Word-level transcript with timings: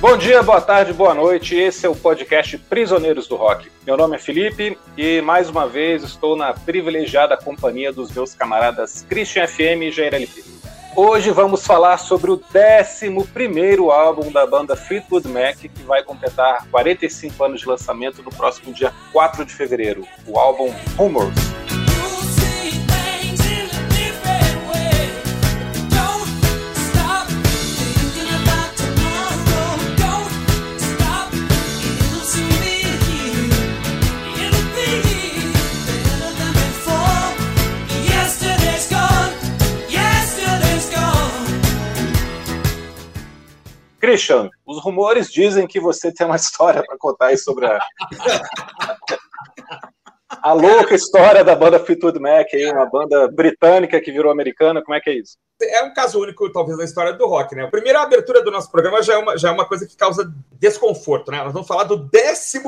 Bom 0.00 0.16
dia, 0.16 0.42
boa 0.42 0.62
tarde, 0.62 0.94
boa 0.94 1.12
noite. 1.12 1.54
Esse 1.54 1.84
é 1.84 1.88
o 1.88 1.94
podcast 1.94 2.56
Prisioneiros 2.56 3.28
do 3.28 3.36
Rock. 3.36 3.70
Meu 3.86 3.98
nome 3.98 4.16
é 4.16 4.18
Felipe 4.18 4.78
e 4.96 5.20
mais 5.20 5.50
uma 5.50 5.68
vez 5.68 6.02
estou 6.02 6.34
na 6.34 6.54
privilegiada 6.54 7.36
companhia 7.36 7.92
dos 7.92 8.10
meus 8.10 8.34
camaradas 8.34 9.04
Christian 9.06 9.46
FM 9.46 9.82
e 9.82 9.92
Jair 9.92 10.14
LP. 10.14 10.42
Hoje 10.96 11.30
vamos 11.30 11.66
falar 11.66 11.98
sobre 11.98 12.30
o 12.30 12.40
11 12.54 13.90
álbum 13.92 14.32
da 14.32 14.46
banda 14.46 14.74
Fleetwood 14.74 15.28
Mac, 15.28 15.58
que 15.58 15.82
vai 15.82 16.02
completar 16.02 16.66
45 16.70 17.44
anos 17.44 17.60
de 17.60 17.68
lançamento 17.68 18.22
no 18.22 18.30
próximo 18.30 18.72
dia 18.72 18.94
4 19.12 19.44
de 19.44 19.52
fevereiro, 19.52 20.06
o 20.26 20.38
álbum 20.38 20.74
Rumors. 20.96 21.69
Christian, 44.00 44.48
os 44.66 44.82
rumores 44.82 45.30
dizem 45.30 45.66
que 45.66 45.78
você 45.78 46.12
tem 46.12 46.26
uma 46.26 46.36
história 46.36 46.82
para 46.84 46.96
contar 46.98 47.26
aí 47.26 47.38
sobre 47.38 47.66
a... 47.66 47.78
a 50.42 50.52
louca 50.52 50.94
história 50.94 51.44
da 51.44 51.54
banda 51.54 51.78
Fleetwood 51.78 52.18
Mac, 52.18 52.46
aí, 52.54 52.70
uma 52.70 52.86
banda 52.86 53.28
britânica 53.28 54.00
que 54.00 54.12
virou 54.12 54.30
americana. 54.30 54.82
Como 54.82 54.94
é 54.94 55.00
que 55.00 55.10
é 55.10 55.14
isso? 55.14 55.36
É 55.62 55.84
um 55.84 55.92
caso 55.92 56.18
único, 56.18 56.50
talvez, 56.50 56.78
na 56.78 56.84
história 56.84 57.12
do 57.12 57.26
rock, 57.26 57.54
né? 57.54 57.64
A 57.64 57.70
primeira 57.70 58.00
abertura 58.00 58.42
do 58.42 58.50
nosso 58.50 58.70
programa 58.70 59.02
já 59.02 59.14
é 59.14 59.18
uma, 59.18 59.36
já 59.36 59.50
é 59.50 59.52
uma 59.52 59.66
coisa 59.66 59.86
que 59.86 59.96
causa 59.96 60.32
desconforto, 60.52 61.30
né? 61.30 61.42
Nós 61.42 61.52
vamos 61.52 61.68
falar 61.68 61.84
do 61.84 61.96
11 61.96 62.62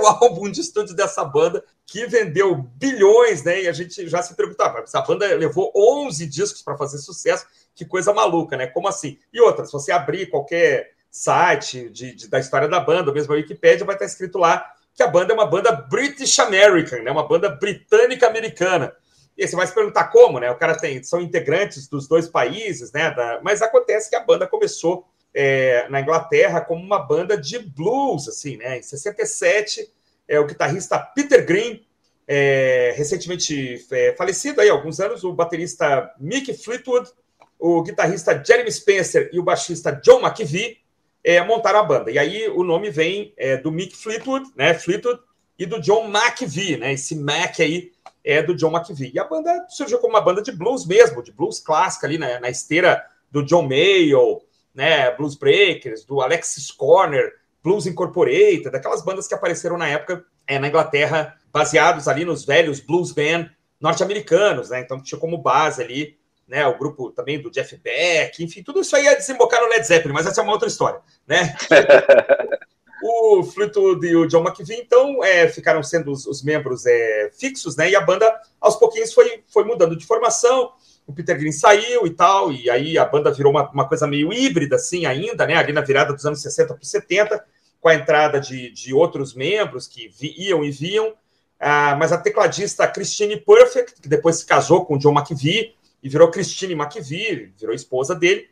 álbum 0.22 0.50
de 0.50 0.60
estúdio 0.60 0.94
dessa 0.94 1.24
banda, 1.24 1.62
que 1.84 2.06
vendeu 2.06 2.56
bilhões, 2.56 3.44
né? 3.44 3.64
E 3.64 3.68
a 3.68 3.72
gente 3.72 4.08
já 4.08 4.22
se 4.22 4.34
perguntava, 4.34 4.80
essa 4.80 5.02
banda 5.02 5.26
levou 5.34 5.70
11 5.76 6.26
discos 6.26 6.62
para 6.62 6.78
fazer 6.78 6.98
sucesso 6.98 7.46
que 7.76 7.84
coisa 7.84 8.12
maluca, 8.12 8.56
né? 8.56 8.66
Como 8.66 8.88
assim? 8.88 9.18
E 9.30 9.38
outra, 9.40 9.66
se 9.66 9.72
você 9.72 9.92
abrir 9.92 10.30
qualquer 10.30 10.92
site 11.10 11.90
de, 11.90 12.14
de, 12.14 12.28
da 12.28 12.40
história 12.40 12.66
da 12.66 12.80
banda, 12.80 13.12
mesmo 13.12 13.34
a 13.34 13.36
Wikipedia, 13.36 13.84
vai 13.84 13.94
estar 13.94 14.06
escrito 14.06 14.38
lá 14.38 14.72
que 14.94 15.02
a 15.02 15.06
banda 15.06 15.32
é 15.32 15.34
uma 15.34 15.46
banda 15.46 15.70
British 15.70 16.38
American, 16.38 17.02
né? 17.02 17.10
Uma 17.10 17.28
banda 17.28 17.50
britânica 17.50 18.26
americana. 18.26 18.94
E 19.36 19.42
aí 19.42 19.48
você 19.48 19.54
vai 19.54 19.66
se 19.66 19.74
perguntar 19.74 20.04
como, 20.04 20.40
né? 20.40 20.50
O 20.50 20.56
cara 20.56 20.74
tem, 20.74 21.02
são 21.02 21.20
integrantes 21.20 21.86
dos 21.86 22.08
dois 22.08 22.26
países, 22.26 22.90
né? 22.92 23.10
Da, 23.10 23.40
mas 23.42 23.60
acontece 23.60 24.08
que 24.08 24.16
a 24.16 24.24
banda 24.24 24.46
começou 24.46 25.06
é, 25.34 25.86
na 25.90 26.00
Inglaterra 26.00 26.62
como 26.62 26.82
uma 26.82 26.98
banda 26.98 27.36
de 27.36 27.58
blues, 27.58 28.26
assim, 28.26 28.56
né? 28.56 28.78
Em 28.78 28.82
67, 28.82 29.86
é, 30.26 30.40
o 30.40 30.46
guitarrista 30.46 30.98
Peter 30.98 31.44
Green, 31.44 31.84
é, 32.26 32.94
recentemente 32.96 33.86
é, 33.92 34.14
falecido 34.16 34.62
aí 34.62 34.70
há 34.70 34.72
alguns 34.72 34.98
anos, 34.98 35.24
o 35.24 35.34
baterista 35.34 36.10
Mick 36.18 36.54
Fleetwood 36.54 37.10
o 37.58 37.82
guitarrista 37.82 38.42
Jeremy 38.44 38.70
Spencer 38.70 39.30
e 39.32 39.38
o 39.38 39.42
baixista 39.42 39.92
John 39.92 40.20
McVie 40.20 40.78
é, 41.24 41.42
montaram 41.42 41.80
a 41.80 41.82
banda. 41.82 42.10
E 42.10 42.18
aí 42.18 42.48
o 42.48 42.62
nome 42.62 42.90
vem 42.90 43.34
é, 43.36 43.56
do 43.56 43.72
Mick 43.72 43.96
Fleetwood, 43.96 44.48
né? 44.54 44.74
Fleetwood, 44.74 45.20
e 45.58 45.66
do 45.66 45.80
John 45.80 46.08
McVie, 46.08 46.76
né? 46.76 46.92
Esse 46.92 47.16
Mac 47.16 47.58
aí 47.60 47.90
é 48.22 48.42
do 48.42 48.54
John 48.54 48.76
McVie. 48.76 49.12
E 49.14 49.18
a 49.18 49.24
banda 49.24 49.66
surgiu 49.68 49.98
como 49.98 50.14
uma 50.14 50.20
banda 50.20 50.42
de 50.42 50.52
blues 50.52 50.86
mesmo, 50.86 51.22
de 51.22 51.32
blues 51.32 51.58
clássica 51.58 52.06
ali 52.06 52.18
na, 52.18 52.40
na 52.40 52.50
esteira 52.50 53.04
do 53.30 53.42
John 53.42 53.62
Mayall, 53.62 54.42
né? 54.74 55.10
Blues 55.12 55.34
Breakers, 55.34 56.04
do 56.04 56.20
Alexis 56.20 56.70
Corner, 56.70 57.32
Blues 57.62 57.86
Incorporated, 57.86 58.70
daquelas 58.70 59.02
bandas 59.02 59.26
que 59.26 59.34
apareceram 59.34 59.76
na 59.76 59.88
época 59.88 60.24
é, 60.46 60.58
na 60.58 60.68
Inglaterra, 60.68 61.36
baseados 61.52 62.06
ali 62.06 62.24
nos 62.24 62.44
velhos 62.44 62.78
blues 62.78 63.10
band 63.10 63.50
norte-americanos, 63.80 64.70
né? 64.70 64.80
Então 64.80 65.02
tinha 65.02 65.18
como 65.18 65.38
base 65.38 65.82
ali 65.82 66.16
né, 66.46 66.66
o 66.66 66.78
grupo 66.78 67.10
também 67.10 67.40
do 67.40 67.50
Jeff 67.50 67.76
Beck, 67.76 68.42
enfim, 68.42 68.62
tudo 68.62 68.80
isso 68.80 68.94
aí 68.94 69.04
ia 69.04 69.16
desembocar 69.16 69.60
no 69.60 69.68
Led 69.68 69.84
Zeppelin, 69.86 70.14
mas 70.14 70.26
essa 70.26 70.40
é 70.40 70.44
uma 70.44 70.52
outra 70.52 70.68
história, 70.68 71.00
né? 71.26 71.56
o 73.02 73.42
Fleetwood 73.42 74.06
e 74.06 74.16
o 74.16 74.26
John 74.26 74.44
McVie, 74.44 74.80
então, 74.80 75.22
é, 75.22 75.48
ficaram 75.48 75.82
sendo 75.82 76.10
os, 76.10 76.26
os 76.26 76.42
membros 76.42 76.86
é, 76.86 77.30
fixos, 77.38 77.76
né? 77.76 77.90
E 77.90 77.96
a 77.96 78.00
banda, 78.00 78.32
aos 78.60 78.76
pouquinhos, 78.76 79.12
foi, 79.12 79.42
foi 79.48 79.64
mudando 79.64 79.96
de 79.96 80.06
formação. 80.06 80.72
O 81.06 81.12
Peter 81.12 81.38
Green 81.38 81.52
saiu 81.52 82.06
e 82.06 82.10
tal, 82.10 82.52
e 82.52 82.68
aí 82.68 82.98
a 82.98 83.04
banda 83.04 83.30
virou 83.30 83.52
uma, 83.52 83.70
uma 83.70 83.88
coisa 83.88 84.06
meio 84.06 84.32
híbrida, 84.32 84.76
assim, 84.76 85.06
ainda, 85.06 85.46
né? 85.46 85.54
Ali 85.54 85.72
na 85.72 85.80
virada 85.80 86.12
dos 86.12 86.24
anos 86.24 86.40
60 86.42 86.74
para 86.74 86.84
70, 86.84 87.44
com 87.80 87.88
a 87.88 87.94
entrada 87.94 88.40
de, 88.40 88.70
de 88.72 88.92
outros 88.92 89.34
membros 89.34 89.86
que 89.86 90.08
vi, 90.08 90.34
iam 90.36 90.64
e 90.64 90.70
vinham. 90.70 91.14
Ah, 91.58 91.96
mas 91.98 92.12
a 92.12 92.18
tecladista 92.18 92.86
Christine 92.86 93.36
Perfect, 93.36 94.00
que 94.00 94.08
depois 94.08 94.36
se 94.36 94.46
casou 94.46 94.84
com 94.84 94.96
o 94.96 94.98
John 94.98 95.12
McVie, 95.12 95.74
e 96.02 96.08
virou 96.08 96.30
Christine 96.30 96.74
McVie, 96.74 97.52
virou 97.58 97.74
esposa 97.74 98.14
dele. 98.14 98.48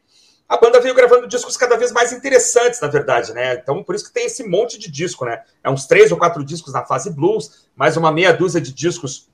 A 0.49 0.59
banda 0.59 0.81
veio 0.81 0.95
gravando 0.95 1.27
discos 1.27 1.57
cada 1.57 1.77
vez 1.77 1.91
mais 1.91 2.13
interessantes, 2.13 2.81
na 2.81 2.89
verdade, 2.89 3.33
né? 3.33 3.55
Então, 3.55 3.83
por 3.83 3.95
isso 3.95 4.05
que 4.05 4.13
tem 4.13 4.27
esse 4.27 4.47
monte 4.47 4.79
de 4.79 4.91
disco, 4.91 5.25
né? 5.25 5.43
É 5.63 5.71
uns 5.71 5.87
três 5.87 6.13
ou 6.13 6.19
quatro 6.19 6.45
discos 6.45 6.73
na 6.73 6.85
fase 6.85 7.11
blues, 7.11 7.67
mais 7.75 7.97
uma 7.97 8.13
meia 8.13 8.33
dúzia 8.33 8.61
de 8.61 8.73
discos 8.73 9.29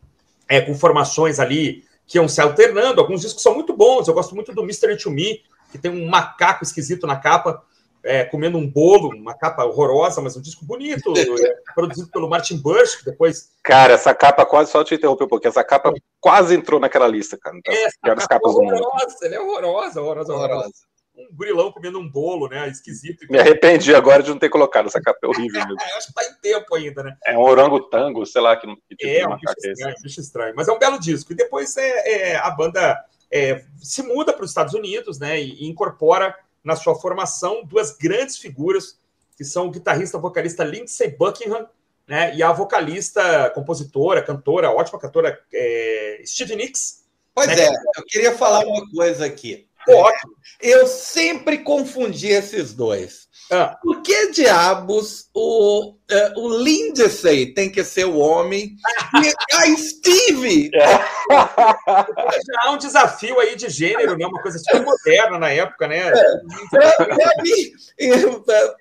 é, 0.48 0.60
com 0.60 0.74
formações 0.74 1.40
ali 1.40 1.84
que 2.06 2.18
iam 2.18 2.28
se 2.28 2.40
alternando. 2.40 3.00
Alguns 3.00 3.22
discos 3.22 3.42
são 3.42 3.54
muito 3.54 3.76
bons. 3.76 4.06
Eu 4.06 4.14
gosto 4.14 4.34
muito 4.34 4.52
do 4.52 4.62
Mystery 4.62 4.96
to 4.96 5.10
Me, 5.10 5.42
que 5.72 5.78
tem 5.78 5.90
um 5.90 6.08
macaco 6.08 6.62
esquisito 6.62 7.06
na 7.06 7.16
capa 7.16 7.62
é, 8.04 8.24
comendo 8.24 8.58
um 8.58 8.68
bolo, 8.68 9.10
uma 9.10 9.34
capa 9.34 9.64
horrorosa, 9.64 10.20
mas 10.20 10.36
um 10.36 10.40
disco 10.40 10.64
bonito, 10.64 11.12
é, 11.16 11.72
produzido 11.74 12.10
pelo 12.10 12.28
Martin 12.28 12.58
Bush, 12.58 12.96
que 12.96 13.04
depois. 13.04 13.50
Cara, 13.62 13.94
essa 13.94 14.14
capa 14.14 14.44
quase, 14.46 14.70
só 14.70 14.82
te 14.82 14.94
interromper 14.94 15.24
um 15.24 15.28
pouquinho, 15.28 15.50
essa 15.50 15.64
capa 15.64 15.92
quase 16.20 16.54
entrou 16.54 16.80
naquela 16.80 17.06
lista, 17.06 17.38
cara. 17.38 17.56
Então, 17.56 17.74
essa 17.74 17.96
capa 18.02 18.28
capas 18.28 18.54
horrorosa, 18.54 19.16
ela 19.22 19.34
é 19.34 19.40
horrorosa, 19.40 20.00
horrorosa, 20.00 20.32
horrorosa. 20.34 20.72
Um 21.16 21.34
gurilão 21.34 21.70
comendo 21.70 21.98
um 21.98 22.08
bolo, 22.08 22.48
né? 22.48 22.66
Esquisito. 22.68 23.26
Me 23.28 23.38
arrependi 23.38 23.94
agora 23.94 24.22
de 24.22 24.30
não 24.30 24.38
ter 24.38 24.48
colocado 24.48 24.86
essa 24.86 25.00
capa, 25.02 25.18
é 25.22 25.26
horrível 25.26 25.60
mesmo. 25.66 25.76
Acho 25.96 26.06
que 26.06 26.14
tá 26.14 26.24
em 26.24 26.34
tempo 26.40 26.74
ainda, 26.74 27.02
né? 27.02 27.16
É 27.26 27.36
um 27.36 27.42
orangotango, 27.42 28.24
sei 28.24 28.40
lá, 28.40 28.56
que, 28.56 28.66
que 28.88 28.96
tipo 28.96 29.12
é, 29.12 29.26
um 29.26 29.36
bicho 29.36 29.54
estranho, 29.58 29.94
um 29.98 30.02
bicho 30.02 30.20
estranho, 30.20 30.54
mas 30.56 30.68
é 30.68 30.72
um 30.72 30.78
belo 30.78 30.98
disco. 30.98 31.32
E 31.32 31.36
depois 31.36 31.76
é, 31.76 32.32
é 32.32 32.36
a 32.36 32.50
banda 32.50 32.98
é, 33.30 33.64
se 33.82 34.02
muda 34.02 34.32
para 34.32 34.44
os 34.44 34.50
Estados 34.50 34.72
Unidos, 34.72 35.18
né? 35.18 35.40
E, 35.40 35.64
e 35.64 35.68
incorpora 35.68 36.34
na 36.62 36.76
sua 36.76 36.94
formação 36.94 37.64
duas 37.64 37.96
grandes 37.96 38.36
figuras, 38.36 38.98
que 39.36 39.44
são 39.44 39.66
o 39.66 39.70
guitarrista 39.70 40.18
vocalista 40.18 40.64
Lindsey 40.64 41.16
Buckingham 41.16 41.68
né, 42.06 42.34
e 42.34 42.42
a 42.42 42.52
vocalista, 42.52 43.50
compositora, 43.54 44.22
cantora, 44.22 44.70
ótima 44.70 44.98
cantora 44.98 45.40
é, 45.54 46.22
Stevie 46.26 46.56
Nicks. 46.56 47.04
Pois 47.32 47.46
né, 47.46 47.66
é, 47.66 47.68
eu 47.96 48.04
queria 48.06 48.36
falar 48.36 48.66
uma 48.66 48.90
coisa 48.90 49.24
aqui. 49.24 49.68
Ótimo. 49.88 50.36
Eu 50.60 50.86
sempre 50.86 51.58
confundi 51.58 52.28
esses 52.28 52.74
dois. 52.74 53.29
Ah. 53.50 53.76
Por 53.82 54.02
que 54.02 54.30
diabos 54.30 55.28
o, 55.34 55.90
uh, 55.90 56.40
o 56.40 56.62
Lindsay 56.62 57.52
tem 57.52 57.70
que 57.70 57.82
ser 57.82 58.04
o 58.04 58.16
homem 58.16 58.76
e 59.22 59.56
a 59.56 59.76
Steve? 59.76 60.70
É. 60.72 60.86
Já 61.30 62.60
há 62.62 62.70
um 62.70 62.78
desafio 62.78 63.40
aí 63.40 63.56
de 63.56 63.68
gênero, 63.68 64.16
né? 64.16 64.26
Uma 64.26 64.40
coisa 64.40 64.58
super 64.58 64.84
moderna 64.84 65.38
na 65.38 65.50
época, 65.50 65.88
né? 65.88 66.12
É. 66.12 67.42
mim, 67.42 67.72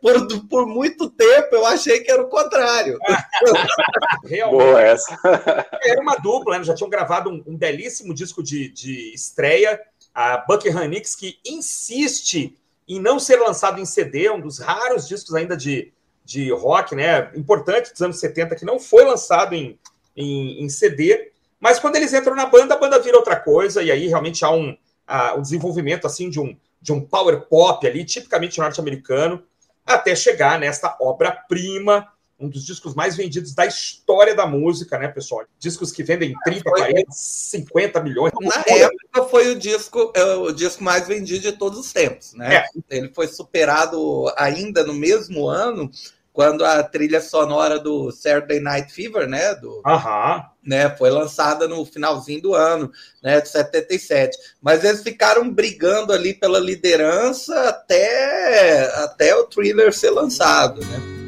por, 0.02 0.48
por 0.48 0.68
muito 0.68 1.10
tempo 1.10 1.56
eu 1.56 1.66
achei 1.66 2.02
que 2.02 2.12
era 2.12 2.22
o 2.22 2.30
contrário. 2.30 3.00
Realmente. 4.26 4.64
Boa 4.64 4.82
essa. 4.82 5.20
Era 5.82 6.02
uma 6.02 6.16
dupla, 6.16 6.60
né? 6.60 6.64
Já 6.64 6.76
tinham 6.76 6.90
gravado 6.90 7.30
um, 7.30 7.44
um 7.48 7.58
belíssimo 7.58 8.14
disco 8.14 8.44
de, 8.44 8.70
de 8.70 9.14
estreia, 9.16 9.80
a 10.14 10.38
Buckingham 10.38 10.88
Nicks, 10.88 11.16
que 11.16 11.40
insiste 11.46 12.59
em 12.90 13.00
não 13.00 13.20
ser 13.20 13.38
lançado 13.38 13.80
em 13.80 13.86
CD, 13.86 14.30
um 14.32 14.42
dos 14.42 14.58
raros 14.58 15.08
discos 15.08 15.36
ainda 15.36 15.56
de, 15.56 15.94
de 16.26 16.52
rock, 16.52 16.96
né? 16.96 17.32
Importante 17.36 17.92
dos 17.92 18.02
anos 18.02 18.20
70, 18.20 18.56
que 18.56 18.66
não 18.66 18.80
foi 18.80 19.06
lançado 19.06 19.54
em, 19.54 19.78
em, 20.18 20.64
em 20.64 20.68
CD. 20.68 21.32
Mas 21.60 21.80
quando 21.80 21.98
eles 21.98 22.12
entram 22.14 22.36
na 22.36 22.48
banda, 22.48 22.74
a 22.74 22.78
banda 22.78 23.00
vira 23.00 23.16
outra 23.16 23.36
coisa, 23.36 23.84
e 23.84 23.92
aí 23.92 24.08
realmente 24.08 24.44
há 24.44 24.50
um, 24.50 24.72
uh, 24.72 25.38
um 25.38 25.42
desenvolvimento 25.42 26.08
assim 26.08 26.32
de 26.32 26.40
um, 26.40 26.58
de 26.82 26.92
um 26.92 27.00
power 27.00 27.42
pop 27.42 27.86
ali, 27.86 28.04
tipicamente 28.04 28.58
norte-americano, 28.58 29.44
até 29.86 30.16
chegar 30.16 30.60
nesta 30.60 30.98
obra-prima 31.00 32.08
um 32.40 32.48
dos 32.48 32.66
discos 32.66 32.96
mais 32.96 33.16
vendidos 33.16 33.54
da 33.54 33.66
história 33.66 34.34
da 34.34 34.48
música, 34.48 34.98
né, 34.98 35.08
pessoal? 35.08 35.46
Discos 35.60 35.92
que 35.92 36.04
vendem 36.04 36.34
30, 36.44 36.64
40, 36.64 37.12
50 37.12 38.02
milhões. 38.02 38.32
Na 38.40 38.64
época 38.68 39.26
foi 39.30 39.52
o 39.52 39.60
disco, 39.60 40.12
é, 40.16 40.24
o 40.36 40.52
disco 40.52 40.84
mais 40.84 41.08
vendido 41.08 41.42
de 41.42 41.52
todos 41.52 41.78
os 41.78 41.92
tempos, 41.92 42.34
né? 42.34 42.56
É. 42.56 42.66
Ele 42.90 43.12
foi 43.14 43.28
superado 43.28 44.32
ainda 44.38 44.84
no 44.84 44.94
mesmo 44.94 45.48
ano 45.48 45.92
quando 46.32 46.64
a 46.64 46.82
trilha 46.82 47.20
sonora 47.20 47.78
do 47.78 48.12
Saturday 48.12 48.62
Night 48.62 48.94
Fever, 48.94 49.28
né, 49.28 49.56
do, 49.56 49.82
Aham. 49.86 50.46
né, 50.64 50.90
foi 50.96 51.10
lançada 51.10 51.68
no 51.68 51.84
finalzinho 51.86 52.42
do 52.42 52.56
ano, 52.56 52.90
né, 53.22 53.42
de 53.42 53.50
77. 53.50 54.38
Mas 54.62 54.86
eles 54.86 55.04
ficaram 55.04 55.50
brigando 55.52 56.14
ali 56.14 56.34
pela 56.34 56.60
liderança 56.60 57.68
até 57.68 58.86
até 59.04 59.36
o 59.36 59.48
Thriller 59.48 59.94
ser 59.94 60.12
lançado, 60.12 60.80
né? 60.80 61.19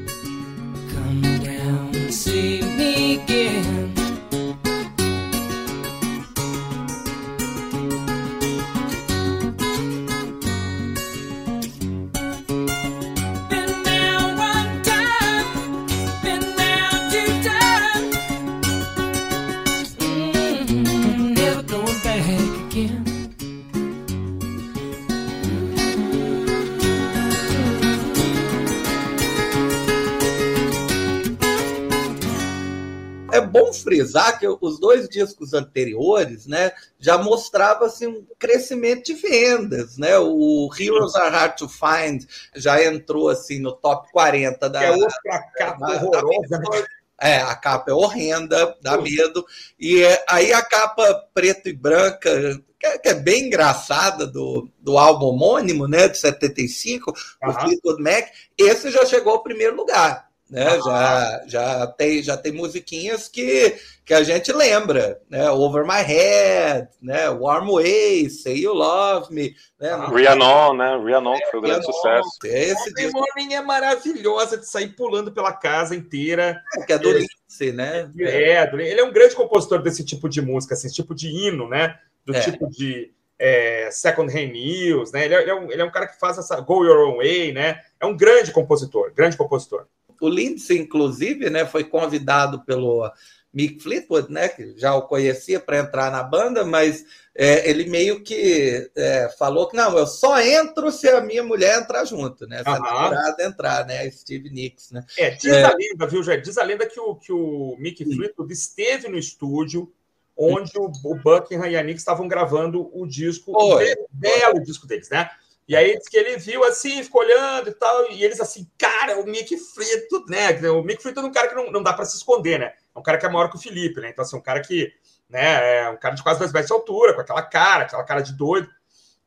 Frisar 33.82 34.40
que 34.40 34.48
os 34.48 34.80
dois 34.80 35.08
discos 35.08 35.54
anteriores 35.54 36.46
né, 36.46 36.72
já 37.00 37.18
mostrava 37.18 37.86
assim, 37.86 38.08
um 38.08 38.26
crescimento 38.38 39.06
de 39.06 39.14
vendas. 39.14 39.98
Né? 39.98 40.18
O 40.18 40.70
Heroes 40.78 41.16
Are 41.16 41.32
Hard 41.32 41.58
to 41.58 41.70
Find 41.70 42.26
já 42.56 42.84
entrou 42.84 43.30
assim, 43.30 43.60
no 43.60 43.72
top 43.72 44.12
40 44.12 44.70
da. 44.70 44.84
É 44.84 44.92
outra 44.92 45.40
capa 45.56 45.94
horrorosa. 45.94 46.58
Né? 46.58 46.86
É, 47.20 47.38
a 47.38 47.56
capa 47.56 47.92
é 47.92 47.94
horrenda, 47.94 48.76
dá 48.82 48.98
medo. 48.98 49.46
E 49.80 50.02
é, 50.02 50.26
aí 50.28 50.52
a 50.52 50.62
capa 50.64 51.28
preta 51.34 51.70
e 51.70 51.74
branca, 51.74 52.60
que 52.80 52.88
é, 52.88 52.98
que 52.98 53.10
é, 53.10 53.14
bem 53.14 53.46
engraçada, 53.46 54.26
do, 54.26 54.68
do 54.80 54.98
álbum 54.98 55.28
homônimo, 55.28 55.88
né, 55.88 56.08
de 56.08 56.18
75, 56.18 57.12
uhum. 57.12 57.50
o 57.50 57.54
Fleetwood 57.54 58.02
Mac, 58.02 58.28
esse 58.58 58.90
já 58.90 59.06
chegou 59.06 59.34
ao 59.34 59.44
primeiro 59.44 59.76
lugar 59.76 60.31
né? 60.52 60.68
Ah. 60.68 60.80
Já, 60.86 61.44
já, 61.48 61.88
tem, 61.88 62.22
já 62.22 62.36
tem 62.36 62.52
musiquinhas 62.52 63.30
que, 63.30 63.74
que 64.06 64.14
a 64.14 64.22
gente 64.22 64.52
lembra, 64.52 65.22
né? 65.30 65.50
Over 65.50 65.86
My 65.86 66.04
Head, 66.04 66.90
né? 67.02 67.30
Warm 67.30 67.72
Way, 67.72 68.30
Say 68.30 68.60
You 68.60 68.74
Love 68.74 69.34
Me. 69.34 69.56
Né? 69.80 69.90
Ah. 69.90 70.08
Rhiannon, 70.08 70.74
né? 70.74 70.98
Rhiannon, 70.98 71.38
que 71.38 71.46
foi 71.52 71.60
um 71.62 71.64
grande 71.64 71.86
sucesso. 71.86 72.30
Esse 72.44 72.94
disco... 72.94 73.18
Morning 73.18 73.54
é 73.54 73.62
maravilhosa 73.62 74.58
de 74.58 74.68
sair 74.68 74.90
pulando 74.90 75.32
pela 75.32 75.54
casa 75.54 75.96
inteira. 75.96 76.62
É, 76.78 76.84
que 76.84 76.92
é 76.92 77.00
do 77.00 77.10
ele, 77.10 77.26
Lindsay, 77.50 77.72
né? 77.72 78.12
É, 78.20 78.70
ele 78.74 79.00
é 79.00 79.04
um 79.06 79.14
grande 79.14 79.34
compositor 79.34 79.82
desse 79.82 80.04
tipo 80.04 80.28
de 80.28 80.42
música, 80.42 80.74
assim, 80.74 80.88
esse 80.88 80.96
tipo 80.98 81.16
de 81.16 81.30
hino, 81.30 81.70
né? 81.70 81.98
Do 82.26 82.36
é. 82.36 82.42
tipo 82.42 82.70
de 82.70 83.14
é, 83.40 83.90
Second 83.90 84.32
Hand 84.32 84.52
News, 84.52 85.14
né? 85.14 85.26
Ele 85.26 85.34
é, 85.34 85.42
ele 85.42 85.50
é, 85.50 85.56
um, 85.56 85.72
ele 85.72 85.82
é 85.82 85.86
um 85.86 85.90
cara 85.90 86.08
que 86.08 86.20
faz 86.20 86.38
essa 86.38 86.60
Go 86.60 86.84
Your 86.84 87.08
Own 87.08 87.18
Way, 87.18 87.54
né? 87.54 87.82
É 88.00 88.06
um 88.06 88.16
grande 88.16 88.52
compositor, 88.52 89.12
grande 89.16 89.38
compositor. 89.38 89.88
O 90.22 90.30
Lindsay, 90.30 90.78
inclusive, 90.78 91.50
né, 91.50 91.66
foi 91.66 91.84
convidado 91.84 92.64
pelo 92.64 93.12
Mick 93.54 93.82
Fleetwood, 93.82 94.32
né, 94.32 94.48
que 94.48 94.78
já 94.78 94.96
o 94.96 95.04
conhecia 95.04 95.60
para 95.60 95.80
entrar 95.80 96.12
na 96.12 96.24
banda, 96.24 96.64
mas 96.64 97.04
é, 97.36 97.70
ele 97.70 97.90
meio 97.90 98.24
que 98.24 98.90
é, 98.96 99.30
falou 99.38 99.68
que 99.68 99.76
não, 99.76 99.98
eu 99.98 100.06
só 100.06 100.40
entro 100.42 100.92
se 100.92 101.08
a 101.10 101.22
minha 101.22 101.44
mulher 101.44 101.80
entrar 101.80 102.04
junto, 102.06 102.46
né? 102.46 102.62
Se 102.62 102.70
a 102.70 102.80
namorada 102.80 103.44
entrar, 103.44 103.86
né? 103.86 104.10
Steve 104.12 104.50
Nicks, 104.50 104.92
né? 104.92 105.06
É, 105.18 105.32
diz 105.32 105.46
é... 105.52 105.64
a 105.64 105.74
lenda, 105.74 106.08
viu, 106.08 106.22
Jair? 106.24 106.42
Diz 106.42 106.58
a 106.58 106.64
lenda 106.64 106.86
que 106.86 107.00
o, 107.00 107.16
que 107.16 107.32
o 107.32 107.76
Mick 107.80 108.04
Fleetwood 108.04 108.52
esteve 108.52 109.08
no 109.08 109.18
estúdio 109.18 109.92
onde 110.36 110.78
o, 110.78 110.92
o 111.06 111.16
Buckingham 111.16 111.68
e 111.68 111.78
a 111.78 111.84
Nicks 111.84 112.02
estavam 112.02 112.28
gravando 112.28 112.90
o 112.94 113.06
disco, 113.06 113.52
o 113.52 113.80
belo 114.12 114.62
disco 114.64 114.88
deles, 114.88 115.10
né? 115.10 115.30
E 115.72 115.76
aí 115.78 115.98
diz 115.98 116.10
que 116.10 116.18
ele 116.18 116.36
viu 116.36 116.66
assim, 116.66 117.02
ficou 117.02 117.22
olhando 117.22 117.70
e 117.70 117.74
tal, 117.74 118.12
e 118.12 118.26
eles 118.26 118.42
assim, 118.42 118.70
cara, 118.78 119.22
o 119.22 119.26
Mick 119.26 119.56
Frito, 119.56 120.26
né? 120.28 120.70
O 120.70 120.84
Mick 120.84 121.02
Frito 121.02 121.22
é 121.22 121.24
um 121.24 121.32
cara 121.32 121.48
que 121.48 121.56
não, 121.56 121.72
não 121.72 121.82
dá 121.82 121.94
para 121.94 122.04
se 122.04 122.18
esconder, 122.18 122.60
né? 122.60 122.74
É 122.94 123.00
um 123.00 123.02
cara 123.02 123.18
que 123.18 123.26
é 123.26 123.30
maior 123.30 123.50
que 123.50 123.56
o 123.56 123.60
Felipe, 123.60 124.02
né? 124.02 124.10
Então, 124.10 124.22
assim, 124.22 124.36
um 124.36 124.42
cara 124.42 124.60
que, 124.60 124.92
né, 125.30 125.78
é 125.78 125.90
um 125.90 125.96
cara 125.96 126.14
de 126.14 126.22
quase 126.24 126.40
dois 126.40 126.52
metros 126.52 126.68
de 126.68 126.74
altura, 126.74 127.14
com 127.14 127.22
aquela 127.22 127.42
cara, 127.42 127.84
aquela 127.86 128.04
cara 128.04 128.20
de 128.20 128.34
doido. 128.34 128.70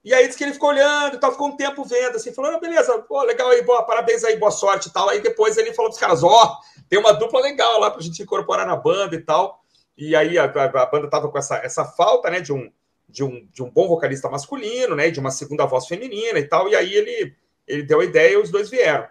E 0.05 0.13
aí 0.13 0.27
diz 0.27 0.37
que 0.37 0.45
ele 0.45 0.53
ficou 0.53 0.69
olhando 0.69 1.15
e 1.15 1.19
tal, 1.19 1.33
ficou 1.33 1.49
um 1.49 1.57
tempo 1.57 1.83
vendo, 1.83 2.17
assim, 2.17 2.31
falando, 2.35 2.57
ah, 2.57 2.61
beleza, 2.61 2.99
pô, 2.99 3.23
legal 3.23 3.49
aí, 3.49 3.63
boa, 3.63 3.83
parabéns 3.83 4.23
aí, 4.23 4.37
boa 4.37 4.51
sorte 4.51 4.91
e 4.91 4.93
tal. 4.93 5.09
Aí 5.09 5.23
depois 5.23 5.57
ele 5.57 5.73
falou 5.73 5.91
pros 5.91 5.99
caras, 5.99 6.23
ó, 6.23 6.29
oh, 6.29 6.83
tem 6.91 6.99
uma 6.99 7.15
dupla 7.15 7.41
legal 7.41 7.81
lá 7.81 7.91
pra 7.91 8.03
gente 8.03 8.23
incorporar 8.23 8.67
na 8.67 8.77
banda 8.77 9.17
e 9.17 9.23
tal. 9.23 9.65
E 9.97 10.15
aí 10.15 10.37
a, 10.37 10.45
a, 10.45 10.65
a 10.83 10.87
banda 10.87 11.09
tava 11.09 11.31
com 11.31 11.39
essa, 11.39 11.57
essa 11.57 11.87
falta, 11.87 12.29
né, 12.29 12.43
de 12.43 12.53
um 12.53 12.71
de 13.15 13.23
um, 13.23 13.47
de 13.53 13.63
um 13.63 13.71
bom 13.71 13.87
vocalista 13.87 14.29
masculino, 14.29 14.97
né? 14.97 15.09
De 15.09 15.21
uma 15.21 15.31
segunda 15.31 15.65
voz 15.65 15.87
feminina 15.87 16.37
e 16.37 16.49
tal. 16.49 16.69
E 16.69 16.75
aí 16.75 16.93
ele, 16.93 17.33
ele 17.67 17.85
deu 17.85 18.01
a 18.01 18.05
ideia 18.05 18.33
e 18.33 18.37
os 18.37 18.51
dois 18.51 18.69
vieram. 18.69 19.07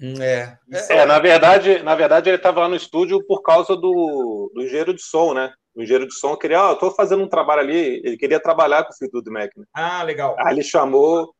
Hum, 0.00 0.20
é. 0.20 0.58
é, 0.90 1.06
na 1.06 1.20
verdade, 1.20 1.80
na 1.84 1.94
verdade 1.94 2.28
ele 2.28 2.36
estava 2.36 2.60
lá 2.60 2.68
no 2.68 2.74
estúdio 2.74 3.24
por 3.24 3.42
causa 3.42 3.76
do, 3.76 4.50
do 4.52 4.62
engenheiro 4.62 4.92
de 4.92 5.02
som, 5.02 5.32
né? 5.32 5.52
O 5.72 5.82
engenheiro 5.82 6.08
de 6.08 6.14
som 6.14 6.36
queria, 6.36 6.62
ó, 6.62 6.68
oh, 6.68 6.72
eu 6.72 6.76
tô 6.76 6.90
fazendo 6.90 7.22
um 7.22 7.28
trabalho 7.28 7.60
ali, 7.60 8.02
ele 8.04 8.16
queria 8.16 8.40
trabalhar 8.40 8.84
com 8.84 8.92
o 8.92 8.96
Fleetwood 8.96 9.30
Mac. 9.30 9.50
Né? 9.56 9.64
Ah, 9.72 10.02
legal. 10.02 10.34
Aí 10.38 10.54
ele 10.54 10.62
chamou 10.62 11.32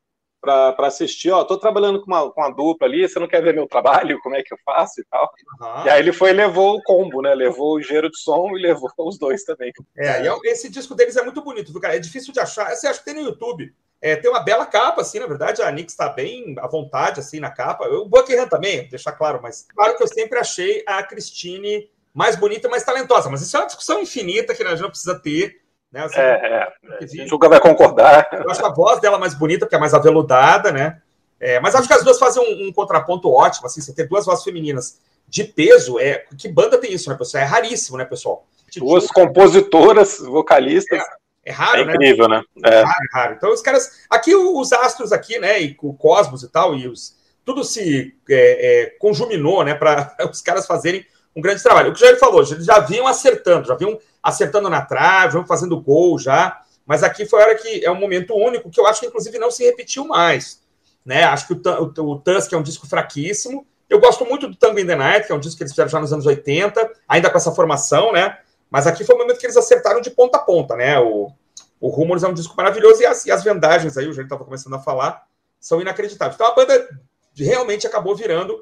para 0.45 0.87
assistir, 0.87 1.31
ó, 1.31 1.43
tô 1.43 1.57
trabalhando 1.57 2.01
com 2.01 2.07
uma, 2.07 2.31
com 2.31 2.41
uma 2.41 2.51
dupla 2.51 2.87
ali, 2.87 3.09
você 3.09 3.19
não 3.19 3.27
quer 3.27 3.43
ver 3.43 3.55
meu 3.55 3.67
trabalho, 3.67 4.21
como 4.21 4.37
é 4.37 4.43
que 4.43 4.53
eu 4.53 4.59
faço 4.65 5.01
e 5.01 5.05
tal. 5.11 5.33
Uhum. 5.61 5.87
E 5.87 5.91
aí 5.91 5.99
ele 6.01 6.13
foi 6.13 6.31
e 6.31 6.35
levou 6.35 6.77
o 6.77 6.83
combo, 6.83 7.23
né? 7.23 7.35
Levou 7.35 7.75
o 7.75 7.81
engenheiro 7.81 8.11
de 8.11 8.19
som 8.19 8.51
e 8.57 8.63
levou 8.63 8.91
os 8.99 9.19
dois 9.19 9.43
também. 9.45 9.73
É, 9.97 10.23
e 10.23 10.29
é 10.29 10.53
esse 10.53 10.69
disco 10.69 10.95
deles 10.95 11.17
é 11.17 11.23
muito 11.23 11.43
bonito, 11.43 11.73
viu, 11.73 11.81
cara? 11.81 11.97
É 11.97 11.99
difícil 11.99 12.33
de 12.33 12.41
achar. 12.41 12.75
Você 12.75 12.87
acha 12.87 12.99
que 12.99 13.05
tem 13.05 13.15
no 13.15 13.23
YouTube. 13.23 13.75
É, 14.01 14.17
tem 14.17 14.31
uma 14.31 14.41
bela 14.41 14.67
capa, 14.67 15.01
assim, 15.01 15.19
na 15.19 15.27
verdade, 15.27 15.63
a 15.63 15.71
Nix 15.73 15.95
está 15.95 16.11
bem 16.11 16.55
à 16.59 16.69
vontade, 16.69 17.21
assim, 17.21 17.41
na 17.41 17.51
capa. 17.51 17.89
O 17.89 18.07
Buckingham 18.07 18.47
também, 18.47 18.87
deixar 18.89 19.13
claro, 19.13 19.41
mas 19.43 19.67
claro 19.75 19.97
que 19.97 20.03
eu 20.03 20.07
sempre 20.07 20.39
achei 20.39 20.85
a 20.87 21.03
Christine 21.03 21.89
mais 22.13 22.37
bonita 22.37 22.69
mais 22.69 22.85
talentosa, 22.85 23.29
mas 23.29 23.43
isso 23.43 23.57
é 23.57 23.61
uma 23.61 23.67
discussão 23.67 24.01
infinita 24.01 24.55
que 24.55 24.63
a 24.63 24.71
gente 24.71 24.83
não 24.83 24.91
precisa 24.91 25.19
ter 25.19 25.61
né? 25.95 26.05
Assim, 26.05 26.19
é, 26.19 26.73
é. 27.01 27.07
Gente 27.07 27.31
nunca 27.31 27.49
vai 27.49 27.61
concordar. 27.61 28.29
Eu 28.33 28.51
acho 28.51 28.67
a 28.67 28.75
voz 28.75 29.01
dela 29.01 29.17
mais 29.17 29.33
bonita, 29.33 29.65
porque 29.65 29.77
é 29.77 29.79
mais 29.79 29.95
aveludada, 29.95 30.73
né? 30.73 31.01
É, 31.39 31.61
mas 31.61 31.77
acho 31.77 31.87
que 31.87 31.95
as 31.95 32.03
duas 32.03 32.19
fazem 32.19 32.43
um, 32.43 32.69
um, 32.69 32.73
contraponto 32.73 33.31
ótimo, 33.33 33.67
assim, 33.67 33.81
você 33.81 33.95
ter 33.95 34.09
duas 34.09 34.27
vozes 34.27 34.43
femininas 34.43 34.99
de 35.29 35.45
peso, 35.45 36.01
é 36.01 36.25
que 36.37 36.49
banda 36.49 36.79
tem 36.79 36.93
isso, 36.93 37.09
né, 37.09 37.17
pessoal? 37.17 37.45
É 37.45 37.47
raríssimo, 37.47 37.97
né, 37.97 38.05
pessoal? 38.05 38.45
Duas 38.77 39.07
compositoras, 39.07 40.19
vocalistas. 40.19 40.99
É, 40.99 41.51
é 41.51 41.53
raro, 41.53 41.79
é 41.79 41.83
incrível, 41.83 42.29
né? 42.29 42.43
né? 42.57 42.71
É. 42.71 42.83
raro, 42.83 43.05
é 43.05 43.17
raro. 43.19 43.35
Então, 43.35 43.53
os 43.53 43.63
caras. 43.63 44.05
Aqui, 44.11 44.35
os 44.35 44.73
astros 44.73 45.13
aqui, 45.13 45.39
né? 45.39 45.63
E 45.63 45.77
o 45.81 45.95
Cosmos 45.95 46.43
e 46.43 46.51
tal, 46.51 46.75
e 46.75 46.89
os. 46.89 47.17
Tudo 47.45 47.63
se 47.63 48.17
é, 48.29 48.83
é 48.83 48.87
conjuminou, 48.99 49.63
né? 49.63 49.75
Para 49.75 50.17
os 50.29 50.41
caras 50.41 50.67
fazerem 50.67 51.07
um 51.37 51.41
grande 51.41 51.63
trabalho. 51.63 51.91
O 51.91 51.95
que 51.95 52.01
já 52.01 52.09
ele 52.09 52.17
falou, 52.17 52.43
eles 52.43 52.65
já 52.65 52.81
vinham 52.81 53.07
acertando, 53.07 53.69
já 53.69 53.77
vinham 53.77 53.97
acertando 54.25 54.71
na 54.71 54.81
trave, 54.81 55.35
vão 55.35 55.47
fazendo 55.47 55.79
gol 55.79 56.19
já. 56.19 56.63
Mas 56.87 57.03
aqui 57.03 57.27
foi 57.27 57.43
a 57.43 57.47
hora 57.47 57.55
que 57.55 57.85
é 57.85 57.91
um 57.91 58.01
momento 58.01 58.35
único 58.35 58.71
que 58.71 58.81
eu 58.81 58.87
acho 58.87 59.01
que, 59.01 59.07
inclusive, 59.07 59.39
não 59.39 59.51
se 59.51 59.63
repetiu 59.63 60.07
mais. 60.07 60.63
Né? 61.05 61.25
Acho 61.25 61.47
que 61.47 61.53
o, 61.53 62.03
o, 62.03 62.13
o 62.13 62.19
Tusk 62.19 62.53
é 62.53 62.57
um 62.57 62.63
disco 62.63 62.87
fraquíssimo. 62.87 63.67
Eu 63.89 64.01
gosto 64.01 64.25
muito 64.25 64.49
do 64.49 64.57
Tango 64.57 64.79
in 64.79 64.87
the 64.87 64.97
Night, 64.97 65.27
que 65.27 65.33
é 65.33 65.35
um 65.35 65.39
disco 65.39 65.59
que 65.59 65.63
eles 65.63 65.73
fizeram 65.73 65.91
já 65.91 66.01
nos 66.01 66.13
anos 66.13 66.25
80, 66.25 66.91
ainda 67.07 67.29
com 67.29 67.37
essa 67.37 67.53
formação, 67.53 68.13
né? 68.13 68.39
Mas 68.71 68.87
aqui 68.87 69.05
foi 69.05 69.15
o 69.15 69.19
momento 69.19 69.39
que 69.39 69.47
eles 69.47 69.57
acertaram 69.57 70.01
de 70.01 70.11
ponta 70.11 70.39
a 70.39 70.41
ponta, 70.41 70.75
né? 70.75 70.99
O, 70.99 71.31
o 71.79 71.89
Rumors 71.89 72.23
é 72.23 72.29
um 72.29 72.33
disco 72.33 72.57
maravilhoso 72.57 73.03
e 73.03 73.07
as, 73.07 73.27
e 73.27 73.31
as 73.31 73.45
vendagens 73.45 73.99
aí, 73.99 74.09
o 74.09 74.13
Jair 74.13 74.25
estava 74.25 74.45
começando 74.45 74.75
a 74.75 74.79
falar, 74.79 75.27
são 75.61 75.81
inacreditáveis. 75.83 76.35
Então 76.35 76.47
a 76.47 76.55
banda 76.55 76.89
realmente 77.37 77.87
acabou 77.87 78.17
virando 78.17 78.59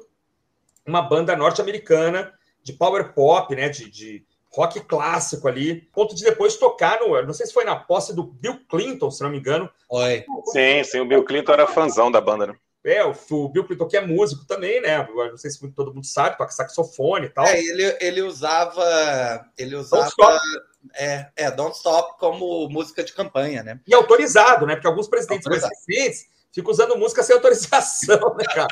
uma 0.85 1.01
banda 1.01 1.35
norte-americana 1.35 2.33
de 2.61 2.73
power 2.73 3.13
pop, 3.13 3.55
né? 3.55 3.69
De, 3.69 3.89
de 3.89 4.25
rock 4.53 4.79
clássico 4.81 5.47
ali, 5.47 5.81
ponto 5.93 6.15
de 6.15 6.23
depois 6.23 6.57
tocar 6.57 6.99
no, 6.99 7.21
não 7.23 7.33
sei 7.33 7.45
se 7.45 7.53
foi 7.53 7.63
na 7.63 7.75
posse 7.75 8.15
do 8.15 8.23
Bill 8.23 8.59
Clinton, 8.69 9.09
se 9.09 9.23
não 9.23 9.29
me 9.29 9.39
engano. 9.39 9.69
Oi. 9.89 10.23
Sim, 10.45 10.83
sim, 10.83 10.99
o 10.99 11.07
Bill 11.07 11.23
Clinton 11.25 11.53
era 11.53 11.67
fãzão 11.67 12.11
da 12.11 12.21
banda, 12.21 12.47
né? 12.47 12.55
É, 12.85 13.03
o, 13.03 13.15
o 13.31 13.49
Bill 13.49 13.65
Clinton 13.65 13.87
que 13.87 13.95
é 13.95 14.05
músico 14.05 14.45
também, 14.45 14.81
né? 14.81 15.07
não 15.07 15.37
sei 15.37 15.49
se 15.49 15.71
todo 15.71 15.93
mundo 15.93 16.05
sabe, 16.05 16.37
toca 16.37 16.51
saxofone 16.51 17.27
e 17.27 17.29
tal. 17.29 17.45
É, 17.45 17.57
ele, 17.57 17.97
ele 18.01 18.21
usava. 18.21 18.83
Ele 19.57 19.75
usava. 19.75 20.03
Don't 20.03 20.11
Stop. 20.11 20.39
É, 20.95 21.27
é, 21.37 21.51
Don't 21.51 21.75
Stop 21.77 22.19
como 22.19 22.67
música 22.69 23.01
de 23.01 23.13
campanha, 23.13 23.63
né? 23.63 23.79
E 23.87 23.93
autorizado, 23.93 24.65
né? 24.65 24.75
Porque 24.75 24.87
alguns 24.87 25.07
presidentes 25.07 25.47
mais 25.47 25.63
recentes 25.63 26.25
fica 26.53 26.69
usando 26.69 26.97
música 26.97 27.23
sem 27.23 27.35
autorização, 27.35 28.35
né, 28.37 28.45
cara? 28.45 28.67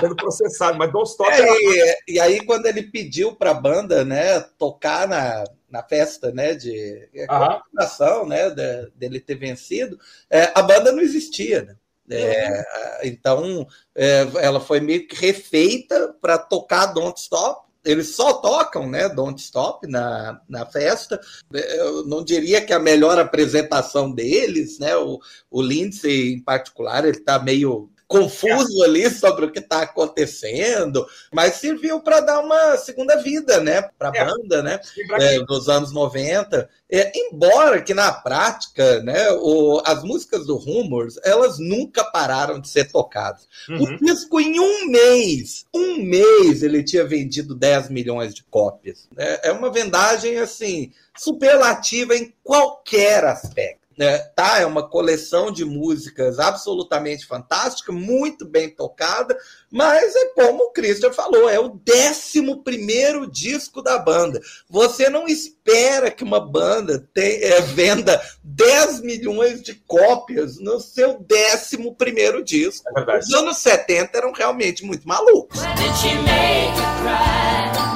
Sendo 0.00 0.16
processado, 0.16 0.78
mas 0.78 0.90
Don't 0.90 1.08
Stop. 1.08 1.30
É, 1.30 1.44
e, 1.44 2.14
e, 2.14 2.20
aí, 2.20 2.44
quando 2.44 2.66
ele 2.66 2.82
pediu 2.82 3.36
para 3.36 3.50
a 3.50 3.54
banda, 3.54 4.04
né, 4.04 4.40
tocar 4.58 5.06
na, 5.06 5.44
na 5.70 5.82
festa, 5.82 6.32
né, 6.32 6.54
de 6.54 7.08
comemoração, 7.28 8.26
né, 8.26 8.50
de, 8.50 8.90
dele 8.96 9.20
ter 9.20 9.34
vencido, 9.34 9.98
é, 10.30 10.50
a 10.54 10.62
banda 10.62 10.90
não 10.90 11.00
existia, 11.00 11.62
né? 11.62 11.76
É, 12.08 12.64
então, 13.02 13.66
é, 13.94 14.20
ela 14.40 14.60
foi 14.60 14.78
meio 14.78 15.08
que 15.08 15.16
refeita 15.16 16.14
para 16.20 16.38
tocar 16.38 16.86
Don't 16.86 17.18
Stop. 17.18 17.65
Eles 17.86 18.16
só 18.16 18.34
tocam, 18.34 18.90
né, 18.90 19.08
Don't 19.08 19.40
Stop 19.40 19.86
na, 19.86 20.40
na 20.48 20.66
festa. 20.66 21.20
Eu 21.52 22.04
não 22.04 22.24
diria 22.24 22.60
que 22.60 22.72
a 22.72 22.80
melhor 22.80 23.16
apresentação 23.18 24.10
deles, 24.12 24.78
né, 24.80 24.96
o, 24.96 25.20
o 25.48 25.62
Lindsay 25.62 26.32
em 26.32 26.40
particular, 26.40 27.04
ele 27.04 27.16
está 27.16 27.38
meio 27.38 27.88
confuso 28.08 28.82
ali 28.84 29.10
sobre 29.10 29.46
o 29.46 29.50
que 29.50 29.58
está 29.58 29.82
acontecendo, 29.82 31.06
mas 31.32 31.54
serviu 31.54 32.00
para 32.00 32.20
dar 32.20 32.40
uma 32.40 32.76
segunda 32.76 33.16
vida, 33.16 33.60
né, 33.60 33.82
para 33.98 34.10
a 34.10 34.16
é. 34.16 34.24
banda, 34.24 34.62
né, 34.62 34.80
é, 35.20 35.40
dos 35.40 35.68
anos 35.68 35.92
90. 35.92 36.68
É, 36.88 37.12
embora 37.18 37.82
que 37.82 37.92
na 37.92 38.12
prática, 38.12 39.00
né, 39.02 39.30
o, 39.32 39.82
as 39.84 40.04
músicas 40.04 40.46
do 40.46 40.56
Rumors, 40.56 41.18
elas 41.24 41.58
nunca 41.58 42.04
pararam 42.04 42.60
de 42.60 42.68
ser 42.68 42.90
tocadas. 42.92 43.48
Uhum. 43.68 43.82
O 43.82 43.96
disco 43.98 44.40
em 44.40 44.60
um 44.60 44.86
mês, 44.86 45.66
um 45.74 45.96
mês 45.98 46.62
ele 46.62 46.84
tinha 46.84 47.04
vendido 47.04 47.56
10 47.56 47.90
milhões 47.90 48.32
de 48.32 48.44
cópias. 48.44 49.08
É, 49.16 49.48
é 49.48 49.52
uma 49.52 49.70
vendagem 49.70 50.38
assim 50.38 50.92
superlativa 51.16 52.14
em 52.14 52.32
qualquer 52.44 53.24
aspecto 53.24 53.85
né, 53.96 54.18
tá? 54.34 54.60
É 54.60 54.66
uma 54.66 54.88
coleção 54.88 55.50
de 55.50 55.64
músicas 55.64 56.38
absolutamente 56.38 57.26
fantástica, 57.26 57.92
muito 57.92 58.44
bem 58.46 58.68
tocada, 58.68 59.36
mas 59.70 60.14
é 60.14 60.26
como 60.34 60.64
o 60.64 60.70
Christian 60.72 61.12
falou, 61.12 61.48
é 61.48 61.58
o 61.58 61.68
décimo 61.68 62.62
primeiro 62.62 63.30
disco 63.30 63.80
da 63.82 63.98
banda. 63.98 64.40
Você 64.68 65.08
não 65.08 65.26
espera 65.26 66.10
que 66.10 66.24
uma 66.24 66.40
banda 66.40 67.08
tem, 67.14 67.42
é, 67.42 67.60
venda 67.60 68.20
10 68.44 69.00
milhões 69.00 69.62
de 69.62 69.74
cópias 69.74 70.58
no 70.58 70.78
seu 70.80 71.18
décimo 71.20 71.94
primeiro 71.94 72.44
disco. 72.44 72.86
É 72.96 73.18
Os 73.18 73.32
anos 73.32 73.58
70 73.58 74.16
eram 74.16 74.32
realmente 74.32 74.84
muito 74.84 75.06
malucos. 75.08 75.60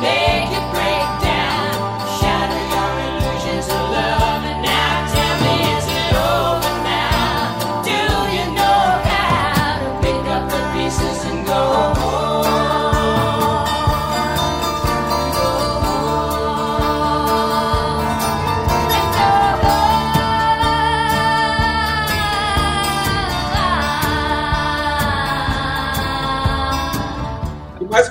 mais 0.01 0.80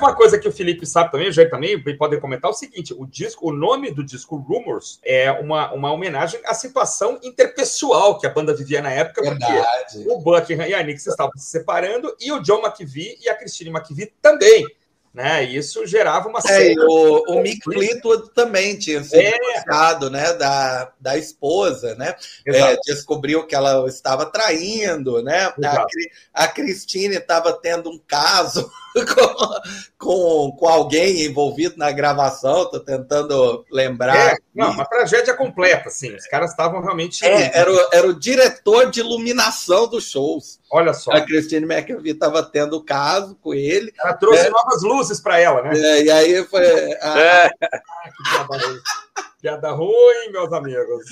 uma 0.00 0.14
coisa 0.14 0.38
que 0.38 0.48
o 0.48 0.52
Felipe 0.52 0.86
sabe 0.86 1.10
também, 1.10 1.28
o 1.28 1.32
Jair 1.32 1.50
também, 1.50 1.80
podem 1.96 2.20
comentar 2.20 2.50
é 2.50 2.52
o 2.52 2.56
seguinte: 2.56 2.94
o 2.96 3.06
disco, 3.06 3.48
o 3.48 3.52
nome 3.52 3.90
do 3.90 4.04
disco 4.04 4.36
Rumors 4.36 4.98
é 5.04 5.30
uma, 5.30 5.72
uma 5.72 5.92
homenagem 5.92 6.40
à 6.44 6.54
situação 6.54 7.18
interpessoal 7.22 8.18
que 8.18 8.26
a 8.26 8.30
banda 8.30 8.54
vivia 8.54 8.82
na 8.82 8.90
época, 8.90 9.22
Verdade. 9.22 9.58
porque 9.94 10.10
o 10.10 10.18
Buckingham 10.18 10.66
e 10.66 10.74
a 10.74 10.82
Nix 10.82 11.06
estavam 11.06 11.36
se 11.36 11.50
separando, 11.50 12.14
e 12.20 12.32
o 12.32 12.40
John 12.40 12.62
McVie 12.64 13.18
e 13.22 13.28
a 13.28 13.34
Christine 13.34 13.70
McVie 13.70 14.12
também 14.20 14.66
né? 15.12 15.42
Isso 15.42 15.84
gerava 15.86 16.28
uma 16.28 16.38
é, 16.48 16.72
o, 16.78 17.32
o 17.32 17.42
Mick 17.42 17.62
Fleetwood 17.64 18.30
também 18.32 18.78
tinha 18.78 19.02
sido 19.02 19.20
é. 19.20 19.32
divorciado, 19.32 20.08
né, 20.08 20.32
da, 20.34 20.92
da 21.00 21.16
esposa, 21.16 21.94
né? 21.96 22.14
É, 22.46 22.76
descobriu 22.86 23.44
que 23.46 23.54
ela 23.54 23.88
estava 23.88 24.26
traindo, 24.26 25.20
né? 25.22 25.52
A, 25.64 26.44
a 26.44 26.48
Cristine 26.48 27.16
estava 27.16 27.52
tendo 27.52 27.90
um 27.90 27.98
caso 27.98 28.70
com, 28.94 29.60
com, 29.98 30.56
com, 30.56 30.68
alguém 30.68 31.24
envolvido 31.24 31.76
na 31.76 31.90
gravação, 31.90 32.70
tô 32.70 32.80
tentando 32.80 33.64
lembrar. 33.70 34.32
É, 34.32 34.36
não, 34.54 34.70
uma 34.70 34.84
tragédia 34.84 35.34
completa, 35.34 35.88
assim. 35.88 36.14
Os 36.14 36.26
caras 36.26 36.50
estavam 36.50 36.80
realmente. 36.80 37.24
É, 37.24 37.56
era, 37.56 37.72
o, 37.72 37.88
era 37.92 38.06
o 38.08 38.18
diretor 38.18 38.90
de 38.90 39.00
iluminação 39.00 39.88
dos 39.88 40.10
shows. 40.10 40.60
Olha 40.72 40.92
só. 40.92 41.12
A 41.12 41.20
Christine 41.20 41.72
McVie 41.72 42.10
estava 42.10 42.42
tendo 42.42 42.82
caso 42.82 43.36
com 43.42 43.54
ele. 43.54 43.92
Ela 43.98 44.14
trouxe 44.14 44.44
né? 44.44 44.50
novas 44.50 44.82
luzes 44.82 45.20
para 45.20 45.38
ela, 45.38 45.62
né? 45.62 45.72
É, 45.74 46.02
e 46.02 46.10
aí 46.10 46.44
foi. 46.44 46.64
A... 47.00 47.20
É. 47.20 47.46
Ah, 47.46 48.10
que 48.10 48.30
piada 48.30 48.66
ruim. 48.66 48.80
Piada 49.40 49.70
ruim, 49.70 50.30
meus 50.30 50.52
amigos. 50.52 51.04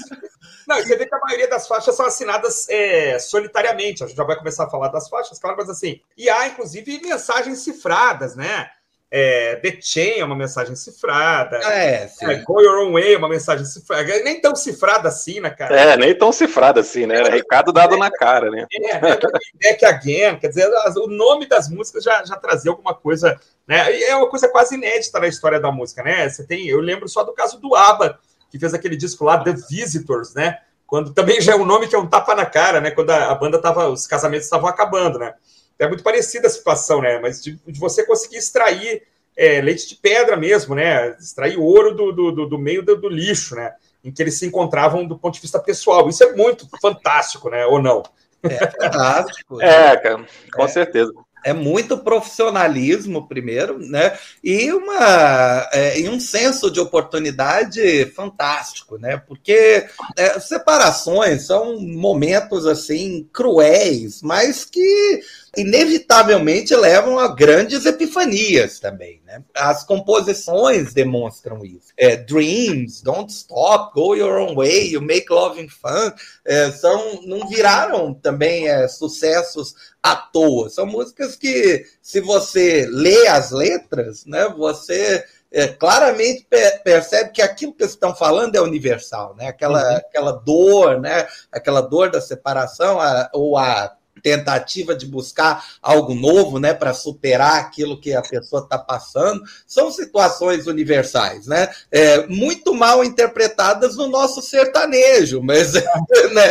Não, 0.67 0.77
você 0.77 0.97
vê 0.97 1.07
que 1.07 1.15
a 1.15 1.21
maioria 1.21 1.49
das 1.49 1.67
faixas 1.67 1.97
são 1.97 2.07
assinadas 2.07 2.69
é, 2.69 3.19
solitariamente. 3.19 4.05
A 4.05 4.07
gente 4.07 4.17
já 4.17 4.25
vai 4.25 4.37
começar 4.37 4.65
a 4.65 4.71
falar 4.71 4.89
das 4.89 5.09
faixas, 5.09 5.39
claro, 5.39 5.57
mas 5.57 5.71
assim. 5.71 6.01
E 6.17 6.29
há, 6.29 6.47
inclusive, 6.49 7.01
mensagens 7.01 7.61
cifradas, 7.61 8.37
né? 8.37 8.71
É, 9.11 9.57
The 9.57 9.79
Chain 9.81 10.19
é 10.19 10.25
uma 10.25 10.37
mensagem 10.37 10.77
cifrada. 10.77 11.57
É, 11.57 12.09
sim. 12.09 12.27
É, 12.27 12.37
Go 12.43 12.61
Your 12.61 12.87
Own 12.87 12.93
Way 12.93 13.15
é 13.15 13.19
uma 13.19 13.29
mensagem 13.29 13.65
cifrada. 13.65 14.05
Nem 14.23 14.39
tão 14.39 14.55
cifrada 14.55 15.09
assim, 15.09 15.41
né, 15.41 15.49
cara? 15.49 15.75
É, 15.75 15.97
nem 15.97 16.15
tão 16.15 16.31
cifrada 16.31 16.81
assim, 16.81 17.07
né? 17.07 17.17
Era 17.17 17.31
recado 17.31 17.73
dado 17.73 17.95
é, 17.95 17.99
na 17.99 18.11
cara, 18.11 18.51
né? 18.51 18.67
É, 18.71 18.99
Back 19.01 19.85
Again, 19.85 20.39
quer 20.39 20.49
dizer, 20.49 20.69
o 20.99 21.07
nome 21.07 21.47
das 21.47 21.71
músicas 21.71 22.05
já, 22.05 22.23
já 22.23 22.37
trazia 22.37 22.71
alguma 22.71 22.95
coisa, 22.95 23.41
né? 23.67 23.91
E 23.97 24.05
é 24.05 24.15
uma 24.15 24.29
coisa 24.29 24.47
quase 24.49 24.75
inédita 24.75 25.19
na 25.19 25.27
história 25.27 25.59
da 25.59 25.73
música, 25.73 26.03
né? 26.03 26.29
Você 26.29 26.47
tem, 26.47 26.69
eu 26.69 26.81
lembro 26.81 27.09
só 27.09 27.25
do 27.25 27.33
caso 27.33 27.59
do 27.59 27.75
ABBA, 27.75 28.19
que 28.51 28.59
fez 28.59 28.75
aquele 28.75 28.97
disco 28.97 29.25
lá, 29.25 29.39
The 29.39 29.55
Visitors, 29.71 30.35
né? 30.35 30.59
Quando 30.87 31.15
também 31.15 31.41
já 31.41 31.53
é 31.53 31.57
um 31.57 31.65
nome 31.67 31.87
que 31.89 31.95
é 31.95 31.99
um 31.99 32.07
tapa 32.07 32.35
na 32.35 32.45
cara, 32.45 32.81
né? 32.81 32.91
Quando 32.91 33.11
a, 33.11 33.31
a 33.31 33.35
banda 33.35 33.61
tava, 33.61 33.89
os 33.89 34.07
casamentos 34.07 34.45
estavam 34.45 34.69
acabando, 34.69 35.19
né? 35.19 35.35
É 35.79 35.87
muito 35.87 36.03
parecida 36.03 36.47
a 36.47 36.51
situação, 36.51 37.01
né? 37.01 37.19
Mas 37.19 37.43
de, 37.43 37.59
de 37.67 37.79
você 37.79 38.05
conseguir 38.05 38.37
extrair 38.37 39.03
é, 39.37 39.61
leite 39.61 39.89
de 39.89 39.95
pedra 39.97 40.37
mesmo, 40.37 40.75
né? 40.75 41.11
Extrair 41.19 41.59
ouro 41.59 41.95
do, 41.95 42.13
do, 42.13 42.47
do 42.47 42.59
meio 42.59 42.83
do, 42.83 42.97
do, 42.97 43.09
lixo, 43.09 43.55
né? 43.55 43.73
Em 44.03 44.11
que 44.11 44.23
eles 44.23 44.39
se 44.39 44.47
encontravam 44.47 45.07
do 45.07 45.19
ponto 45.19 45.35
de 45.35 45.41
vista 45.41 45.61
pessoal. 45.61 46.09
Isso 46.09 46.25
é 46.25 46.33
muito 46.35 46.69
fantástico, 46.81 47.49
né? 47.49 47.65
Ou 47.67 47.81
não? 47.81 48.03
É 48.43 48.67
fantástico. 48.67 49.61
é, 49.63 49.97
cara, 49.97 50.27
com 50.53 50.65
é. 50.65 50.69
certeza 50.69 51.13
é 51.45 51.53
muito 51.53 51.99
profissionalismo 51.99 53.27
primeiro, 53.27 53.79
né? 53.79 54.17
E 54.43 54.73
uma 54.73 55.69
é, 55.73 56.01
e 56.01 56.09
um 56.09 56.19
senso 56.21 56.71
de 56.71 56.81
oportunidade 56.81 58.07
fantástico, 58.15 58.99
né? 58.99 59.23
Porque 59.27 59.87
é, 60.17 60.41
separações 60.41 61.47
são 61.47 61.81
momentos 61.81 62.67
assim 62.67 63.29
cruéis, 63.33 64.21
mas 64.23 64.65
que 64.65 65.21
inevitavelmente 65.57 66.75
levam 66.75 67.19
a 67.19 67.29
grandes 67.29 67.87
epifanias 67.87 68.79
também, 68.79 69.23
né? 69.25 69.43
As 69.55 69.85
composições 69.85 70.93
demonstram 70.93 71.65
isso. 71.65 71.89
É, 71.97 72.17
Dreams, 72.17 73.03
Don't 73.03 73.33
Stop, 73.33 73.95
Go 73.95 74.15
Your 74.15 74.39
Own 74.41 74.55
Way, 74.55 74.93
You 74.93 75.03
Make 75.03 75.27
Loving 75.31 75.69
Fun, 75.69 76.13
é, 76.45 76.71
são 76.73 77.23
não 77.23 77.49
viraram 77.49 78.13
também 78.15 78.69
é, 78.69 78.87
sucessos 78.89 79.75
à 80.03 80.17
toa. 80.17 80.69
São 80.69 80.87
músicas 80.87 81.37
que, 81.37 81.85
se 82.03 82.21
você 82.21 82.87
lê 82.91 83.27
as 83.27 83.51
letras, 83.51 84.25
né, 84.27 84.49
você 84.57 85.25
é, 85.51 85.67
claramente 85.67 86.47
percebe 86.85 87.31
que 87.31 87.43
aquilo 87.43 87.73
que 87.73 87.83
eles 87.83 87.95
estão 87.95 88.15
falando 88.15 88.55
é 88.55 88.61
universal, 88.61 89.35
né? 89.35 89.49
Aquela, 89.49 89.83
uhum. 89.83 89.97
aquela 89.97 90.33
dor, 90.33 91.01
né? 91.01 91.27
Aquela 91.51 91.81
dor 91.81 92.11
da 92.11 92.21
separação, 92.21 93.01
a, 93.01 93.31
ou 93.33 93.57
a 93.57 93.97
tentativa 94.23 94.95
de 94.95 95.07
buscar 95.07 95.65
algo 95.83 96.15
novo, 96.15 96.59
né, 96.59 96.75
para 96.75 96.95
superar 96.95 97.61
aquilo 97.61 98.01
que 98.01 98.15
a 98.15 98.23
pessoa 98.23 98.63
está 98.63 98.79
passando, 98.79 99.43
são 99.67 99.91
situações 99.91 100.67
universais, 100.67 101.47
né, 101.47 101.69
é, 101.91 102.27
muito 102.27 102.75
mal 102.75 103.05
interpretadas 103.05 103.97
no 103.97 104.09
nosso 104.09 104.43
sertanejo, 104.43 105.43
mas, 105.43 105.73
né, 106.33 106.49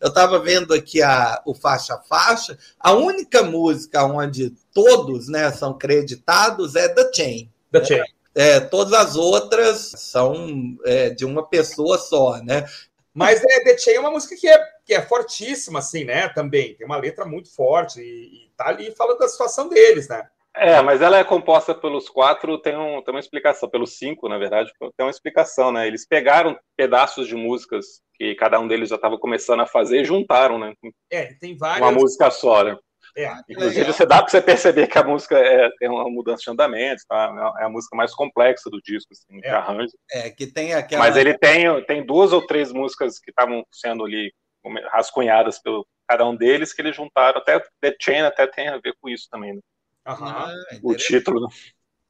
eu 0.00 0.08
estava 0.08 0.38
vendo 0.38 0.74
aqui 0.74 1.02
a, 1.02 1.42
o 1.44 1.54
faixa 1.54 1.98
faixa, 2.08 2.56
a 2.78 2.92
única 2.92 3.42
música 3.42 4.04
onde 4.04 4.54
todos, 4.72 5.28
né, 5.28 5.50
são 5.52 5.76
creditados 5.76 6.74
é 6.76 6.88
The 6.88 7.10
Chain. 7.14 7.50
The 7.72 7.84
Chain. 7.84 8.02
É, 8.34 8.60
todas 8.60 8.92
as 8.92 9.16
outras 9.16 9.92
são 9.96 10.76
é, 10.84 11.10
de 11.10 11.24
uma 11.24 11.44
pessoa 11.48 11.98
só, 11.98 12.38
né? 12.38 12.64
Mas 13.12 13.42
é, 13.42 13.64
The 13.64 13.76
Chain 13.76 13.94
é 13.94 14.00
uma 14.00 14.12
música 14.12 14.36
que 14.36 14.48
é, 14.48 14.60
que 14.88 14.94
é 14.94 15.02
fortíssima, 15.02 15.80
assim, 15.80 16.02
né? 16.02 16.30
Também. 16.30 16.74
Tem 16.74 16.86
uma 16.86 16.96
letra 16.96 17.26
muito 17.26 17.54
forte 17.54 18.00
e, 18.00 18.46
e 18.46 18.50
tá 18.56 18.68
ali 18.68 18.90
falando 18.92 19.18
da 19.18 19.28
situação 19.28 19.68
deles, 19.68 20.08
né? 20.08 20.26
É, 20.56 20.80
mas 20.80 21.02
ela 21.02 21.18
é 21.18 21.22
composta 21.22 21.74
pelos 21.74 22.08
quatro, 22.08 22.58
tem, 22.58 22.74
um, 22.74 23.02
tem 23.02 23.14
uma 23.14 23.20
explicação, 23.20 23.68
pelos 23.68 23.98
cinco, 23.98 24.28
na 24.30 24.38
verdade, 24.38 24.72
tem 24.96 25.06
uma 25.06 25.10
explicação, 25.10 25.70
né? 25.70 25.86
Eles 25.86 26.06
pegaram 26.06 26.58
pedaços 26.74 27.28
de 27.28 27.36
músicas 27.36 28.00
que 28.14 28.34
cada 28.34 28.58
um 28.58 28.66
deles 28.66 28.88
já 28.88 28.96
estava 28.96 29.18
começando 29.18 29.60
a 29.60 29.66
fazer 29.66 30.00
e 30.00 30.04
juntaram, 30.06 30.58
né? 30.58 30.72
É, 31.12 31.34
tem 31.34 31.54
várias. 31.54 31.86
Uma 31.86 31.92
música 31.92 32.30
só, 32.30 32.64
né? 32.64 32.76
É, 33.14 33.30
Inclusive, 33.48 33.80
legal. 33.80 33.92
você 33.92 34.06
dá 34.06 34.22
para 34.22 34.30
você 34.30 34.40
perceber 34.40 34.86
que 34.86 34.98
a 34.98 35.04
música 35.04 35.36
é, 35.38 35.68
tem 35.78 35.88
uma 35.88 36.08
mudança 36.08 36.44
de 36.44 36.50
andamento, 36.50 37.02
tá? 37.06 37.54
é 37.60 37.64
a 37.64 37.68
música 37.68 37.94
mais 37.94 38.14
complexa 38.14 38.70
do 38.70 38.80
disco, 38.80 39.12
assim, 39.12 39.40
é. 39.44 39.50
arranjo. 39.50 39.92
É, 40.10 40.30
que 40.30 40.46
tem 40.46 40.72
aquela... 40.72 41.04
Mas 41.04 41.16
ele 41.16 41.36
tem, 41.36 41.84
tem 41.84 42.06
duas 42.06 42.32
ou 42.32 42.46
três 42.46 42.72
músicas 42.72 43.18
que 43.18 43.30
estavam 43.30 43.64
sendo 43.70 44.04
ali 44.04 44.32
rascunhadas 44.90 45.58
pelo, 45.58 45.86
cada 46.08 46.26
um 46.26 46.34
deles, 46.36 46.72
que 46.72 46.80
eles 46.80 46.96
juntaram, 46.96 47.38
até 47.38 47.60
The 47.80 47.96
Chain 48.00 48.22
até 48.22 48.46
tem 48.46 48.68
a 48.68 48.78
ver 48.78 48.94
com 49.00 49.08
isso 49.08 49.28
também, 49.30 49.54
né? 49.54 49.60
Uhum. 50.08 50.26
Ah, 50.26 50.54
o 50.82 50.94
título, 50.94 51.42
né? 51.42 51.48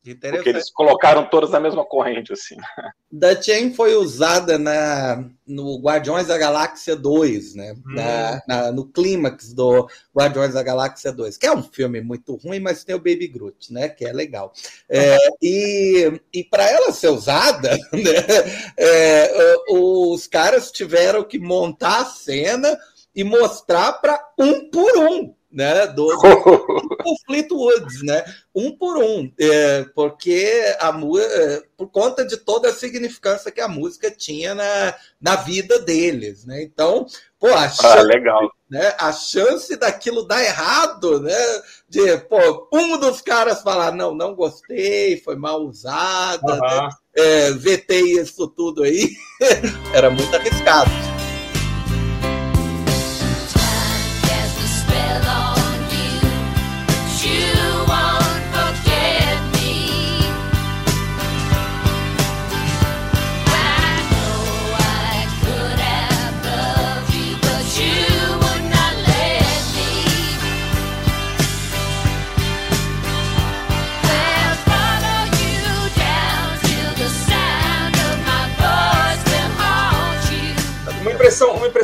Porque 0.02 0.49
eles 0.49 0.71
colocaram 0.71 1.28
todas 1.28 1.50
na 1.50 1.61
mesma 1.61 1.85
corrente, 1.85 2.33
assim. 2.33 2.57
The 3.19 3.43
Chain 3.43 3.75
foi 3.75 3.95
usada 3.95 4.59
na, 4.59 5.25
no 5.47 5.78
Guardiões 5.81 6.28
da 6.28 6.38
Galáxia 6.38 6.95
2, 6.95 7.55
né? 7.55 7.73
Hum. 7.73 7.95
Na, 7.95 8.43
na, 8.47 8.73
no 8.73 8.87
clímax 8.87 9.52
do 9.52 9.88
Guardiões 10.14 10.55
da 10.55 10.62
Galáxia 10.62 11.12
2, 11.12 11.37
que 11.37 11.47
é 11.47 11.52
um 11.52 11.62
filme 11.62 12.00
muito 12.00 12.37
ruim, 12.37 12.61
mas 12.61 12.85
tem 12.85 12.95
o 12.95 12.99
Baby 12.99 13.28
Groot, 13.28 13.73
né? 13.73 13.88
Que 13.88 14.05
é 14.05 14.12
legal. 14.12 14.52
É, 14.88 15.17
e 15.43 16.21
e 16.33 16.45
para 16.45 16.71
ela 16.71 16.93
ser 16.93 17.09
usada, 17.09 17.71
né? 17.93 18.73
É, 18.76 19.57
os 19.71 20.26
caras 20.26 20.71
tiveram 20.71 21.25
que 21.25 21.38
montar 21.38 22.02
a 22.02 22.05
cena 22.05 22.78
e 23.14 23.25
mostrar 23.25 23.95
para 23.95 24.33
um 24.38 24.71
por 24.71 24.97
um 24.99 25.35
né, 25.50 25.87
do, 25.87 26.07
do 26.07 26.97
conflito 27.02 27.57
Woods, 27.57 28.02
né, 28.02 28.25
um 28.55 28.71
por 28.76 28.99
um, 28.99 29.33
é, 29.40 29.85
porque 29.95 30.76
a 30.78 30.88
é, 30.88 31.62
por 31.76 31.88
conta 31.88 32.25
de 32.25 32.37
toda 32.37 32.69
a 32.69 32.73
significância 32.73 33.50
que 33.50 33.61
a 33.61 33.69
música 33.69 34.11
tinha 34.11 34.55
na, 34.55 34.95
na 35.21 35.37
vida 35.37 35.78
deles, 35.78 36.45
né, 36.45 36.62
então, 36.62 37.07
pô, 37.38 37.49
a 37.49 37.64
ah, 37.64 37.69
chance, 37.69 37.99
ah, 37.99 38.02
legal. 38.02 38.50
Né, 38.71 38.95
a 38.99 39.11
chance 39.12 39.75
daquilo 39.76 40.26
dar 40.26 40.45
errado, 40.45 41.21
né, 41.21 41.62
de, 41.88 42.19
pô, 42.19 42.69
um 42.73 42.99
dos 42.99 43.23
caras 43.23 43.62
falar, 43.62 43.93
não, 43.93 44.14
não 44.14 44.35
gostei, 44.35 45.19
foi 45.21 45.37
mal 45.37 45.62
usada, 45.62 46.52
uhum. 46.52 46.61
né, 46.61 46.88
é, 47.17 47.50
vetei 47.52 48.19
isso 48.19 48.47
tudo 48.49 48.83
aí, 48.83 49.09
era 49.95 50.11
muito 50.11 50.35
arriscado. 50.37 51.17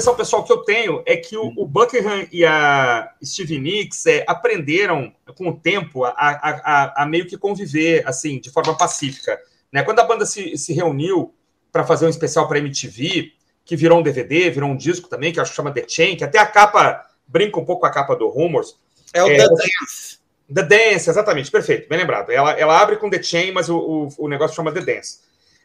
Impressão, 0.05 0.15
pessoal 0.15 0.45
que 0.45 0.53
eu 0.53 0.59
tenho 0.59 1.03
é 1.07 1.17
que 1.17 1.37
o, 1.37 1.53
o 1.57 1.67
Buckingham 1.67 2.27
e 2.31 2.45
a 2.45 3.11
Steve 3.25 3.59
Nicks 3.59 4.05
é, 4.07 4.25
aprenderam 4.27 5.13
com 5.37 5.49
o 5.49 5.57
tempo 5.57 6.05
a, 6.05 6.11
a, 6.11 6.51
a, 6.97 7.03
a, 7.03 7.07
meio 7.07 7.27
que 7.27 7.39
conviver 7.39 8.07
assim 8.07 8.39
de 8.39 8.51
forma 8.51 8.77
pacífica. 8.77 9.39
Né? 9.73 9.83
Quando 9.83 10.01
a 10.01 10.05
banda 10.05 10.27
se, 10.27 10.57
se 10.59 10.73
reuniu 10.73 11.33
para 11.73 11.85
fazer 11.85 12.07
um 12.07 12.11
especial 12.11 12.47
para 12.47 12.59
MTV, 12.59 13.33
que 13.65 13.77
virou 13.77 13.99
um 13.99 14.03
DVD, 14.03 14.51
virou 14.51 14.69
um 14.69 14.77
disco 14.77 15.09
também, 15.09 15.33
que 15.33 15.41
acho 15.41 15.51
que 15.51 15.57
chama 15.57 15.73
The 15.73 15.85
Chain, 15.89 16.17
que 16.17 16.25
até 16.25 16.39
a 16.39 16.47
capa 16.47 17.03
brinca 17.27 17.59
um 17.59 17.65
pouco 17.65 17.81
com 17.81 17.87
a 17.87 17.91
capa 17.91 18.15
do 18.15 18.29
Rumors. 18.29 18.77
É 19.13 19.23
o 19.23 19.29
é, 19.29 19.37
The 19.39 19.49
Dance. 19.49 20.19
The 20.53 20.63
Dance, 20.63 21.09
exatamente, 21.09 21.51
perfeito, 21.51 21.89
bem 21.89 21.99
lembrado. 21.99 22.31
Ela, 22.31 22.53
ela 22.53 22.79
abre 22.79 22.97
com 22.97 23.09
The 23.09 23.23
Chain, 23.23 23.53
mas 23.53 23.71
o, 23.71 23.79
o, 23.79 24.09
o 24.19 24.29
negócio 24.29 24.55
chama 24.55 24.71
The 24.71 24.83
Dance. 24.83 25.21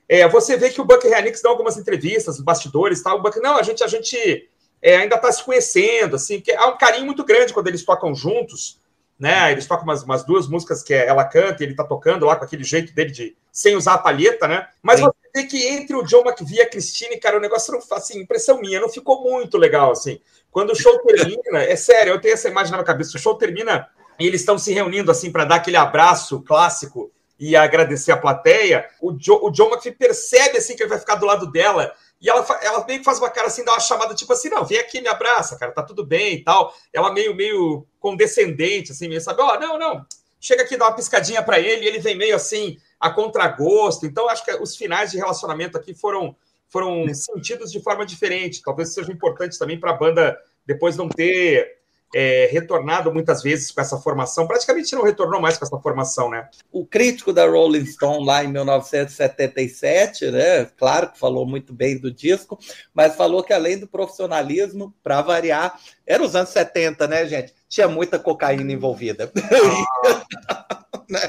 É, 0.10 0.28
você 0.28 0.58
vê 0.58 0.72
que 0.72 0.82
o 0.82 0.84
Buckingham 0.86 1.22
Nicks 1.22 1.44
dá 1.44 1.50
algumas 1.50 1.78
entrevistas, 1.78 2.40
bastidores, 2.40 3.04
tal. 3.04 3.20
O 3.20 3.22
Buck, 3.22 3.40
não, 3.40 3.58
a 3.58 3.62
gente, 3.62 3.84
a 3.84 3.88
gente 3.88 4.50
é, 4.82 4.98
ainda 4.98 5.16
está 5.16 5.32
se 5.32 5.44
conhecendo, 5.44 6.16
assim, 6.16 6.42
que 6.42 6.52
há 6.52 6.68
um 6.68 6.78
carinho 6.78 7.06
muito 7.06 7.24
grande 7.24 7.54
quando 7.54 7.68
eles 7.68 7.86
tocam 7.86 8.16
juntos, 8.16 8.80
né? 9.20 9.52
Eles 9.52 9.68
tocam 9.68 9.84
umas, 9.84 10.02
umas 10.02 10.24
duas 10.26 10.48
músicas 10.48 10.82
que 10.82 10.96
ela 10.96 11.24
canta 11.26 11.62
e 11.62 11.66
ele 11.66 11.74
está 11.74 11.84
tocando 11.84 12.26
lá 12.26 12.36
com 12.36 12.44
aquele 12.44 12.64
jeito 12.64 12.92
dele 12.92 13.12
de 13.12 13.38
sem 13.52 13.76
usar 13.76 13.94
a 13.94 13.98
palheta, 14.00 14.48
né? 14.48 14.68
Mas 14.82 15.00
Sim. 15.00 15.06
você 15.06 15.30
vê 15.36 15.44
que 15.44 15.68
entre 15.68 15.96
o 15.96 16.04
John 16.04 16.24
McVie 16.26 16.56
e 16.56 16.62
a 16.62 16.70
Christine, 16.70 17.20
cara, 17.20 17.38
o 17.38 17.42
negócio 17.42 17.72
não, 17.72 17.80
assim, 17.96 18.20
impressão 18.20 18.60
minha, 18.60 18.80
não 18.80 18.90
ficou 18.90 19.22
muito 19.22 19.60
legal, 19.60 19.92
assim. 19.92 20.20
Quando 20.50 20.72
o 20.72 20.76
show 20.76 20.98
termina, 21.06 21.62
é 21.62 21.76
sério, 21.76 22.14
eu 22.14 22.22
tenho 22.22 22.34
essa 22.34 22.50
imagem 22.50 22.72
na 22.72 22.78
minha 22.78 22.86
cabeça, 22.86 23.16
o 23.16 23.20
show 23.20 23.36
termina 23.36 23.88
e 24.20 24.26
eles 24.26 24.42
estão 24.42 24.58
se 24.58 24.74
reunindo 24.74 25.12
assim 25.12 25.32
para 25.32 25.46
dar 25.46 25.56
aquele 25.56 25.78
abraço 25.78 26.42
clássico 26.42 27.12
e 27.40 27.56
agradecer 27.56 28.12
a 28.12 28.18
plateia, 28.18 28.90
o, 29.00 29.14
jo, 29.14 29.40
o 29.42 29.50
John 29.50 29.70
McPhee 29.70 29.94
percebe 29.94 30.58
assim 30.58 30.76
que 30.76 30.84
ele 30.84 30.90
vai 30.90 31.00
ficar 31.00 31.16
do 31.16 31.26
lado 31.26 31.50
dela. 31.50 31.94
E 32.22 32.30
ela, 32.30 32.46
ela 32.62 32.86
meio 32.86 33.00
que 33.00 33.06
faz 33.06 33.18
uma 33.18 33.30
cara 33.30 33.48
assim, 33.48 33.64
dá 33.64 33.72
uma 33.72 33.80
chamada, 33.80 34.14
tipo 34.14 34.34
assim, 34.34 34.50
não, 34.50 34.66
vem 34.66 34.78
aqui, 34.78 35.00
me 35.00 35.08
abraça, 35.08 35.58
cara, 35.58 35.72
tá 35.72 35.82
tudo 35.82 36.06
bem 36.06 36.34
e 36.34 36.44
tal. 36.44 36.76
Ela 36.92 37.14
meio, 37.14 37.34
meio 37.34 37.88
condescendente, 37.98 38.92
assim, 38.92 39.08
meio, 39.08 39.22
sabe, 39.22 39.42
ó, 39.42 39.56
oh, 39.56 39.60
não, 39.60 39.80
não, 39.80 40.06
chega 40.38 40.64
aqui, 40.64 40.76
dá 40.76 40.88
uma 40.88 40.96
piscadinha 40.96 41.42
para 41.42 41.60
ele, 41.60 41.86
e 41.86 41.88
ele 41.88 42.00
vem 42.00 42.16
meio 42.16 42.36
assim, 42.36 42.78
a 43.00 43.10
contragosto. 43.10 44.06
Então, 44.06 44.28
acho 44.28 44.44
que 44.44 44.52
os 44.56 44.76
finais 44.76 45.12
de 45.12 45.18
relacionamento 45.18 45.78
aqui 45.78 45.94
foram, 45.94 46.36
foram 46.68 47.12
sentidos 47.14 47.72
de 47.72 47.82
forma 47.82 48.06
diferente. 48.06 48.62
Talvez 48.62 48.94
sejam 48.94 49.14
importantes 49.14 49.58
também 49.58 49.80
para 49.80 49.92
a 49.92 49.98
banda 49.98 50.38
depois 50.66 50.98
não 50.98 51.08
ter 51.08 51.79
é, 52.14 52.50
retornado 52.52 53.14
muitas 53.14 53.44
vezes 53.44 53.72
com 53.72 53.82
essa 53.82 53.98
formação, 53.98 54.48
praticamente 54.48 54.96
não 54.96 55.04
retornou 55.04 55.40
mais 55.40 55.58
com 55.58 55.66
essa 55.66 55.78
formação, 55.80 56.30
né? 56.30 56.48
O 56.72 56.86
crítico 56.86 57.32
da 57.32 57.48
Rolling 57.48 57.86
Stone 57.86 58.26
lá 58.26 58.44
em 58.44 58.48
1977, 58.48 60.32
né? 60.32 60.66
Claro 60.78 61.12
que 61.12 61.20
falou 61.20 61.46
muito 61.46 61.74
bem 61.74 62.00
do 62.00 62.12
disco, 62.12 62.58
mas 62.94 63.16
falou 63.16 63.44
que 63.44 63.54
além 63.54 63.78
do 63.78 63.88
profissionalismo, 63.88 64.94
para 65.04 65.22
variar, 65.22 65.80
era 66.06 66.24
os 66.24 66.36
anos 66.36 66.50
70, 66.50 67.08
né, 67.08 67.26
gente? 67.28 67.54
Tinha 67.68 67.88
muita 67.88 68.18
cocaína 68.18 68.72
envolvida. 68.72 69.32
Ah. 70.48 70.66
Né? 71.10 71.20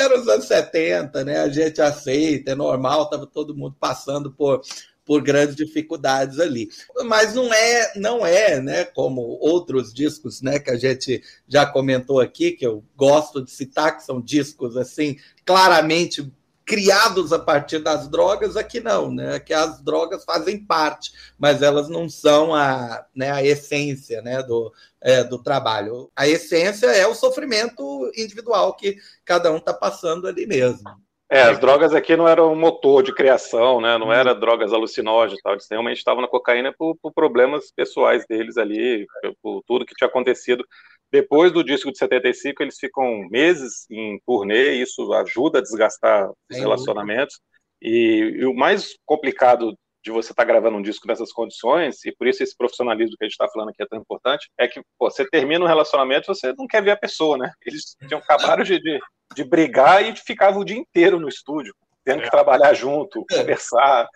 Era 0.00 0.20
os 0.20 0.28
anos 0.28 0.46
70, 0.46 1.24
né? 1.24 1.40
A 1.40 1.48
gente 1.48 1.82
aceita, 1.82 2.52
é 2.52 2.54
normal, 2.54 3.02
estava 3.02 3.26
todo 3.26 3.56
mundo 3.56 3.74
passando 3.78 4.30
por 4.30 4.62
por 5.08 5.22
grandes 5.22 5.56
dificuldades 5.56 6.38
ali. 6.38 6.68
Mas 7.06 7.34
não 7.34 7.50
é, 7.50 7.92
não 7.96 8.26
é, 8.26 8.60
né, 8.60 8.84
como 8.84 9.22
outros 9.40 9.94
discos, 9.94 10.42
né, 10.42 10.58
que 10.58 10.70
a 10.70 10.76
gente 10.76 11.22
já 11.48 11.64
comentou 11.64 12.20
aqui, 12.20 12.52
que 12.52 12.66
eu 12.66 12.84
gosto 12.94 13.42
de 13.42 13.50
citar, 13.50 13.96
que 13.96 14.04
são 14.04 14.20
discos 14.20 14.76
assim, 14.76 15.16
claramente 15.46 16.30
criados 16.66 17.32
a 17.32 17.38
partir 17.38 17.78
das 17.78 18.06
drogas, 18.08 18.54
aqui 18.54 18.78
não, 18.78 19.10
né? 19.10 19.40
Que 19.40 19.54
as 19.54 19.80
drogas 19.80 20.22
fazem 20.22 20.62
parte, 20.62 21.10
mas 21.38 21.62
elas 21.62 21.88
não 21.88 22.10
são 22.10 22.54
a, 22.54 23.06
né, 23.16 23.30
a 23.30 23.42
essência 23.42 24.20
né, 24.20 24.42
do, 24.42 24.70
é, 25.00 25.24
do 25.24 25.42
trabalho. 25.42 26.10
A 26.14 26.28
essência 26.28 26.88
é 26.88 27.06
o 27.06 27.14
sofrimento 27.14 28.12
individual 28.14 28.76
que 28.76 28.98
cada 29.24 29.50
um 29.50 29.56
está 29.56 29.72
passando 29.72 30.28
ali 30.28 30.46
mesmo. 30.46 30.90
É, 31.30 31.42
as 31.42 31.58
drogas 31.58 31.92
aqui 31.92 32.16
não 32.16 32.26
eram 32.26 32.52
um 32.52 32.58
motor 32.58 33.02
de 33.02 33.14
criação, 33.14 33.82
né? 33.82 33.98
Não 33.98 34.06
uhum. 34.06 34.12
era 34.12 34.34
drogas 34.34 34.72
alucinógenas, 34.72 35.40
tal. 35.42 35.52
Eles 35.52 35.66
realmente 35.70 35.98
estavam 35.98 36.22
na 36.22 36.28
cocaína 36.28 36.72
por, 36.76 36.96
por, 37.02 37.12
problemas 37.12 37.70
pessoais 37.70 38.24
deles 38.26 38.56
ali, 38.56 39.06
por 39.42 39.62
tudo 39.66 39.84
que 39.84 39.94
tinha 39.94 40.08
acontecido. 40.08 40.64
Depois 41.12 41.52
do 41.52 41.62
disco 41.62 41.92
de 41.92 41.98
75, 41.98 42.62
eles 42.62 42.78
ficam 42.78 43.28
meses 43.30 43.86
em 43.90 44.18
turnê, 44.26 44.72
isso 44.72 45.12
ajuda 45.12 45.58
a 45.58 45.62
desgastar 45.62 46.30
os 46.50 46.56
relacionamentos. 46.56 47.38
E, 47.80 48.38
e, 48.40 48.46
o 48.46 48.54
mais 48.54 48.96
complicado 49.04 49.74
de 50.08 50.14
você 50.14 50.32
estar 50.32 50.42
tá 50.42 50.48
gravando 50.48 50.76
um 50.76 50.82
disco 50.82 51.06
nessas 51.06 51.32
condições, 51.32 52.04
e 52.04 52.12
por 52.12 52.26
isso 52.26 52.42
esse 52.42 52.56
profissionalismo 52.56 53.16
que 53.16 53.24
a 53.24 53.26
gente 53.26 53.32
está 53.32 53.48
falando 53.48 53.70
aqui 53.70 53.82
é 53.82 53.86
tão 53.86 53.98
importante, 53.98 54.50
é 54.58 54.66
que 54.66 54.80
pô, 54.98 55.10
você 55.10 55.28
termina 55.28 55.64
um 55.64 55.68
relacionamento 55.68 56.26
você 56.26 56.54
não 56.56 56.66
quer 56.66 56.82
ver 56.82 56.92
a 56.92 56.96
pessoa, 56.96 57.38
né? 57.38 57.52
Eles 57.64 57.96
tinham 58.06 58.20
acabado 58.20 58.64
de, 58.64 58.80
de 58.80 58.98
de 59.34 59.44
brigar 59.44 60.04
e 60.04 60.14
ficava 60.16 60.58
o 60.58 60.64
dia 60.64 60.76
inteiro 60.76 61.20
no 61.20 61.28
estúdio, 61.28 61.74
tendo 62.04 62.20
que 62.20 62.28
é. 62.28 62.30
trabalhar 62.30 62.72
junto, 62.74 63.24
é. 63.30 63.38
conversar, 63.38 64.08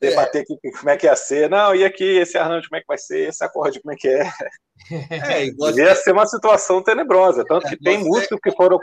debater 0.00 0.42
é. 0.42 0.70
como 0.78 0.90
é 0.90 0.96
que 0.96 1.06
ia 1.06 1.16
ser. 1.16 1.48
Não, 1.48 1.74
e 1.74 1.84
aqui, 1.84 2.04
esse 2.04 2.36
arranjo, 2.36 2.68
como 2.68 2.78
é 2.78 2.80
que 2.80 2.88
vai 2.88 2.98
ser? 2.98 3.28
Esse 3.28 3.44
acorde, 3.44 3.80
como 3.80 3.94
é 3.94 3.96
que 3.96 4.08
é? 4.08 4.30
é. 5.10 5.46
Ia 5.46 5.94
ser 5.94 6.12
uma 6.12 6.26
situação 6.26 6.82
tenebrosa. 6.82 7.44
Tanto 7.44 7.68
que 7.68 7.78
tem 7.78 7.98
músicos 7.98 8.38
que 8.42 8.50
foram 8.52 8.78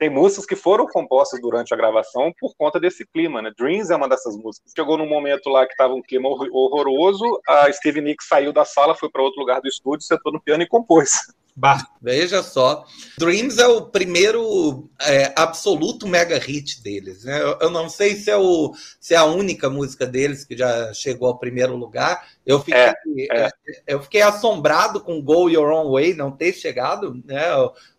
tem 0.00 0.08
músicas 0.08 0.46
que 0.46 0.56
foram 0.56 0.86
compostas 0.86 1.38
durante 1.42 1.74
a 1.74 1.76
gravação 1.76 2.32
por 2.40 2.54
conta 2.56 2.80
desse 2.80 3.06
clima, 3.06 3.42
né? 3.42 3.52
Dreams 3.54 3.90
é 3.90 3.96
uma 3.96 4.08
dessas 4.08 4.34
músicas. 4.34 4.72
Chegou 4.74 4.96
num 4.96 5.06
momento 5.06 5.50
lá 5.50 5.66
que 5.66 5.72
estava 5.72 5.92
um 5.92 6.00
clima 6.00 6.26
horroroso, 6.26 7.22
a 7.46 7.70
Steve 7.70 8.00
Nicks 8.00 8.26
saiu 8.26 8.50
da 8.50 8.64
sala, 8.64 8.94
foi 8.94 9.10
para 9.10 9.22
outro 9.22 9.38
lugar 9.38 9.60
do 9.60 9.68
estúdio, 9.68 10.06
sentou 10.06 10.32
no 10.32 10.40
piano 10.40 10.62
e 10.62 10.66
compôs. 10.66 11.10
Bah. 11.54 11.86
Veja 12.00 12.42
só. 12.42 12.86
Dreams 13.18 13.58
é 13.58 13.66
o 13.66 13.82
primeiro 13.82 14.88
é, 15.02 15.34
absoluto 15.36 16.08
mega 16.08 16.38
hit 16.38 16.82
deles. 16.82 17.24
Né? 17.24 17.38
Eu, 17.42 17.58
eu, 17.60 17.70
não 17.70 17.90
sei 17.90 18.16
se 18.16 18.30
é, 18.30 18.36
o, 18.36 18.72
se 18.98 19.12
é 19.12 19.18
a 19.18 19.24
única 19.24 19.68
música 19.68 20.06
deles 20.06 20.42
que 20.46 20.56
já 20.56 20.94
chegou 20.94 21.28
ao 21.28 21.38
primeiro 21.38 21.76
lugar. 21.76 22.26
Eu 22.46 22.60
fiquei, 22.60 22.80
é, 22.80 22.94
é. 23.30 23.50
eu 23.86 24.00
fiquei 24.00 24.22
assombrado 24.22 25.00
com 25.02 25.22
Go 25.22 25.50
Your 25.50 25.70
Own 25.70 25.92
Way 25.92 26.14
não 26.14 26.30
ter 26.30 26.54
chegado 26.54 27.20
né, 27.26 27.44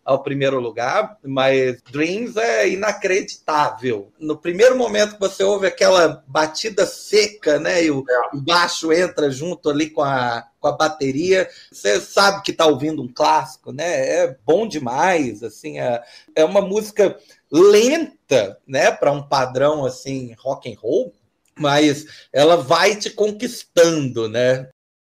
ao, 0.04 0.22
primeiro 0.22 0.60
lugar, 0.60 1.18
mas 1.24 1.80
Dreams 1.90 2.36
é 2.36 2.68
inacreditável. 2.68 4.12
No 4.18 4.36
primeiro 4.36 4.76
momento 4.76 5.14
que 5.14 5.20
você 5.20 5.44
ouve 5.44 5.66
aquela 5.66 6.22
batida 6.26 6.86
seca, 6.86 7.58
né, 7.58 7.84
e 7.84 7.90
o, 7.90 8.04
é. 8.08 8.36
o 8.36 8.40
baixo 8.40 8.92
entra 8.92 9.30
junto 9.30 9.70
ali 9.70 9.90
com 9.90 10.02
a 10.02 10.46
com 10.62 10.68
a 10.68 10.76
bateria. 10.76 11.48
Você 11.70 12.00
sabe 12.00 12.42
que 12.42 12.52
está 12.52 12.66
ouvindo 12.66 13.02
um 13.02 13.12
clássico, 13.12 13.72
né? 13.72 14.08
É 14.08 14.36
bom 14.46 14.66
demais, 14.66 15.42
assim, 15.42 15.80
é, 15.80 16.00
é 16.36 16.44
uma 16.44 16.60
música 16.60 17.18
lenta, 17.50 18.58
né, 18.66 18.90
para 18.92 19.12
um 19.12 19.22
padrão 19.22 19.84
assim 19.84 20.34
rock 20.38 20.72
and 20.72 20.78
roll, 20.78 21.12
mas 21.58 22.06
ela 22.32 22.56
vai 22.56 22.96
te 22.96 23.10
conquistando, 23.10 24.28
né? 24.28 24.70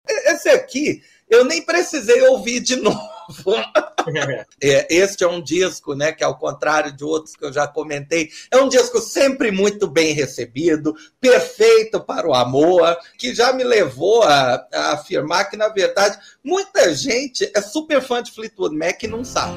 Esse 0.08 0.50
aqui 0.50 1.02
eu 1.30 1.44
nem 1.44 1.62
precisei 1.62 2.22
ouvir 2.22 2.60
de 2.62 2.76
novo. 2.82 3.09
é, 4.62 4.88
este 4.90 5.24
é 5.24 5.28
um 5.28 5.42
disco, 5.42 5.94
né, 5.94 6.12
que 6.12 6.24
ao 6.24 6.38
contrário 6.38 6.92
de 6.92 7.04
outros 7.04 7.36
que 7.36 7.46
eu 7.46 7.54
já 7.54 7.68
comentei, 7.68 8.30
é 8.52 8.58
um 8.58 8.70
disco 8.70 9.00
sempre 9.00 9.52
muito 9.52 9.88
bem 9.88 10.14
recebido, 10.14 10.96
perfeito 11.20 12.00
para 12.00 12.28
o 12.28 12.34
amor, 12.34 12.98
que 13.18 13.34
já 13.34 13.54
me 13.54 13.64
levou 13.64 14.24
a, 14.24 14.68
a 14.74 14.94
afirmar 14.94 15.50
que, 15.50 15.58
na 15.58 15.70
verdade, 15.70 16.18
muita 16.44 16.94
gente 16.94 17.50
é 17.56 17.62
super 17.62 18.02
fã 18.02 18.22
de 18.22 18.32
Fleetwood 18.32 18.76
Mac 18.76 19.04
e 19.04 19.08
não 19.08 19.24
sabe. 19.24 19.56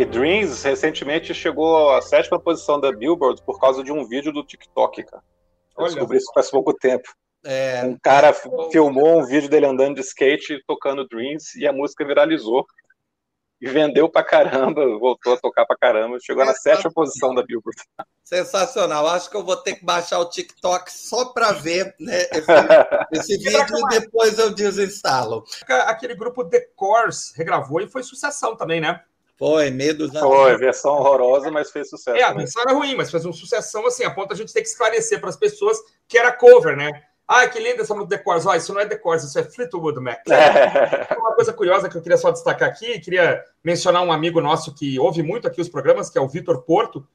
Jair, 0.00 0.06
Dreams 0.08 0.62
recentemente 0.62 1.34
chegou 1.34 1.90
à 1.90 2.00
sétima 2.00 2.40
posição 2.40 2.80
da 2.80 2.92
Billboard 2.92 3.42
por 3.44 3.60
causa 3.60 3.82
de 3.82 3.92
um 3.92 4.06
vídeo 4.06 4.32
do 4.32 4.44
TikTok, 4.44 5.04
cara. 5.04 5.22
Eu 5.76 5.84
Olha, 5.84 5.92
descobri 5.92 6.18
isso 6.18 6.32
faz 6.32 6.50
pouco 6.50 6.72
tempo. 6.74 7.08
É... 7.44 7.84
Um 7.84 7.98
cara 8.02 8.32
filmou 8.70 9.18
um 9.18 9.24
vídeo 9.24 9.48
dele 9.48 9.66
andando 9.66 9.96
de 9.96 10.00
skate 10.02 10.62
tocando 10.66 11.06
Dreams 11.06 11.54
e 11.56 11.66
a 11.66 11.72
música 11.72 12.04
viralizou 12.04 12.66
e 13.60 13.68
vendeu 13.68 14.08
pra 14.08 14.24
caramba, 14.24 14.86
voltou 14.98 15.34
a 15.34 15.38
tocar 15.38 15.66
pra 15.66 15.76
caramba, 15.76 16.16
chegou 16.18 16.46
na 16.46 16.54
sétima 16.54 16.90
posição 16.90 17.34
da 17.34 17.42
Billboard. 17.42 17.78
Sensacional. 18.24 19.06
Acho 19.06 19.28
que 19.28 19.36
eu 19.36 19.44
vou 19.44 19.56
ter 19.56 19.74
que 19.74 19.84
baixar 19.84 20.18
o 20.18 20.30
TikTok 20.30 20.90
só 20.90 21.26
para 21.26 21.52
ver 21.52 21.94
né, 22.00 22.22
esse, 22.32 22.46
esse 23.12 23.36
vídeo 23.36 23.78
e 23.92 24.00
depois 24.00 24.38
eu 24.38 24.50
desinstalo. 24.50 25.44
Aquele 25.68 26.14
grupo 26.14 26.44
The 26.44 26.60
Course 26.74 27.36
regravou 27.36 27.82
e 27.82 27.88
foi 27.88 28.02
sucessão 28.02 28.56
também, 28.56 28.80
né? 28.80 29.02
Foi, 29.40 29.70
meio 29.70 29.96
dos 29.96 30.12
Foi, 30.12 30.54
versão 30.58 30.92
horrorosa, 30.92 31.50
mas 31.50 31.70
fez 31.70 31.88
sucesso. 31.88 32.14
É, 32.14 32.22
a 32.22 32.34
versão 32.34 32.60
era 32.60 32.74
ruim, 32.74 32.94
mas 32.94 33.10
fez 33.10 33.24
uma 33.24 33.32
sucessão 33.32 33.86
assim, 33.86 34.04
a 34.04 34.10
ponto 34.10 34.34
a 34.34 34.36
gente 34.36 34.52
ter 34.52 34.60
que 34.60 34.68
esclarecer 34.68 35.18
para 35.18 35.30
as 35.30 35.36
pessoas 35.36 35.78
que 36.06 36.18
era 36.18 36.30
cover, 36.30 36.76
né? 36.76 36.90
Ah, 37.26 37.48
que 37.48 37.58
linda 37.58 37.80
essa 37.80 37.94
música 37.94 38.18
The 38.18 38.22
Course. 38.22 38.46
Oh, 38.46 38.52
isso 38.52 38.74
não 38.74 38.82
é 38.82 38.86
The 38.86 38.96
Course, 38.96 39.26
isso 39.26 39.38
é 39.38 39.42
Fleetwood 39.42 39.98
Mac. 39.98 40.20
É. 40.28 41.16
Uma 41.16 41.34
coisa 41.34 41.54
curiosa 41.54 41.88
que 41.88 41.96
eu 41.96 42.02
queria 42.02 42.18
só 42.18 42.30
destacar 42.30 42.68
aqui, 42.68 43.00
queria 43.00 43.42
mencionar 43.64 44.02
um 44.02 44.12
amigo 44.12 44.42
nosso 44.42 44.74
que 44.74 44.98
ouve 44.98 45.22
muito 45.22 45.48
aqui 45.48 45.58
os 45.58 45.70
programas, 45.70 46.10
que 46.10 46.18
é 46.18 46.20
o 46.20 46.28
Vitor 46.28 46.60
Porto. 46.60 47.08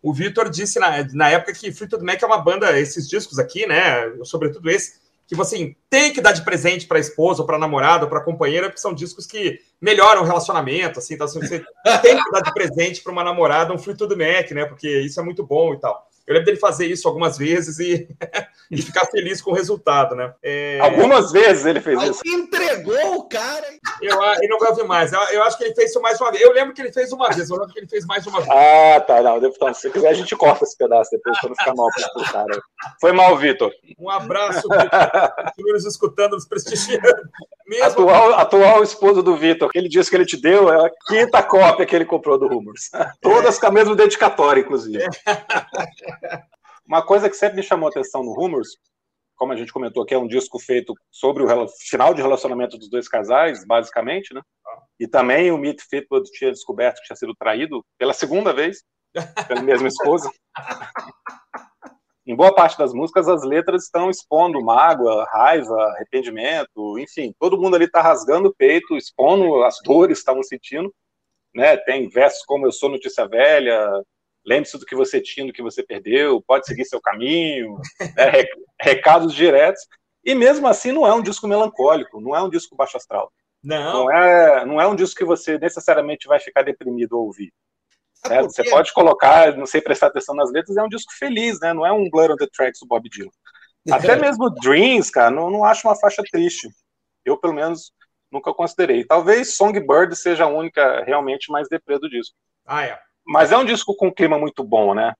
O 0.00 0.14
Vitor 0.14 0.48
disse 0.50 0.78
na, 0.78 1.02
na 1.12 1.30
época 1.30 1.52
que 1.52 1.72
Fleetwood 1.72 2.04
Mac 2.04 2.22
é 2.22 2.26
uma 2.26 2.38
banda, 2.38 2.78
esses 2.78 3.08
discos 3.08 3.40
aqui, 3.40 3.66
né, 3.66 4.08
sobretudo 4.22 4.70
esse, 4.70 5.00
que 5.26 5.34
você 5.34 5.74
tem 5.88 6.12
que 6.12 6.20
dar 6.20 6.32
de 6.32 6.44
presente 6.44 6.86
para 6.86 6.98
a 6.98 7.00
esposa, 7.00 7.42
ou 7.42 7.46
para 7.46 7.58
namorada, 7.58 8.04
ou 8.04 8.10
para 8.10 8.20
companheira, 8.20 8.68
porque 8.68 8.80
são 8.80 8.94
discos 8.94 9.26
que 9.26 9.58
melhoram 9.80 10.22
o 10.22 10.24
relacionamento, 10.24 10.98
assim, 10.98 11.14
então 11.14 11.26
assim, 11.26 11.40
você 11.40 11.64
tem 12.02 12.22
que 12.22 12.30
dar 12.30 12.40
de 12.40 12.52
presente 12.52 13.02
para 13.02 13.12
uma 13.12 13.24
namorada 13.24 13.72
um 13.72 13.78
Fleetwood 13.78 14.14
Mac, 14.16 14.50
né, 14.50 14.64
porque 14.66 14.88
isso 15.00 15.18
é 15.20 15.22
muito 15.22 15.44
bom 15.44 15.74
e 15.74 15.80
tal. 15.80 16.06
Eu 16.26 16.34
lembro 16.34 16.46
dele 16.46 16.58
fazer 16.58 16.86
isso 16.86 17.08
algumas 17.08 17.36
vezes 17.36 17.78
e, 17.78 18.08
e 18.70 18.80
ficar 18.80 19.06
feliz 19.06 19.40
com 19.40 19.50
o 19.50 19.54
resultado, 19.54 20.14
né? 20.14 20.32
É... 20.42 20.78
Algumas 20.80 21.32
vezes 21.32 21.66
ele 21.66 21.80
fez 21.80 22.02
isso. 22.02 22.20
Entregou 22.24 23.16
o 23.16 23.28
cara. 23.28 23.66
Eu, 24.00 24.22
eu 24.22 24.48
não 24.48 24.74
ver 24.74 24.84
mais. 24.84 25.12
Eu, 25.12 25.20
eu, 25.30 25.42
acho 25.42 25.58
que 25.58 25.64
ele 25.64 25.74
fez 25.74 25.90
isso 25.90 26.00
mais 26.00 26.20
uma 26.20 26.30
vez. 26.30 26.42
Eu 26.42 26.52
lembro 26.52 26.72
que 26.72 26.80
ele 26.80 26.92
fez 26.92 27.12
uma 27.12 27.28
vez. 27.28 27.50
Eu 27.50 27.56
lembro 27.56 27.72
que 27.72 27.80
ele 27.80 27.88
fez 27.88 28.06
mais 28.06 28.26
uma 28.26 28.40
vez. 28.40 28.50
Ah, 28.50 29.00
tá. 29.00 29.22
Não, 29.22 29.40
deputado, 29.40 29.74
se 29.74 29.90
quiser, 29.90 30.08
a 30.08 30.14
gente 30.14 30.34
corta 30.36 30.64
esse 30.64 30.76
pedaço 30.76 31.10
depois 31.10 31.38
para 31.38 31.48
não 31.48 31.56
ficar 31.56 31.74
mal 31.74 31.88
para 31.92 32.22
o 32.22 32.32
cara. 32.32 32.62
Foi 33.00 33.12
mal, 33.12 33.36
Vitor. 33.36 33.72
Um 33.98 34.08
abraço, 34.08 34.62
Vitor. 34.68 35.72
nos 35.72 35.86
escutando, 35.86 36.32
nos 36.32 36.46
prestigiando. 36.46 37.02
Mesmo... 37.66 37.86
Atual, 37.86 38.34
atual 38.34 38.82
esposo 38.82 39.22
do 39.22 39.36
Vitor. 39.36 39.68
Aquele 39.68 39.88
disco 39.88 40.10
que 40.10 40.16
ele 40.16 40.26
te 40.26 40.36
deu 40.36 40.72
é 40.72 40.86
a 40.86 40.90
quinta 41.08 41.42
cópia 41.42 41.86
que 41.86 41.94
ele 41.94 42.04
comprou 42.04 42.38
do 42.38 42.48
Rumors. 42.48 42.90
Todas 43.20 43.58
com 43.58 43.66
a 43.66 43.70
mesma 43.70 43.94
dedicatória, 43.96 44.60
inclusive. 44.60 45.02
Uma 46.86 47.04
coisa 47.04 47.28
que 47.30 47.36
sempre 47.36 47.56
me 47.56 47.62
chamou 47.62 47.88
atenção 47.88 48.22
no 48.22 48.32
Rumors, 48.32 48.76
como 49.36 49.52
a 49.52 49.56
gente 49.56 49.72
comentou 49.72 50.04
que 50.04 50.14
é 50.14 50.18
um 50.18 50.26
disco 50.26 50.58
feito 50.58 50.94
sobre 51.10 51.42
o 51.42 51.68
final 51.88 52.14
de 52.14 52.22
relacionamento 52.22 52.76
dos 52.76 52.90
dois 52.90 53.08
casais, 53.08 53.64
basicamente, 53.66 54.32
né? 54.34 54.42
E 54.98 55.08
também 55.08 55.50
o 55.50 55.58
Meet 55.58 55.80
Fitwood 55.88 56.30
tinha 56.32 56.50
descoberto 56.50 56.96
que 57.00 57.06
tinha 57.06 57.16
sido 57.16 57.34
traído 57.34 57.84
pela 57.98 58.12
segunda 58.12 58.52
vez 58.52 58.78
pela 59.46 59.62
mesma 59.62 59.88
esposa. 59.88 60.30
em 62.26 62.36
boa 62.36 62.54
parte 62.54 62.78
das 62.78 62.94
músicas, 62.94 63.28
as 63.28 63.42
letras 63.42 63.84
estão 63.84 64.08
expondo 64.08 64.62
mágoa, 64.64 65.26
raiva, 65.30 65.74
arrependimento, 65.94 66.98
enfim, 66.98 67.34
todo 67.38 67.60
mundo 67.60 67.76
ali 67.76 67.86
está 67.86 68.00
rasgando 68.00 68.48
o 68.48 68.54
peito, 68.54 68.96
expondo 68.96 69.62
as 69.64 69.76
dores 69.84 70.18
que 70.18 70.20
estavam 70.20 70.42
sentindo. 70.42 70.92
Né? 71.54 71.76
Tem 71.78 72.08
versos 72.08 72.44
como 72.44 72.66
Eu 72.66 72.72
Sou 72.72 72.88
Notícia 72.88 73.26
Velha, 73.28 74.02
lembre-se 74.44 74.78
do 74.78 74.86
que 74.86 74.94
você 74.94 75.20
tinha, 75.20 75.46
do 75.46 75.52
que 75.52 75.62
você 75.62 75.82
perdeu, 75.82 76.42
pode 76.46 76.66
seguir 76.66 76.84
seu 76.84 77.00
caminho, 77.00 77.76
né, 78.16 78.44
recados 78.80 79.34
diretos. 79.34 79.82
E 80.24 80.34
mesmo 80.34 80.66
assim 80.66 80.92
não 80.92 81.06
é 81.06 81.14
um 81.14 81.22
disco 81.22 81.48
melancólico, 81.48 82.20
não 82.20 82.34
é 82.34 82.42
um 82.42 82.50
disco 82.50 82.76
baixo 82.76 82.96
astral. 82.96 83.32
Não. 83.62 84.04
Não 84.04 84.10
é, 84.12 84.66
não 84.66 84.80
é 84.80 84.86
um 84.86 84.96
disco 84.96 85.18
que 85.18 85.24
você 85.24 85.58
necessariamente 85.58 86.26
vai 86.26 86.40
ficar 86.40 86.62
deprimido 86.62 87.16
ao 87.16 87.22
ouvir. 87.22 87.52
Né? 88.28 88.42
Você 88.42 88.68
pode 88.68 88.92
colocar, 88.92 89.56
não 89.56 89.66
sei 89.66 89.80
prestar 89.80 90.08
atenção 90.08 90.34
nas 90.34 90.50
letras, 90.50 90.76
é 90.76 90.82
um 90.82 90.88
disco 90.88 91.12
feliz, 91.18 91.58
né? 91.60 91.72
Não 91.72 91.84
é 91.84 91.92
um 91.92 92.08
Blood 92.08 92.32
on 92.32 92.36
the 92.36 92.46
Tracks 92.52 92.80
do 92.80 92.86
Bob 92.86 93.08
Dylan. 93.08 93.30
Até 93.90 94.14
mesmo 94.20 94.50
Dreams, 94.50 95.10
cara, 95.10 95.30
não, 95.30 95.50
não 95.50 95.64
acho 95.64 95.86
uma 95.86 95.98
faixa 95.98 96.22
triste. 96.30 96.68
Eu, 97.24 97.36
pelo 97.36 97.54
menos, 97.54 97.92
nunca 98.30 98.54
considerei. 98.54 99.04
Talvez 99.04 99.56
Songbird 99.56 100.14
seja 100.16 100.44
a 100.44 100.48
única 100.48 101.02
realmente 101.04 101.50
mais 101.50 101.68
deprê 101.68 101.98
do 101.98 102.08
disco. 102.08 102.34
Ah, 102.66 102.84
é. 102.84 102.98
Mas 103.24 103.52
é 103.52 103.56
um 103.56 103.64
disco 103.64 103.94
com 103.94 104.08
um 104.08 104.14
clima 104.14 104.38
muito 104.38 104.64
bom, 104.64 104.94
né? 104.94 105.14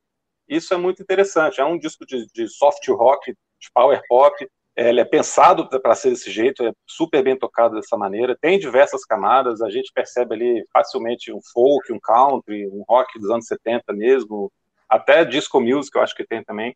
Isso 0.49 0.75
é 0.75 0.77
muito 0.77 1.03
interessante. 1.03 1.61
É 1.61 1.65
um 1.65 1.79
disco 1.79 2.05
de, 2.05 2.27
de 2.35 2.49
soft 2.49 2.87
rock, 2.89 3.33
de 3.33 3.71
power 3.73 4.01
pop. 4.09 4.47
É, 4.75 4.89
ele 4.89 5.01
é 5.01 5.05
pensado 5.05 5.69
para 5.69 5.95
ser 5.95 6.11
desse 6.11 6.31
jeito, 6.31 6.67
é 6.67 6.73
super 6.87 7.23
bem 7.23 7.39
tocado 7.39 7.75
dessa 7.75 7.97
maneira. 7.97 8.37
Tem 8.41 8.59
diversas 8.59 9.05
camadas, 9.05 9.61
a 9.61 9.71
gente 9.71 9.93
percebe 9.93 10.35
ali 10.35 10.65
facilmente 10.73 11.33
um 11.33 11.41
folk, 11.53 11.93
um 11.93 12.01
country, 12.01 12.67
um 12.69 12.83
rock 12.89 13.19
dos 13.19 13.31
anos 13.31 13.47
70 13.47 13.93
mesmo, 13.93 14.51
até 14.89 15.25
disco 15.25 15.61
music, 15.61 15.97
eu 15.97 16.03
acho 16.03 16.15
que 16.15 16.27
tem 16.27 16.43
também. 16.43 16.75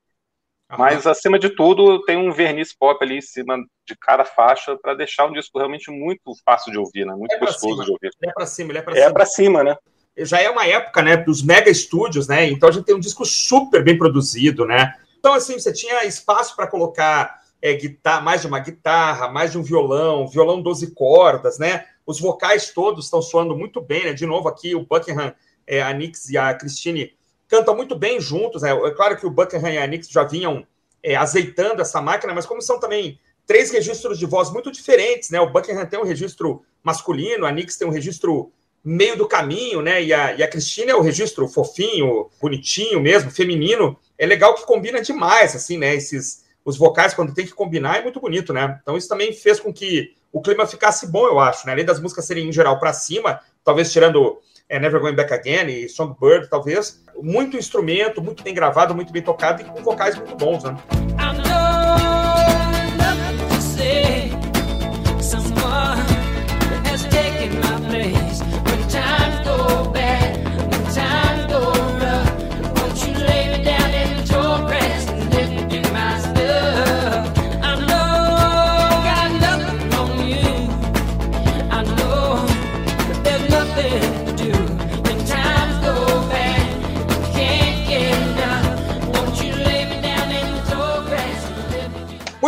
Mas, 0.69 1.07
acima 1.07 1.39
de 1.39 1.51
tudo, 1.51 2.03
tem 2.05 2.17
um 2.17 2.33
verniz 2.33 2.75
pop 2.75 3.03
ali 3.05 3.19
em 3.19 3.23
cima 3.23 3.57
de 3.87 3.97
cada 4.01 4.25
faixa 4.25 4.77
para 4.77 4.95
deixar 4.95 5.27
um 5.27 5.33
disco 5.33 5.59
realmente 5.59 5.91
muito 5.91 6.33
fácil 6.45 6.73
de 6.73 6.79
ouvir, 6.79 7.07
né? 7.07 7.15
Muito 7.15 7.35
é 7.35 7.39
gostoso 7.39 7.85
de 7.85 7.91
ouvir. 7.93 8.11
É 8.25 8.33
para 8.33 8.47
cima, 8.47 8.73
ele 8.73 8.79
é 8.79 8.83
para 8.83 8.93
é 8.93 8.97
cima. 8.97 9.09
É 9.09 9.13
para 9.13 9.27
cima, 9.27 9.65
né? 9.65 9.77
Já 10.19 10.41
é 10.41 10.49
uma 10.49 10.67
época, 10.67 11.03
né, 11.03 11.17
dos 11.17 11.43
mega 11.43 11.71
estúdios, 11.71 12.27
né? 12.27 12.49
Então 12.49 12.69
a 12.69 12.73
gente 12.73 12.85
tem 12.85 12.95
um 12.95 13.01
disco 13.01 13.25
super 13.25 13.85
bem 13.85 13.99
produzido, 13.99 14.65
né? 14.65 14.95
Então 15.19 15.35
assim, 15.35 15.59
você 15.59 15.73
tinha 15.73 16.05
espaço 16.05 16.57
para 16.57 16.67
colocar 16.67 17.41
é, 17.61 17.75
guitarra, 17.75 18.21
mais 18.21 18.41
de 18.41 18.47
uma 18.47 18.59
guitarra, 18.59 19.29
mais 19.29 19.53
de 19.53 19.59
um 19.59 19.63
violão, 19.63 20.29
violão 20.29 20.63
12 20.63 20.93
cordas, 20.93 21.59
né? 21.59 21.85
Os 22.07 22.21
vocais 22.21 22.71
todos 22.71 23.07
estão 23.07 23.21
soando 23.21 23.57
muito 23.57 23.81
bem, 23.81 24.05
né? 24.05 24.13
De 24.13 24.25
novo 24.25 24.49
aqui 24.49 24.75
o 24.75 24.87
Buckingham, 24.87 25.35
é, 25.67 25.83
a 25.83 25.93
Nix 25.93 26.31
e 26.31 26.39
a 26.39 26.55
Christine 26.55 27.13
cantam 27.49 27.77
muito 27.77 27.97
bem 27.97 28.21
juntos, 28.21 28.63
né? 28.63 28.71
É 28.71 28.91
claro 28.93 29.17
que 29.17 29.27
o 29.27 29.31
Buckingham 29.31 29.73
e 29.73 29.79
a 29.79 29.87
Nix 29.87 30.09
já 30.09 30.25
vinham 30.25 30.67
é, 31.03 31.17
azeitando 31.17 31.83
essa 31.83 32.01
máquina, 32.01 32.35
mas 32.35 32.47
como 32.47 32.63
são 32.63 32.79
também 32.79 33.19
três 33.47 33.71
registros 33.71 34.19
de 34.19 34.27
voz 34.27 34.51
muito 34.51 34.71
diferentes, 34.71 35.31
né? 35.31 35.41
O 35.41 35.51
Buckingham 35.51 35.87
tem 35.87 35.99
um 35.99 36.05
registro 36.05 36.65
masculino, 36.83 37.47
a 37.47 37.53
Nix 37.53 37.77
tem 37.77 37.87
um 37.87 37.93
registro 37.93 38.53
meio 38.87 39.17
do 39.17 39.27
caminho, 39.27 39.83
né? 39.83 40.01
E 40.01 40.15
a, 40.15 40.35
e 40.37 40.43
a 40.45 40.49
Cristina 40.49 40.93
é 40.93 40.95
o 40.95 41.01
registro 41.01 41.49
fofinho, 41.49 42.31
bonitinho 42.41 43.01
mesmo, 43.01 43.33
feminino. 43.33 43.99
É 44.17 44.25
legal 44.25 44.55
que 44.55 44.65
combina 44.65 45.03
demais, 45.03 45.57
assim, 45.57 45.77
né? 45.77 45.93
Esses 45.93 46.47
os 46.65 46.77
vocais, 46.77 47.15
quando 47.15 47.35
tem 47.35 47.47
que 47.47 47.53
combinar, 47.53 47.99
é 47.99 48.03
muito 48.03 48.21
bonito, 48.21 48.53
né? 48.53 48.79
Então, 48.83 48.97
isso 48.97 49.09
também 49.09 49.33
fez 49.33 49.61
com 49.61 49.73
que 49.73 50.15
o 50.33 50.41
clima 50.41 50.67
ficasse 50.67 51.07
bom, 51.07 51.27
eu 51.27 51.39
acho, 51.39 51.67
né? 51.67 51.73
Além 51.73 51.85
das 51.85 52.01
músicas 52.01 52.25
serem, 52.25 52.49
em 52.49 52.53
geral, 52.53 52.79
para 52.79 52.93
cima, 52.93 53.41
talvez 53.65 53.93
tirando 53.93 54.39
é, 54.69 54.79
Never 54.79 55.01
Going 55.01 55.15
Back 55.15 55.33
Again 55.33 55.69
e 55.69 55.89
Songbird, 55.89 56.49
talvez, 56.49 57.01
muito 57.21 57.57
instrumento, 57.57 58.23
muito 58.23 58.43
bem 58.43 58.55
gravado, 58.55 58.95
muito 58.95 59.13
bem 59.13 59.23
tocado 59.23 59.63
e 59.63 59.65
com 59.65 59.83
vocais 59.83 60.17
muito 60.17 60.35
bons, 60.35 60.65
né? 60.65 60.77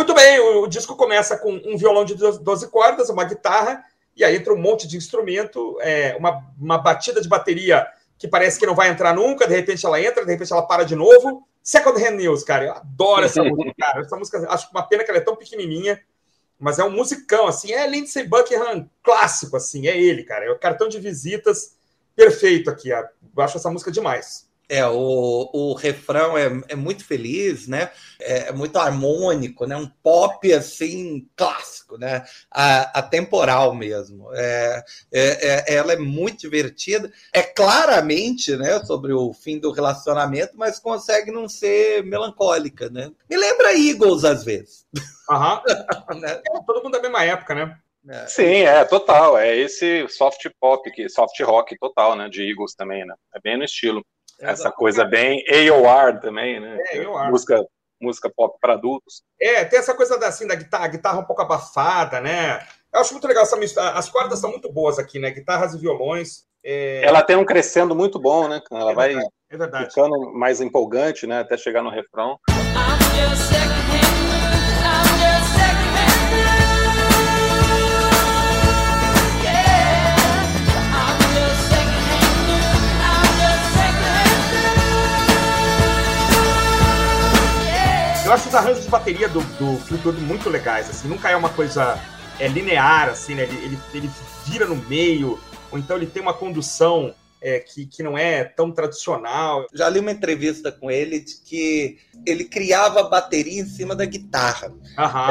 Muito 0.09 0.21
bem, 0.23 0.39
o, 0.39 0.63
o, 0.63 0.67
disco 0.67 0.95
começa 0.95 1.37
com 1.37 1.61
um 1.63 1.77
violão 1.77 2.03
de 2.03 2.15
12 2.15 2.67
cordas, 2.71 3.11
uma 3.11 3.23
guitarra, 3.23 3.85
e 4.15 4.23
aí 4.23 4.37
entra 4.37 4.51
um 4.51 4.57
monte 4.57 4.87
de 4.87 4.97
instrumento, 4.97 5.77
é, 5.81 6.15
uma, 6.17 6.43
uma 6.59 6.79
batida 6.79 7.21
de 7.21 7.29
bateria 7.29 7.85
que 8.17 8.27
parece 8.27 8.57
que 8.57 8.65
não 8.65 8.73
vai 8.73 8.89
entrar 8.89 9.13
nunca, 9.13 9.47
de 9.47 9.53
repente 9.53 9.85
ela 9.85 10.01
entra, 10.01 10.25
de 10.25 10.31
repente 10.31 10.51
ela 10.51 10.63
para 10.63 10.83
de 10.83 10.95
novo. 10.95 11.47
Second 11.61 12.03
Hand 12.03 12.15
News, 12.15 12.43
cara, 12.43 12.65
eu 12.65 12.73
adoro 12.73 13.23
essa 13.23 13.43
música, 13.45 13.71
cara. 13.77 14.01
Essa 14.01 14.17
música, 14.17 14.47
acho 14.49 14.71
uma 14.71 14.81
pena 14.81 15.03
que 15.03 15.11
ela 15.11 15.19
é 15.19 15.23
tão 15.23 15.35
pequenininha, 15.35 16.01
mas 16.59 16.79
é 16.79 16.83
um 16.83 16.89
musicão, 16.89 17.45
assim, 17.45 17.71
é 17.71 17.85
Lindsey 17.85 18.23
Buckingham 18.23 18.89
clássico, 19.03 19.57
assim, 19.57 19.87
é 19.87 19.95
ele, 19.95 20.23
cara. 20.23 20.43
É 20.43 20.49
o 20.49 20.57
cartão 20.57 20.89
de 20.89 20.99
visitas 20.99 21.75
perfeito 22.15 22.67
aqui. 22.71 22.89
Eu 22.89 23.05
acho 23.37 23.57
essa 23.57 23.69
música 23.69 23.91
demais. 23.91 24.48
É, 24.69 24.85
o, 24.85 25.49
o 25.51 25.73
refrão 25.73 26.37
é, 26.37 26.45
é 26.69 26.75
muito 26.75 27.03
feliz, 27.03 27.67
né? 27.67 27.89
É, 28.21 28.49
é, 28.49 28.51
muito 28.51 28.77
harmônico, 28.77 29.65
né? 29.65 29.75
Um 29.75 29.89
pop 30.03 30.53
assim 30.53 31.27
clássico, 31.35 31.97
né? 31.97 32.23
A, 32.51 32.99
atemporal 32.99 33.73
mesmo. 33.73 34.29
É, 34.35 34.83
é, 35.11 35.73
é, 35.73 35.75
ela 35.75 35.93
é 35.93 35.97
muito 35.97 36.41
divertida. 36.41 37.11
É 37.33 37.41
claramente, 37.41 38.55
né? 38.55 38.79
Sobre 38.85 39.11
o 39.11 39.33
fim 39.33 39.57
do 39.57 39.71
relacionamento, 39.71 40.53
mas 40.55 40.79
consegue 40.79 41.31
não 41.31 41.49
ser 41.49 42.03
melancólica, 42.03 42.91
né? 42.91 43.11
Me 43.27 43.37
lembra 43.37 43.73
Eagles 43.75 44.23
às 44.23 44.43
vezes. 44.43 44.85
Aham. 45.31 45.63
né? 46.21 46.41
É, 46.47 46.63
todo 46.63 46.83
mundo 46.83 46.91
da 46.91 47.01
mesma 47.01 47.23
época, 47.23 47.55
né? 47.55 47.75
É. 48.07 48.27
Sim, 48.27 48.61
é 48.61 48.83
total. 48.85 49.37
É 49.37 49.55
esse 49.57 50.07
soft 50.09 50.47
pop, 50.59 51.09
soft 51.09 51.39
rock 51.41 51.77
total, 51.77 52.15
né? 52.15 52.29
De 52.29 52.47
Eagles 52.47 52.73
também, 52.73 53.05
né? 53.05 53.15
É 53.35 53.39
bem 53.41 53.57
no 53.57 53.63
estilo. 53.63 54.05
Essa 54.39 54.71
coisa 54.71 55.03
bem 55.05 55.43
AOR 55.47 56.19
também, 56.19 56.59
né? 56.59 56.77
É, 56.91 57.03
AOR. 57.03 57.29
Música, 57.29 57.65
música 58.01 58.31
pop 58.35 58.57
para 58.59 58.73
adultos. 58.73 59.23
É, 59.39 59.65
tem 59.65 59.79
essa 59.79 59.93
coisa 59.93 60.17
da, 60.17 60.27
assim, 60.27 60.47
da 60.47 60.55
guitarra, 60.55 60.87
guitarra 60.87 61.19
um 61.19 61.25
pouco 61.25 61.41
abafada, 61.41 62.19
né? 62.21 62.59
Eu 62.93 63.01
acho 63.01 63.13
muito 63.13 63.27
legal 63.27 63.43
essa 63.43 63.57
mistura. 63.57 63.91
As 63.91 64.09
cordas 64.09 64.39
são 64.39 64.49
muito 64.49 64.71
boas 64.71 64.97
aqui, 64.97 65.19
né? 65.19 65.29
Guitarras 65.29 65.73
e 65.73 65.77
violões. 65.77 66.45
É... 66.63 67.03
Ela 67.03 67.21
tem 67.21 67.35
um 67.35 67.45
crescendo 67.45 67.95
muito 67.95 68.19
bom, 68.19 68.47
né? 68.47 68.61
Ela 68.71 68.91
é 68.91 68.95
vai 68.95 69.15
é 69.15 69.85
ficando 69.85 70.33
mais 70.33 70.61
empolgante, 70.61 71.27
né? 71.27 71.39
Até 71.39 71.57
chegar 71.57 71.83
no 71.83 71.89
refrão. 71.89 72.39
Eu 88.29 88.33
acho 88.33 88.47
os 88.47 88.53
arranjos 88.53 88.83
de 88.83 88.91
bateria 88.91 89.27
do, 89.27 89.41
do 89.57 89.75
Fleetwood 89.79 90.21
muito 90.21 90.51
legais, 90.51 90.87
assim, 90.87 91.07
nunca 91.07 91.31
é 91.31 91.35
uma 91.35 91.49
coisa 91.49 91.99
é, 92.39 92.47
linear, 92.47 93.09
assim, 93.09 93.33
né? 93.33 93.41
Ele, 93.41 93.57
ele, 93.65 93.79
ele 93.91 94.11
vira 94.45 94.67
no 94.67 94.75
meio, 94.75 95.39
ou 95.71 95.79
então 95.79 95.97
ele 95.97 96.05
tem 96.05 96.21
uma 96.21 96.31
condução 96.31 97.11
é, 97.41 97.59
que, 97.59 97.85
que 97.85 98.03
não 98.03 98.17
é 98.17 98.43
tão 98.43 98.71
tradicional. 98.71 99.65
Já 99.73 99.89
li 99.89 99.99
uma 99.99 100.11
entrevista 100.11 100.71
com 100.71 100.91
ele 100.91 101.19
de 101.19 101.37
que 101.37 101.97
ele 102.25 102.45
criava 102.45 103.03
bateria 103.03 103.61
em 103.61 103.65
cima 103.65 103.95
da 103.95 104.05
guitarra. 104.05 104.73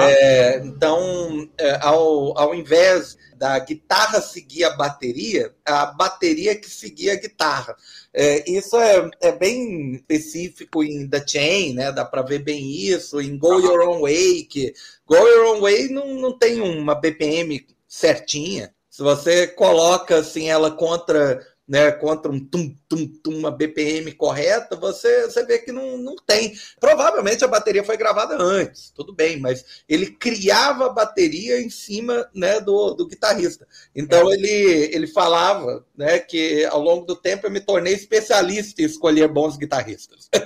É, 0.01 0.59
então, 0.65 1.49
é, 1.59 1.79
ao, 1.81 2.39
ao 2.39 2.55
invés 2.55 3.17
da 3.37 3.59
guitarra 3.61 4.21
seguir 4.21 4.65
a 4.65 4.71
bateria, 4.71 5.55
a 5.65 5.87
bateria 5.87 6.57
que 6.57 6.69
seguia 6.69 7.13
a 7.13 7.17
guitarra. 7.17 7.77
É, 8.13 8.51
isso 8.51 8.77
é, 8.77 9.09
é 9.21 9.33
bem 9.33 9.93
específico 9.93 10.83
em 10.83 11.09
The 11.09 11.25
Chain, 11.27 11.75
né? 11.75 11.93
Dá 11.93 12.05
para 12.05 12.23
ver 12.23 12.41
bem 12.41 12.69
isso, 12.69 13.21
em 13.21 13.39
Go 13.39 13.61
Your 13.61 13.89
Own 13.89 14.01
Way, 14.01 14.43
que 14.45 14.75
Go 15.07 15.17
Your 15.17 15.55
Own 15.55 15.61
Way 15.61 15.89
não, 15.89 16.15
não 16.15 16.37
tem 16.37 16.61
uma 16.61 16.95
BPM 16.95 17.65
certinha. 17.87 18.75
Se 18.91 19.03
você 19.03 19.47
coloca 19.47 20.19
assim 20.19 20.51
ela 20.51 20.73
contra 20.73 21.41
né, 21.69 21.93
contra 21.93 22.33
um 22.33 22.41
tum, 22.41 22.75
tum, 22.89 23.07
tum, 23.23 23.37
uma 23.37 23.51
BPM 23.51 24.11
correta, 24.13 24.75
você, 24.75 25.27
você 25.27 25.45
vê 25.45 25.59
que 25.59 25.71
não, 25.71 25.99
não 25.99 26.17
tem. 26.17 26.55
Provavelmente 26.81 27.45
a 27.45 27.49
bateria 27.49 27.85
foi 27.85 27.99
gravada 27.99 28.37
antes, 28.41 28.91
tudo 28.91 29.13
bem, 29.13 29.39
mas 29.39 29.83
ele 29.87 30.07
criava 30.07 30.87
a 30.87 30.93
bateria 30.93 31.61
em 31.61 31.69
cima 31.69 32.29
né, 32.35 32.59
do, 32.61 32.95
do 32.95 33.07
guitarrista. 33.07 33.69
Então 33.95 34.31
é. 34.31 34.35
ele, 34.35 34.95
ele 34.95 35.07
falava 35.07 35.85
né, 35.95 36.19
que 36.19 36.65
ao 36.65 36.81
longo 36.81 37.05
do 37.05 37.15
tempo 37.15 37.47
eu 37.47 37.51
me 37.51 37.61
tornei 37.61 37.93
especialista 37.93 38.81
em 38.81 38.87
escolher 38.87 39.29
bons 39.29 39.59
guitarristas. 39.59 40.31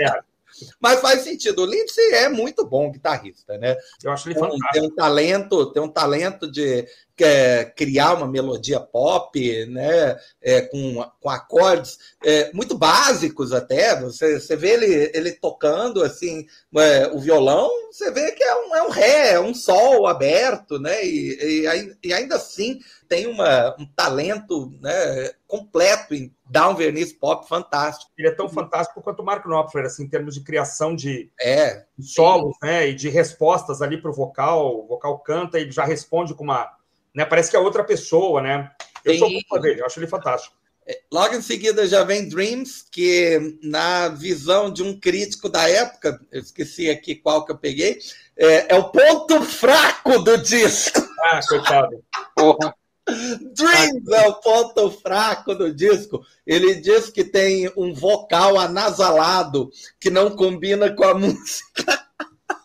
é. 0.00 0.30
Mas 0.80 1.00
faz 1.00 1.22
sentido. 1.22 1.62
O 1.62 1.66
Lindsay 1.66 2.12
é 2.14 2.28
muito 2.28 2.66
bom 2.66 2.90
guitarrista, 2.90 3.56
né? 3.58 3.76
Eu 4.02 4.12
acho 4.12 4.28
ele 4.28 4.38
fantástico. 4.38 4.68
Tem 4.72 4.82
um 4.82 4.94
talento, 4.94 5.72
tem 5.72 5.82
um 5.82 5.88
talento 5.88 6.50
de 6.50 6.86
é, 7.24 7.64
criar 7.64 8.14
uma 8.14 8.26
melodia 8.26 8.80
pop, 8.80 9.66
né? 9.66 10.18
É, 10.40 10.62
com, 10.62 11.04
com 11.20 11.30
acordes 11.30 11.98
é, 12.24 12.52
muito 12.52 12.76
básicos 12.76 13.52
até. 13.52 13.98
Você, 14.00 14.40
você 14.40 14.56
vê 14.56 14.70
ele, 14.70 15.10
ele 15.14 15.32
tocando 15.32 16.02
assim 16.02 16.46
é, 16.76 17.08
o 17.08 17.18
violão, 17.18 17.70
você 17.90 18.10
vê 18.10 18.32
que 18.32 18.42
é 18.42 18.54
um, 18.54 18.76
é 18.76 18.82
um 18.82 18.90
ré, 18.90 19.32
é 19.32 19.40
um 19.40 19.54
sol 19.54 20.06
aberto, 20.06 20.78
né? 20.78 21.04
E, 21.04 21.64
e, 21.64 21.96
e 22.08 22.12
ainda 22.12 22.36
assim 22.36 22.80
tem 23.10 23.26
uma, 23.26 23.74
um 23.76 23.84
talento 23.84 24.72
né, 24.80 25.32
completo 25.48 26.14
em 26.14 26.32
dar 26.48 26.68
um 26.68 26.76
verniz 26.76 27.12
pop 27.12 27.48
fantástico. 27.48 28.10
Ele 28.16 28.28
é 28.28 28.34
tão 28.34 28.48
fantástico 28.48 29.02
quanto 29.02 29.20
o 29.20 29.24
Mark 29.24 29.44
Knopfler, 29.44 29.86
assim, 29.86 30.04
em 30.04 30.08
termos 30.08 30.34
de 30.34 30.42
criação 30.42 30.94
de 30.94 31.28
é, 31.40 31.84
solos, 32.00 32.56
né, 32.62 32.88
e 32.88 32.94
de 32.94 33.08
respostas 33.08 33.82
ali 33.82 34.00
para 34.00 34.12
o 34.12 34.14
vocal. 34.14 34.84
O 34.84 34.86
vocal 34.86 35.18
canta 35.18 35.58
e 35.58 35.68
já 35.72 35.84
responde 35.84 36.34
com 36.34 36.44
uma, 36.44 36.70
né, 37.14 37.24
parece 37.24 37.50
que 37.50 37.56
é 37.56 37.60
outra 37.60 37.84
pessoa, 37.84 38.40
né? 38.40 38.70
Eu 39.04 39.18
sou 39.18 39.30
fã 39.48 39.60
dele, 39.60 39.80
eu 39.80 39.86
acho 39.86 39.98
ele 39.98 40.06
fantástico. 40.06 40.54
É, 40.86 41.00
logo 41.12 41.34
em 41.34 41.42
seguida 41.42 41.86
já 41.86 42.04
vem 42.04 42.28
Dreams, 42.28 42.84
que 42.90 43.58
na 43.62 44.08
visão 44.08 44.72
de 44.72 44.82
um 44.82 44.98
crítico 44.98 45.48
da 45.48 45.68
época, 45.68 46.20
eu 46.32 46.40
esqueci 46.40 46.90
aqui 46.90 47.14
qual 47.14 47.44
que 47.44 47.52
eu 47.52 47.58
peguei, 47.58 47.98
é, 48.36 48.74
é 48.74 48.78
o 48.78 48.90
ponto 48.90 49.42
fraco 49.42 50.18
do 50.18 50.38
disco. 50.38 51.00
Ah, 51.24 51.40
coitado. 51.46 52.02
Porra. 52.34 52.74
Dreams 53.06 54.08
é 54.08 54.28
o 54.28 54.34
ponto 54.34 54.90
fraco 54.90 55.54
do 55.54 55.74
disco. 55.74 56.24
Ele 56.46 56.76
diz 56.76 57.10
que 57.10 57.24
tem 57.24 57.70
um 57.76 57.92
vocal 57.92 58.58
anasalado 58.58 59.70
que 60.00 60.10
não 60.10 60.36
combina 60.36 60.94
com 60.94 61.04
a 61.04 61.14
música. 61.14 62.06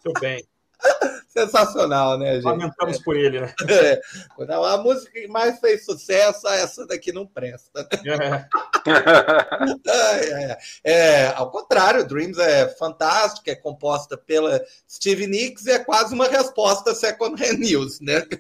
Muito 0.06 0.20
bem. 0.20 0.46
Sensacional, 1.28 2.18
né, 2.18 2.36
gente? 2.36 2.46
Lamentamos 2.46 3.00
por 3.00 3.16
ele, 3.16 3.42
né? 3.42 3.54
É. 3.68 4.02
A 4.50 4.78
música 4.78 5.12
que 5.12 5.28
mais 5.28 5.60
fez 5.60 5.84
sucesso, 5.84 6.48
essa 6.48 6.86
daqui 6.88 7.12
não 7.12 7.26
presta. 7.26 7.88
É. 8.06 8.48
é, 9.88 10.58
é, 10.84 11.28
ao 11.36 11.50
contrário, 11.50 12.06
Dreams 12.08 12.38
é 12.38 12.68
fantástica, 12.70 13.52
é 13.52 13.56
composta 13.56 14.18
pela 14.18 14.64
Steve 14.90 15.28
Nicks 15.28 15.66
e 15.66 15.72
é 15.72 15.80
quase 15.80 16.14
uma 16.14 16.28
resposta 16.28 16.92
a 16.92 16.96
Second 16.96 17.42
Hand 17.42 17.58
News, 17.60 18.00
né? 18.00 18.24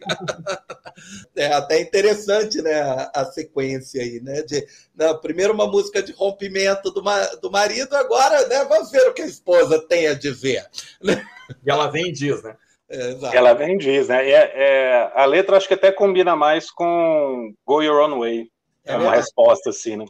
É 1.36 1.48
até 1.48 1.82
interessante, 1.82 2.62
né, 2.62 2.82
a, 2.82 3.12
a 3.14 3.26
sequência 3.26 4.02
aí, 4.02 4.22
né? 4.22 4.44
De, 4.44 4.66
não, 4.96 5.20
primeiro 5.20 5.54
uma 5.54 5.68
música 5.68 6.02
de 6.02 6.14
rompimento 6.14 6.90
do, 6.90 7.04
ma 7.04 7.20
do 7.42 7.52
marido, 7.52 7.94
agora, 7.98 8.48
né, 8.48 8.64
vamos 8.64 8.92
ver 8.92 9.10
o 9.10 9.14
que 9.14 9.22
a 9.22 9.26
esposa 9.26 9.86
tem 9.88 10.08
a 10.08 10.14
dizer. 10.14 10.66
E 11.04 11.70
ela 11.70 11.88
vem 11.88 12.08
e 12.08 12.12
diz, 12.14 12.42
né? 12.42 12.56
É, 12.90 13.36
ela 13.36 13.54
vem 13.54 13.76
e 13.76 13.78
diz, 13.78 14.08
né? 14.08 14.30
É, 14.30 14.52
é, 14.56 15.12
a 15.16 15.26
letra 15.26 15.58
acho 15.58 15.68
que 15.68 15.74
até 15.74 15.92
combina 15.92 16.36
mais 16.36 16.72
com 16.72 17.54
Go 17.66 17.82
Your 17.82 18.10
Own 18.10 18.20
Way. 18.20 18.50
É, 18.86 18.94
é 18.94 18.98
uma 18.98 19.16
resposta, 19.16 19.72
assim, 19.72 19.98
né? 19.98 20.06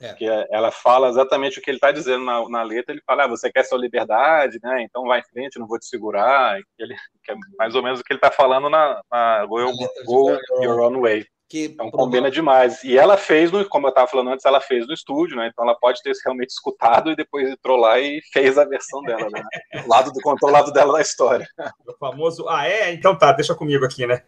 É. 0.00 0.14
Que 0.14 0.24
ela 0.50 0.70
fala 0.70 1.08
exatamente 1.10 1.58
o 1.58 1.62
que 1.62 1.70
ele 1.70 1.76
está 1.76 1.92
dizendo 1.92 2.24
na, 2.24 2.48
na, 2.48 2.62
letra. 2.62 2.94
Ele 2.94 3.02
fala: 3.06 3.24
ah, 3.24 3.28
você 3.28 3.52
quer 3.52 3.64
sua 3.64 3.78
liberdade, 3.78 4.58
né? 4.62 4.82
Então 4.82 5.04
vai 5.04 5.20
em 5.20 5.24
frente, 5.24 5.58
não 5.58 5.66
vou 5.66 5.78
te 5.78 5.84
segurar. 5.84 6.58
Ele, 6.78 6.96
que 7.22 7.32
é 7.32 7.34
mais 7.58 7.74
ou 7.74 7.82
menos 7.82 8.00
o 8.00 8.02
que 8.02 8.12
ele 8.12 8.18
está 8.18 8.30
falando 8.30 8.70
na, 8.70 9.02
na 9.10 9.44
Go, 9.44 9.58
Go 10.06 10.38
Your 10.62 10.80
Own 10.80 11.00
Way. 11.02 11.26
Que 11.50 11.64
então 11.64 11.90
combina 11.90 12.30
demais. 12.30 12.84
E 12.84 12.96
ela 12.96 13.16
fez, 13.16 13.50
no, 13.50 13.68
como 13.68 13.88
eu 13.88 13.88
estava 13.88 14.06
falando 14.06 14.30
antes, 14.30 14.46
ela 14.46 14.60
fez 14.60 14.86
no 14.86 14.94
estúdio, 14.94 15.36
né? 15.36 15.48
Então 15.48 15.64
ela 15.64 15.76
pode 15.76 16.00
ter 16.00 16.12
realmente 16.24 16.50
escutado 16.50 17.10
e 17.10 17.16
depois 17.16 17.50
entrou 17.50 17.76
lá 17.76 17.98
e 17.98 18.20
fez 18.32 18.56
a 18.56 18.64
versão 18.64 19.02
dela, 19.02 19.28
né? 19.28 19.42
O 19.84 19.88
lado 19.88 20.12
do, 20.12 20.20
contou 20.20 20.48
o 20.48 20.52
lado 20.52 20.72
dela 20.72 20.92
da 20.92 21.00
história. 21.00 21.48
O 21.84 21.92
famoso, 21.98 22.48
ah, 22.48 22.68
é? 22.68 22.92
Então 22.92 23.18
tá, 23.18 23.32
deixa 23.32 23.52
comigo 23.52 23.84
aqui, 23.84 24.06
né? 24.06 24.22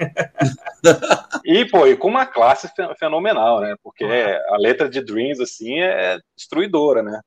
e, 1.45 1.65
pô, 1.65 1.87
e 1.87 1.97
com 1.97 2.09
uma 2.09 2.27
classe 2.27 2.69
fenomenal, 2.99 3.61
né? 3.61 3.77
Porque 3.85 4.05
a 4.05 4.57
letra 4.57 4.91
de 4.91 5.01
Dreams, 5.01 5.41
assim, 5.41 5.81
é 5.81 6.19
destruidora, 6.37 7.05
né? 7.05 7.21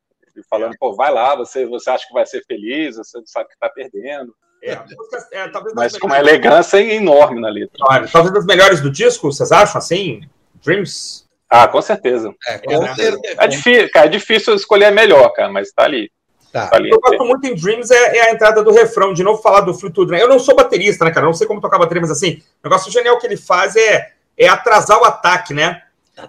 falando, 0.49 0.75
pô, 0.77 0.93
vai 0.93 1.09
lá, 1.09 1.33
você, 1.35 1.65
você 1.65 1.89
acha 1.89 2.05
que 2.05 2.13
vai 2.13 2.25
ser 2.25 2.43
feliz, 2.45 2.97
você 2.97 3.21
sabe 3.25 3.47
que 3.47 3.57
tá 3.57 3.69
perdendo. 3.69 4.35
É, 4.65 4.79
música, 4.79 5.27
é, 5.31 5.51
Mas 5.75 5.95
com 5.95 6.07
uma 6.07 6.17
elegância 6.17 6.81
enorme 6.81 7.39
na 7.39 7.49
letra. 7.49 7.77
Talvez 8.11 8.33
das 8.33 8.45
melhores 8.45 8.81
do 8.81 8.89
disco, 8.89 9.31
vocês 9.31 9.51
acham 9.51 9.77
assim? 9.77 10.21
Dreams? 10.63 11.23
Ah, 11.47 11.67
com 11.67 11.79
certeza. 11.83 12.33
É, 12.47 12.57
com 12.57 12.83
é, 12.83 12.95
certeza. 12.95 13.19
É, 13.37 13.47
difícil, 13.47 13.91
cara, 13.91 14.05
é 14.07 14.09
difícil 14.09 14.55
escolher 14.55 14.85
a 14.85 14.91
melhor, 14.91 15.29
cara, 15.33 15.49
mas 15.49 15.71
tá 15.71 15.83
ali. 15.83 16.11
Tá. 16.51 16.71
O 16.73 16.81
que 16.81 16.89
eu 16.89 16.99
gosto 16.99 17.25
muito 17.25 17.45
em 17.45 17.53
Dreams 17.53 17.91
é, 17.91 18.17
é, 18.17 18.21
a 18.29 18.31
entrada 18.31 18.63
do 18.63 18.71
refrão, 18.71 19.13
de 19.13 19.23
novo 19.23 19.41
falar 19.41 19.61
do 19.61 19.73
Fleetwood 19.73 20.11
Mac. 20.11 20.21
Eu 20.21 20.29
não 20.29 20.39
sou 20.39 20.55
baterista, 20.55 21.05
né, 21.05 21.11
cara? 21.11 21.25
Eu 21.25 21.29
não 21.29 21.33
sei 21.33 21.45
como 21.45 21.61
tocar 21.61 21.77
bateria, 21.77 22.01
mas 22.01 22.11
assim, 22.11 22.41
o 22.63 22.67
negócio 22.67 22.91
genial 22.91 23.19
que 23.19 23.27
ele 23.27 23.37
faz 23.37 23.75
é, 23.75 24.13
é 24.35 24.47
atrasar 24.47 24.99
o 24.99 25.05
ataque, 25.05 25.53
né? 25.53 25.83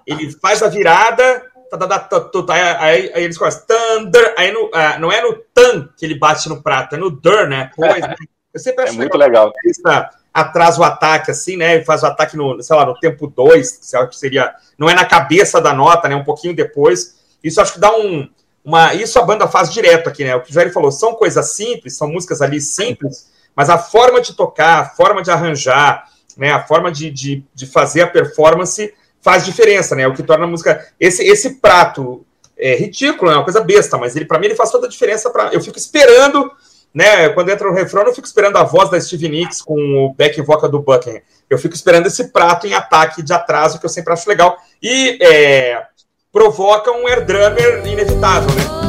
Ele 0.07 0.31
faz 0.33 0.63
a 0.63 0.69
virada, 0.69 1.43
tá, 1.71 1.79
tá, 1.79 1.99
tá, 1.99 2.55
aí, 2.81 3.11
aí 3.15 3.25
eles 3.25 3.37
começam, 3.37 3.65
thunder, 3.67 4.35
aí 4.37 4.53
no, 4.53 4.67
uh, 4.67 4.99
não 5.01 5.11
é 5.11 5.21
no 5.23 5.35
tan 5.55 5.89
que 5.97 6.05
ele 6.05 6.19
bate 6.19 6.49
no 6.49 6.63
prato, 6.63 6.95
é 6.95 6.99
no 6.99 7.11
dur, 7.11 7.49
né? 7.49 7.71
Pois, 7.75 8.01
né? 8.01 8.15
Eu 8.53 8.61
sempre 8.61 8.85
acho 8.85 8.95
é 8.95 8.97
muito 8.97 9.17
legal. 9.17 9.53
legal. 9.65 10.11
Atrasa 10.33 10.81
o 10.81 10.85
ataque, 10.85 11.31
assim, 11.31 11.57
né? 11.57 11.83
Faz 11.85 12.03
o 12.03 12.07
ataque 12.07 12.37
no, 12.37 12.63
sei 12.63 12.77
lá, 12.77 12.87
no 12.87 12.99
tempo 12.99 13.27
2, 13.27 13.81
que 14.09 14.17
seria. 14.17 14.55
Não 14.79 14.89
é 14.89 14.95
na 14.95 15.05
cabeça 15.05 15.61
da 15.61 15.73
nota, 15.73 16.09
né? 16.09 16.15
Um 16.15 16.25
pouquinho 16.25 16.55
depois. 16.55 17.17
Isso 17.43 17.61
acho 17.61 17.75
que 17.75 17.81
dá 17.81 17.95
um 17.95 18.29
uma. 18.67 18.93
Isso 18.95 19.19
a 19.19 19.23
banda 19.23 19.47
faz 19.47 19.73
direto 19.73 20.09
aqui, 20.09 20.25
né? 20.25 20.35
O 20.35 20.43
que 20.43 20.51
o 20.51 20.53
Jair 20.53 20.73
falou, 20.73 20.91
são 20.91 21.15
coisas 21.15 21.53
simples, 21.53 21.97
são 21.97 22.09
músicas 22.09 22.43
ali 22.43 22.61
simples, 22.61 23.31
mas 23.55 23.71
a 23.71 23.79
forma 23.79 24.21
de 24.21 24.35
tocar, 24.35 24.81
a 24.81 24.85
forma 24.85 25.23
de 25.23 25.31
arranjar, 25.31 26.09
né? 26.37 26.51
A 26.51 26.67
forma 26.67 26.91
de, 26.91 27.11
de, 27.11 27.45
de 27.55 27.67
fazer 27.67 28.03
a 28.03 28.07
performance 28.07 28.93
faz 29.27 29.45
diferença, 29.45 29.97
né? 29.97 30.07
O 30.07 30.15
que 30.15 30.23
torna 30.23 30.45
a 30.45 30.49
música. 30.49 30.87
Esse, 31.01 31.27
esse 31.27 31.57
prato 31.57 32.25
é 32.57 32.77
ridículo, 32.77 33.33
é 33.33 33.35
uma 33.35 33.43
coisa 33.43 33.61
besta, 33.61 33.99
mas 33.99 34.15
ele 34.15 34.25
para 34.25 34.39
mim 34.39 34.47
ele 34.47 34.55
faz 34.55 34.71
toda 34.71 34.87
a 34.87 34.89
diferença. 34.89 35.29
Pra... 35.31 35.51
Eu 35.53 35.61
fico 35.61 35.77
esperando, 35.77 36.49
né? 36.95 37.29
Quando 37.31 37.49
entra 37.49 37.69
o 37.69 37.75
refrão, 37.75 38.05
eu 38.05 38.15
fico 38.15 38.27
esperando 38.29 38.57
a 38.57 38.63
voz 38.63 38.89
da 38.89 39.01
Steve 39.01 39.29
Nicks 39.29 39.61
com 39.61 39.75
o 39.75 40.15
back 40.15 40.41
vocal 40.43 40.71
do 40.71 40.79
Buckingham. 40.79 41.21
Eu 41.51 41.59
fico 41.59 41.75
esperando 41.75 42.07
esse 42.07 42.31
prato 42.31 42.69
em 42.69 42.75
ataque 42.75 43.21
de 43.21 43.33
atraso, 43.33 43.81
que 43.81 43.85
eu 43.85 43.91
sempre 43.91 44.13
acho 44.13 44.29
legal. 44.29 44.57
E 44.81 45.19
é, 45.21 45.83
provoca 46.31 46.93
um 46.93 47.09
air 47.09 47.25
drummer 47.25 47.85
inevitável, 47.85 48.55
né? 48.55 48.86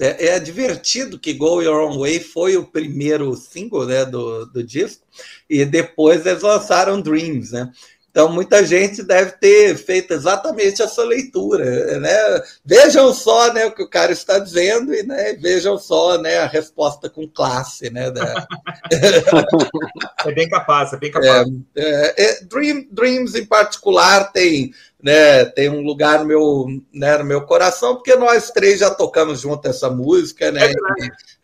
É, 0.00 0.26
é, 0.28 0.40
divertido 0.40 1.18
que 1.18 1.32
Go 1.32 1.62
Your 1.62 1.88
Own 1.88 1.98
Way 2.00 2.20
foi 2.20 2.56
o 2.56 2.66
primeiro 2.66 3.34
single 3.36 3.86
né, 3.86 4.04
do, 4.04 4.46
do 4.46 4.62
disco, 4.62 5.04
e 5.48 5.64
depois 5.64 6.24
eles 6.26 6.42
lançaram 6.42 7.00
Dreams, 7.00 7.52
né? 7.52 7.70
Então, 8.14 8.28
muita 8.28 8.64
gente 8.64 9.02
deve 9.02 9.32
ter 9.32 9.76
feito 9.76 10.14
exatamente 10.14 10.80
essa 10.80 11.02
leitura. 11.02 11.98
Né? 11.98 12.42
Vejam 12.64 13.12
só 13.12 13.52
né, 13.52 13.66
o 13.66 13.74
que 13.74 13.82
o 13.82 13.90
cara 13.90 14.12
está 14.12 14.38
dizendo 14.38 14.94
e 14.94 15.02
né, 15.02 15.32
vejam 15.32 15.76
só 15.76 16.16
né, 16.16 16.38
a 16.38 16.46
resposta 16.46 17.10
com 17.10 17.26
classe. 17.26 17.90
Né, 17.90 18.12
da... 18.12 18.46
é 20.24 20.32
bem 20.32 20.48
capaz, 20.48 20.92
é 20.92 20.96
bem 20.96 21.10
capaz. 21.10 21.48
É, 21.74 22.14
é, 22.14 22.24
é 22.24 22.44
Dream, 22.44 22.86
Dreams, 22.88 23.34
em 23.34 23.46
particular, 23.46 24.30
tem 24.30 24.72
né, 25.04 25.44
tem 25.44 25.68
um 25.68 25.82
lugar 25.82 26.20
no 26.20 26.24
meu, 26.24 26.66
né, 26.90 27.18
no 27.18 27.26
meu 27.26 27.42
coração, 27.42 27.94
porque 27.94 28.16
nós 28.16 28.50
três 28.50 28.80
já 28.80 28.90
tocamos 28.90 29.42
junto 29.42 29.68
essa 29.68 29.90
música, 29.90 30.50
né? 30.50 30.72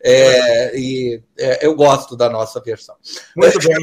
É, 0.01 0.71
é, 0.71 0.79
e 0.79 1.21
é, 1.37 1.63
eu 1.67 1.75
gosto 1.75 2.17
da 2.17 2.27
nossa 2.27 2.59
versão. 2.59 2.95
Muito 3.37 3.59
bem. 3.69 3.77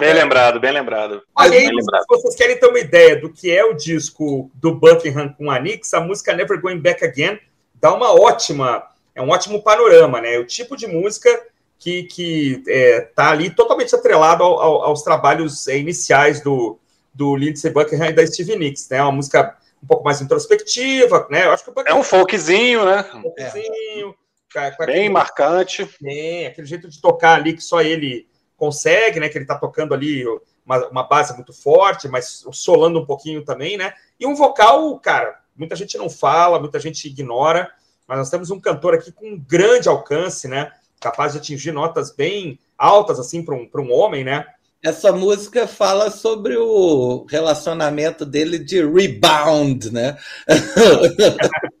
bem 0.00 0.14
lembrado, 0.14 0.58
bem 0.58 0.72
lembrado. 0.72 1.22
Olha 1.36 1.56
aí, 1.56 1.68
se 1.68 2.06
vocês 2.08 2.34
querem 2.34 2.58
ter 2.58 2.66
uma 2.66 2.80
ideia 2.80 3.20
do 3.20 3.32
que 3.32 3.48
é 3.48 3.64
o 3.64 3.74
disco 3.74 4.50
do 4.56 4.74
Buckingham 4.74 5.28
com 5.28 5.52
a 5.52 5.60
Nix, 5.60 5.94
a 5.94 6.00
música 6.00 6.34
Never 6.34 6.60
Going 6.60 6.80
Back 6.80 7.04
Again 7.04 7.38
dá 7.80 7.94
uma 7.94 8.12
ótima, 8.12 8.82
é 9.14 9.22
um 9.22 9.30
ótimo 9.30 9.62
panorama, 9.62 10.20
né? 10.20 10.36
O 10.38 10.44
tipo 10.44 10.76
de 10.76 10.88
música 10.88 11.30
que, 11.78 12.02
que 12.04 12.64
é, 12.66 13.02
tá 13.02 13.30
ali 13.30 13.50
totalmente 13.50 13.94
atrelado 13.94 14.42
ao, 14.42 14.58
ao, 14.58 14.82
aos 14.86 15.02
trabalhos 15.02 15.68
é, 15.68 15.78
iniciais 15.78 16.40
do, 16.40 16.76
do 17.14 17.36
Lindsey 17.36 17.70
Buckingham 17.70 18.08
e 18.08 18.12
da 18.12 18.26
Stevie 18.26 18.56
Nicks, 18.58 18.88
né? 18.88 19.02
Uma 19.02 19.12
música 19.12 19.56
um 19.82 19.86
pouco 19.86 20.04
mais 20.04 20.20
introspectiva, 20.20 21.26
né? 21.30 21.44
Eu 21.44 21.52
acho 21.52 21.64
que 21.64 21.72
é 21.86 21.94
um 21.94 22.02
folkzinho, 22.02 22.84
né? 22.84 23.04
Um 23.14 23.22
folkzinho. 23.22 24.14
É. 24.20 24.24
Bem 24.54 24.68
aquele, 24.68 25.08
marcante. 25.08 25.88
Bem, 26.00 26.46
aquele 26.46 26.66
jeito 26.66 26.88
de 26.88 27.00
tocar 27.00 27.34
ali 27.34 27.54
que 27.54 27.60
só 27.60 27.80
ele 27.82 28.28
consegue, 28.56 29.20
né? 29.20 29.28
Que 29.28 29.38
ele 29.38 29.44
tá 29.44 29.58
tocando 29.58 29.94
ali 29.94 30.24
uma, 30.64 30.88
uma 30.88 31.02
base 31.02 31.34
muito 31.34 31.52
forte, 31.52 32.08
mas 32.08 32.44
solando 32.52 33.00
um 33.00 33.06
pouquinho 33.06 33.44
também, 33.44 33.76
né? 33.76 33.92
E 34.18 34.26
um 34.26 34.34
vocal, 34.34 34.98
cara, 35.00 35.40
muita 35.56 35.76
gente 35.76 35.98
não 35.98 36.08
fala, 36.08 36.60
muita 36.60 36.78
gente 36.78 37.06
ignora, 37.06 37.70
mas 38.06 38.18
nós 38.18 38.30
temos 38.30 38.50
um 38.50 38.60
cantor 38.60 38.94
aqui 38.94 39.12
com 39.12 39.26
um 39.26 39.38
grande 39.38 39.88
alcance, 39.88 40.48
né? 40.48 40.72
Capaz 41.00 41.32
de 41.32 41.38
atingir 41.38 41.72
notas 41.72 42.10
bem 42.10 42.58
altas, 42.78 43.18
assim, 43.18 43.44
para 43.44 43.54
um, 43.54 43.68
um 43.74 43.92
homem, 43.92 44.24
né? 44.24 44.46
Essa 44.84 45.10
música 45.10 45.66
fala 45.66 46.10
sobre 46.10 46.58
o 46.58 47.24
relacionamento 47.30 48.26
dele 48.26 48.58
de 48.58 48.84
rebound, 48.84 49.90
né? 49.90 50.18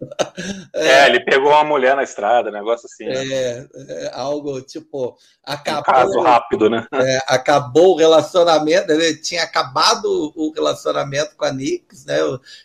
É, 0.74 1.06
ele 1.06 1.20
pegou 1.20 1.50
uma 1.50 1.64
mulher 1.64 1.94
na 1.94 2.02
estrada, 2.02 2.50
negócio 2.50 2.86
assim. 2.86 3.06
Né? 3.06 3.24
É, 3.32 3.66
é, 3.88 4.10
algo 4.12 4.60
tipo. 4.60 5.16
Acabou, 5.44 5.80
um 5.80 5.82
caso 5.82 6.20
rápido, 6.20 6.70
né? 6.70 6.86
É, 6.92 7.18
acabou 7.28 7.92
o 7.92 7.96
relacionamento, 7.96 8.90
ele 8.90 9.16
tinha 9.16 9.42
acabado 9.42 10.32
o 10.34 10.52
relacionamento 10.52 11.36
com 11.36 11.44
a 11.44 11.52
Nix, 11.52 12.06
né? 12.06 12.18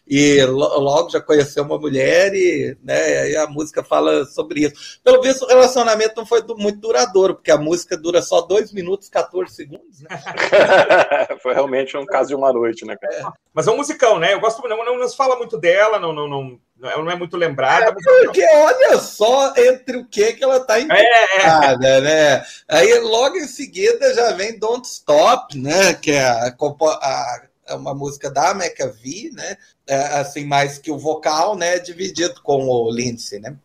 E 0.07 0.43
logo 0.45 1.09
já 1.09 1.19
conheceu 1.21 1.63
uma 1.63 1.77
mulher 1.77 2.33
e, 2.33 2.77
né, 2.81 3.31
e 3.31 3.37
a 3.37 3.47
música 3.47 3.83
fala 3.83 4.25
sobre 4.25 4.61
isso. 4.61 4.99
Pelo 5.03 5.21
visto, 5.21 5.43
o 5.43 5.47
relacionamento 5.47 6.13
não 6.15 6.25
foi 6.25 6.41
muito 6.57 6.79
duradouro, 6.79 7.35
porque 7.35 7.51
a 7.51 7.57
música 7.57 7.97
dura 7.97 8.21
só 8.21 8.41
2 8.41 8.71
minutos 8.71 9.07
e 9.07 9.11
14 9.11 9.53
segundos, 9.53 10.01
né? 10.01 10.09
foi 11.41 11.53
realmente 11.53 11.95
um 11.97 12.05
caso 12.05 12.29
de 12.29 12.35
uma 12.35 12.51
noite, 12.51 12.85
né, 12.85 12.95
cara? 12.95 13.15
É. 13.15 13.23
Mas 13.53 13.67
é 13.67 13.71
um 13.71 13.77
musicão, 13.77 14.19
né? 14.19 14.33
Eu 14.33 14.39
gosto, 14.39 14.67
não, 14.67 14.83
não, 14.83 14.97
não 14.97 15.07
se 15.07 15.15
fala 15.15 15.35
muito 15.35 15.57
dela, 15.57 15.99
não, 15.99 16.13
não, 16.13 16.27
não 16.27 16.59
ela 16.81 17.03
não 17.03 17.11
é 17.11 17.15
muito 17.15 17.35
lembrada. 17.35 17.87
É 17.87 17.91
porque 17.91 18.45
olha 18.53 18.97
só 18.99 19.53
entre 19.57 19.97
o 19.97 20.05
que 20.05 20.33
que 20.33 20.43
ela 20.43 20.57
está 20.57 20.79
implicada, 20.79 21.87
é, 21.87 21.97
é. 21.97 22.01
né? 22.01 22.43
Aí 22.69 22.99
logo 22.99 23.35
em 23.35 23.47
seguida 23.47 24.13
já 24.13 24.31
vem 24.31 24.57
Don't 24.57 24.87
Stop, 24.87 25.57
né? 25.57 25.93
Que 25.93 26.11
é 26.11 26.23
a, 26.23 26.47
a, 26.47 27.41
é 27.67 27.73
uma 27.73 27.93
música 27.93 28.29
da 28.29 28.51
McAvee, 28.51 29.31
né? 29.33 29.57
É, 29.87 30.19
assim, 30.19 30.45
mais 30.45 30.77
que 30.77 30.91
o 30.91 30.97
vocal, 30.97 31.55
né? 31.55 31.79
Dividido 31.79 32.41
com 32.41 32.67
o 32.67 32.89
Lindsay, 32.91 33.39
né? 33.39 33.55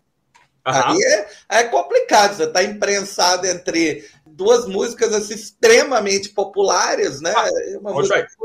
Uhum. 0.67 0.73
Aí 0.73 0.99
é, 1.03 1.29
é 1.61 1.65
complicado, 1.65 2.35
você 2.35 2.45
está 2.45 2.63
imprensado 2.63 3.47
entre 3.47 4.09
duas 4.35 4.67
músicas 4.67 5.13
assim, 5.13 5.35
extremamente 5.35 6.31
populares, 6.31 7.21
né? 7.21 7.33
Ah, 7.37 7.49
Uma 7.81 7.93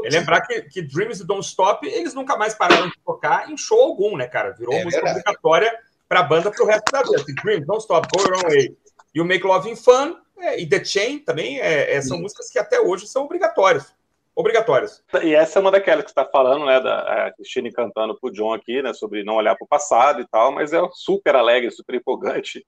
é 0.06 0.10
lembrar 0.10 0.41
que, 0.41 0.62
que 0.63 0.82
Dreams 0.82 1.19
e 1.19 1.25
Don't 1.25 1.45
Stop, 1.45 1.86
eles 1.88 2.13
nunca 2.13 2.38
mais 2.38 2.54
pararam 2.54 2.88
de 2.88 2.98
tocar 3.06 3.50
em 3.50 3.58
show 3.58 3.79
algum, 3.79 4.15
né, 4.15 4.27
cara? 4.27 4.52
Virou 4.52 4.73
é 4.73 4.83
música 4.83 5.04
verdade. 5.04 5.19
obrigatória 5.19 5.79
para 6.08 6.19
a 6.21 6.23
banda 6.23 6.52
para 6.52 6.63
o 6.63 6.67
resto 6.67 6.92
da 6.92 7.04
vida. 7.04 7.23
Dreams, 7.44 7.65
Don't 7.65 7.81
Stop, 7.81 8.08
Go 8.13 8.21
Your 8.21 8.37
Own 8.37 8.50
Way. 8.50 8.77
E 9.13 9.21
o 9.21 9.25
Make 9.25 9.46
Love 9.46 9.69
in 9.69 9.75
Fun 9.75 10.15
é, 10.37 10.60
e 10.60 10.67
The 10.67 10.83
Chain 10.83 11.19
também 11.19 11.60
é, 11.60 11.96
é, 11.96 12.02
são 12.02 12.19
músicas 12.19 12.50
que 12.50 12.60
até 12.60 12.79
hoje 12.79 13.08
são 13.08 13.23
obrigatórias. 13.23 13.94
Obrigatórias. 14.35 15.04
E 15.21 15.35
essa 15.35 15.60
é 15.60 15.62
uma 15.62 15.71
daquelas 15.71 16.06
que 16.06 16.12
está 16.12 16.23
falando, 16.23 16.65
né, 16.65 16.79
da 16.79 17.33
Christine 17.35 17.73
cantando 17.73 18.17
pro 18.17 18.31
John 18.31 18.54
aqui, 18.54 18.81
né, 18.81 18.94
sobre 18.94 19.23
não 19.23 19.35
olhar 19.35 19.56
para 19.56 19.65
o 19.65 19.67
passado 19.67 20.21
e 20.21 20.27
tal, 20.27 20.52
mas 20.54 20.71
é 20.71 20.79
super 20.94 21.35
alegre, 21.35 21.69
super 21.71 21.96
empolgante. 21.96 22.65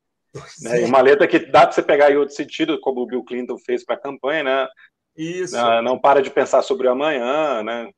Né? 0.61 0.81
E 0.81 0.85
uma 0.85 1.01
letra 1.01 1.27
que 1.27 1.39
dá 1.39 1.61
para 1.61 1.71
você 1.71 1.81
pegar 1.81 2.11
em 2.11 2.17
outro 2.17 2.35
sentido, 2.35 2.79
como 2.79 3.01
o 3.01 3.05
Bill 3.05 3.23
Clinton 3.23 3.57
fez 3.57 3.83
para 3.83 3.95
a 3.95 3.99
campanha, 3.99 4.43
né? 4.43 4.67
Isso. 5.15 5.55
Não, 5.55 5.81
não, 5.81 5.99
para 5.99 6.21
de 6.21 6.29
pensar 6.29 6.61
sobre 6.61 6.87
o 6.87 6.91
amanhã, 6.91 7.61
né? 7.63 7.89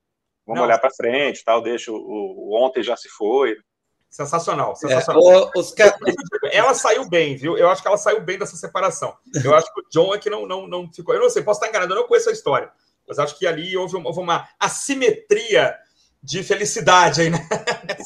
Vamos 0.46 0.60
não. 0.60 0.64
olhar 0.64 0.80
para 0.80 0.94
frente, 0.94 1.44
tal. 1.44 1.62
Deixa 1.62 1.92
o, 1.92 1.96
o, 1.96 2.64
ontem 2.64 2.84
já 2.84 2.98
se 2.98 3.08
foi. 3.10 3.56
Sensacional, 4.10 4.76
sensacional. 4.76 5.24
É, 5.24 5.60
os... 5.60 5.74
Ela 6.52 6.74
saiu 6.74 7.10
bem, 7.10 7.36
viu? 7.36 7.58
Eu 7.58 7.70
acho 7.70 7.82
que 7.82 7.88
ela 7.88 7.98
saiu 7.98 8.22
bem 8.22 8.38
dessa 8.38 8.56
separação. 8.56 9.16
Eu 9.44 9.56
acho 9.56 9.74
que 9.74 9.80
o 9.80 9.84
John 9.90 10.14
é 10.14 10.20
que 10.20 10.30
não, 10.30 10.46
não, 10.46 10.68
não 10.68 10.92
ficou. 10.92 11.16
Eu 11.16 11.22
não 11.22 11.30
sei, 11.30 11.42
posso 11.42 11.60
estar 11.60 11.70
enganado, 11.70 11.94
eu 11.94 12.02
não 12.02 12.08
conheço 12.08 12.30
a 12.30 12.34
história. 12.34 12.72
Mas 13.08 13.20
acho 13.20 13.38
que 13.38 13.48
ali 13.48 13.76
houve 13.76 13.96
uma, 13.96 14.08
houve 14.08 14.20
uma 14.20 14.48
assimetria 14.60 15.76
de 16.22 16.44
felicidade 16.44 17.22
aí, 17.22 17.30
né? 17.30 17.40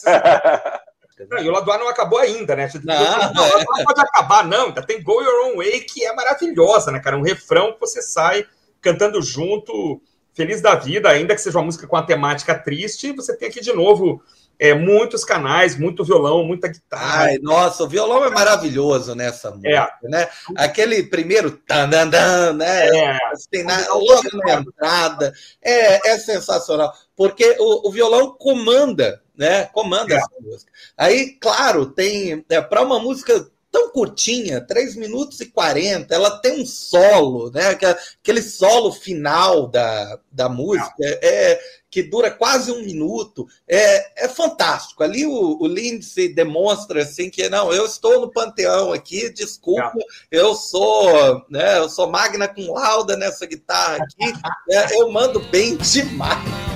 Não, 1.30 1.39
e 1.39 1.49
o 1.49 1.51
lado 1.51 1.72
A 1.72 1.78
não 1.78 1.88
acabou 1.88 2.20
ainda, 2.20 2.55
né? 2.55 2.70
Não, 2.84 2.95
não, 3.34 3.59
não 3.59 3.84
pode 3.84 4.01
acabar, 4.01 4.45
não. 4.45 4.68
Ainda 4.68 4.84
tem 4.84 5.01
Go 5.01 5.22
Your 5.22 5.47
Own 5.47 5.57
Way, 5.57 5.82
que 5.82 6.05
é 6.05 6.13
maravilhosa, 6.13 6.91
né, 6.91 6.99
cara? 6.99 7.18
Um 7.18 7.24
refrão 7.24 7.74
que 7.74 7.80
você 7.80 8.01
sai 8.01 8.45
cantando 8.82 9.22
junto, 9.22 10.01
feliz 10.34 10.61
da 10.61 10.76
vida, 10.76 11.09
ainda 11.09 11.34
que 11.34 11.41
seja 11.41 11.57
uma 11.57 11.65
música 11.65 11.88
com 11.88 11.95
a 11.95 12.03
temática 12.03 12.53
triste, 12.53 13.11
você 13.11 13.36
tem 13.36 13.49
aqui 13.49 13.59
de 13.59 13.74
novo 13.74 14.22
é, 14.59 14.74
muitos 14.74 15.24
canais, 15.24 15.78
muito 15.78 16.03
violão, 16.03 16.43
muita 16.43 16.68
guitarra. 16.68 17.24
Ai, 17.24 17.38
nossa, 17.39 17.84
o 17.84 17.88
violão 17.88 18.24
é 18.26 18.30
maravilhoso 18.30 19.15
nessa 19.15 19.51
música, 19.51 19.70
é. 20.03 20.09
né? 20.09 20.28
Aquele 20.55 21.03
primeiro 21.03 21.51
tan, 21.51 21.89
dan, 21.89 22.07
dan, 22.07 22.53
né? 22.53 22.88
É. 22.88 23.18
Tem 23.51 23.63
na, 23.63 23.78
logo 23.93 24.30
na 24.34 24.53
entrada. 24.55 25.34
É, 25.61 26.11
é 26.11 26.18
sensacional, 26.18 26.91
porque 27.15 27.55
o, 27.59 27.88
o 27.88 27.91
violão 27.91 28.36
comanda, 28.38 29.22
né? 29.38 29.65
Comanda 29.65 30.13
é. 30.13 30.17
essa 30.17 30.29
música. 30.41 30.71
Aí, 30.97 31.33
claro, 31.39 31.85
tem 31.85 32.43
é, 32.49 32.61
para 32.61 32.81
uma 32.81 32.99
música 32.99 33.49
tão 33.71 33.89
curtinha, 33.91 34.61
3 34.61 34.95
minutos 34.95 35.39
e 35.39 35.45
40, 35.45 36.13
ela 36.13 36.39
tem 36.39 36.61
um 36.61 36.65
solo, 36.65 37.51
né? 37.51 37.69
Aquele 37.69 38.41
solo 38.41 38.91
final 38.91 39.67
da, 39.67 40.19
da 40.31 40.49
música 40.49 40.95
é, 40.99 41.59
que 41.89 42.01
dura 42.01 42.31
quase 42.31 42.71
um 42.71 42.83
minuto, 42.83 43.47
é, 43.67 44.25
é 44.25 44.27
fantástico. 44.27 45.03
Ali 45.03 45.25
o, 45.25 45.57
o 45.61 45.67
Lindsay 45.67 46.33
demonstra 46.33 47.03
assim 47.03 47.29
que 47.29 47.47
não, 47.49 47.71
eu 47.71 47.85
estou 47.85 48.21
no 48.21 48.31
panteão 48.31 48.91
aqui, 48.91 49.29
desculpa, 49.29 49.93
eu 50.31 50.55
sou, 50.55 51.45
né? 51.49 51.77
Eu 51.77 51.89
sou 51.89 52.09
magna 52.09 52.47
com 52.47 52.73
lauda 52.73 53.15
nessa 53.15 53.45
guitarra 53.45 53.97
aqui, 53.97 54.31
né, 54.67 54.88
eu 54.91 55.11
mando 55.11 55.39
bem 55.39 55.77
demais. 55.77 56.66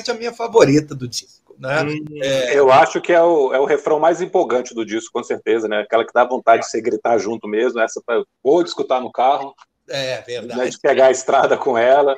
Provavelmente 0.00 0.10
a 0.10 0.14
minha 0.14 0.32
favorita 0.32 0.94
do 0.94 1.06
disco. 1.06 1.54
Né? 1.58 1.82
Hum, 1.82 2.04
é... 2.22 2.58
Eu 2.58 2.72
acho 2.72 3.00
que 3.00 3.12
é 3.12 3.22
o, 3.22 3.52
é 3.52 3.60
o 3.60 3.66
refrão 3.66 4.00
mais 4.00 4.20
empolgante 4.20 4.74
do 4.74 4.84
disco, 4.84 5.12
com 5.12 5.22
certeza, 5.22 5.68
né? 5.68 5.80
Aquela 5.80 6.06
que 6.06 6.12
dá 6.12 6.24
vontade 6.24 6.62
de 6.62 6.70
você 6.70 6.80
gritar 6.80 7.18
junto 7.18 7.46
mesmo, 7.46 7.80
essa 7.80 8.00
pra, 8.04 8.22
ou 8.42 8.62
de 8.62 8.70
escutar 8.70 9.00
no 9.00 9.12
carro. 9.12 9.54
É, 9.88 10.22
verdade. 10.22 10.58
Né, 10.58 10.68
de 10.68 10.78
pegar 10.78 11.06
a 11.06 11.10
estrada 11.10 11.56
com 11.56 11.76
ela. 11.76 12.16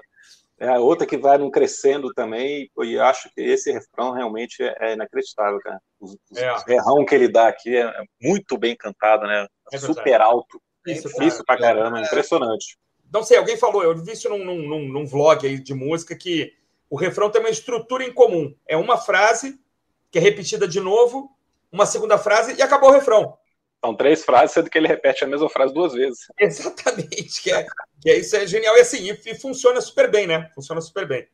É 0.59 0.69
a 0.69 0.79
outra 0.79 1.05
que 1.07 1.17
vai 1.17 1.39
num 1.39 1.51
crescendo 1.51 2.13
também, 2.15 2.71
e 2.85 2.97
acho 2.97 3.29
que 3.35 3.41
esse 3.41 3.73
refrão 3.73 4.13
realmente 4.13 4.63
é, 4.63 4.77
é 4.81 4.93
inacreditável, 4.93 5.59
cara. 5.59 5.81
O, 5.99 6.15
é. 6.37 6.65
berrão 6.65 7.05
que 7.05 7.15
ele 7.17 7.27
dá 7.27 7.49
aqui 7.49 7.77
é 7.77 7.93
muito 8.21 8.57
bem 8.57 8.77
cantado, 8.77 9.27
né? 9.27 9.49
É 9.73 9.79
Super 9.79 10.21
alto. 10.21 10.63
É 10.87 10.93
difícil 10.93 11.45
pra 11.45 11.59
caramba, 11.59 11.99
é 11.99 12.05
impressionante. 12.05 12.77
Não 13.13 13.25
sei, 13.25 13.39
alguém 13.39 13.57
falou, 13.57 13.83
eu 13.83 13.97
vi 13.97 14.13
isso 14.13 14.29
num, 14.29 14.45
num, 14.45 14.89
num 14.89 15.07
vlog 15.07 15.45
aí 15.45 15.59
de 15.59 15.75
música 15.75 16.15
que 16.15 16.53
o 16.93 16.97
refrão 16.97 17.31
tem 17.31 17.41
uma 17.41 17.49
estrutura 17.49 18.05
em 18.05 18.13
comum. 18.13 18.55
É 18.69 18.77
uma 18.77 18.99
frase 18.99 19.59
que 20.11 20.19
é 20.19 20.21
repetida 20.21 20.69
de 20.69 20.79
novo, 20.79 21.35
uma 21.73 21.87
segunda 21.87 22.19
frase 22.19 22.55
e 22.59 22.61
acabou 22.61 22.91
o 22.91 22.93
refrão. 22.93 23.35
São 23.83 23.97
três 23.97 24.23
frases, 24.23 24.53
sendo 24.53 24.69
que 24.69 24.77
ele 24.77 24.87
repete 24.87 25.25
a 25.25 25.27
mesma 25.27 25.49
frase 25.49 25.73
duas 25.73 25.95
vezes. 25.95 26.27
Exatamente, 26.39 27.43
que 27.43 27.51
é, 27.51 27.67
que 27.99 28.11
é 28.11 28.19
isso 28.19 28.37
é 28.37 28.47
genial. 28.47 28.77
E 28.77 28.81
assim, 28.81 29.11
e, 29.11 29.19
e, 29.25 29.35
funciona 29.35 29.81
super 29.81 30.11
bem, 30.11 30.27
né? 30.27 30.51
Funciona 30.55 30.83
super 30.83 31.09
bem. 31.09 31.27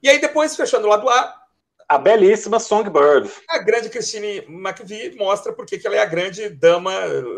E 0.00 0.08
aí, 0.08 0.20
depois, 0.20 0.54
fechando 0.54 0.86
o 0.86 0.90
lado 0.90 1.08
A. 1.08 1.40
A 1.88 1.98
belíssima 1.98 2.60
Songbird. 2.60 3.28
A 3.48 3.58
grande 3.58 3.88
Christine 3.88 4.44
McVie 4.48 5.16
mostra 5.16 5.52
porque 5.52 5.76
que 5.76 5.88
ela 5.88 5.96
é 5.96 5.98
a 5.98 6.06
grande 6.06 6.48
dama, 6.50 6.92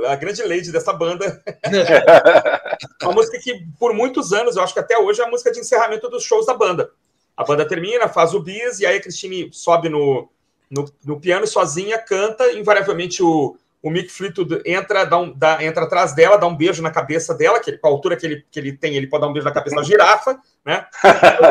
a 0.06 0.14
grande 0.14 0.42
lady 0.42 0.70
dessa 0.70 0.92
banda. 0.92 1.42
uma 3.02 3.12
música 3.12 3.38
que, 3.42 3.66
por 3.78 3.94
muitos 3.94 4.30
anos, 4.34 4.56
eu 4.56 4.62
acho 4.62 4.74
que 4.74 4.80
até 4.80 4.98
hoje 4.98 5.22
é 5.22 5.24
a 5.24 5.30
música 5.30 5.50
de 5.50 5.60
encerramento 5.60 6.10
dos 6.10 6.22
shows 6.22 6.44
da 6.44 6.52
banda. 6.52 6.92
A 7.42 7.44
banda 7.44 7.66
termina, 7.66 8.08
faz 8.08 8.32
o 8.34 8.40
bis, 8.40 8.80
e 8.80 8.86
aí 8.86 8.96
a 8.96 9.00
Cristine 9.00 9.50
sobe 9.52 9.88
no, 9.88 10.28
no, 10.70 10.84
no 11.04 11.20
piano 11.20 11.46
sozinha, 11.46 11.98
canta, 11.98 12.52
invariavelmente 12.52 13.22
o, 13.22 13.56
o 13.82 13.90
Mick 13.90 14.10
Fleetwood 14.10 14.62
entra, 14.64 15.04
dá 15.04 15.18
um, 15.18 15.32
dá, 15.32 15.62
entra 15.62 15.84
atrás 15.84 16.14
dela, 16.14 16.38
dá 16.38 16.46
um 16.46 16.56
beijo 16.56 16.80
na 16.82 16.90
cabeça 16.90 17.34
dela, 17.34 17.58
que 17.58 17.72
com 17.72 17.88
a 17.88 17.90
altura 17.90 18.16
que 18.16 18.24
ele, 18.24 18.46
que 18.48 18.60
ele 18.60 18.72
tem, 18.72 18.94
ele 18.94 19.08
pode 19.08 19.22
dar 19.22 19.28
um 19.28 19.32
beijo 19.32 19.46
na 19.46 19.52
cabeça 19.52 19.74
da 19.74 19.82
girafa, 19.82 20.40
né? 20.64 20.86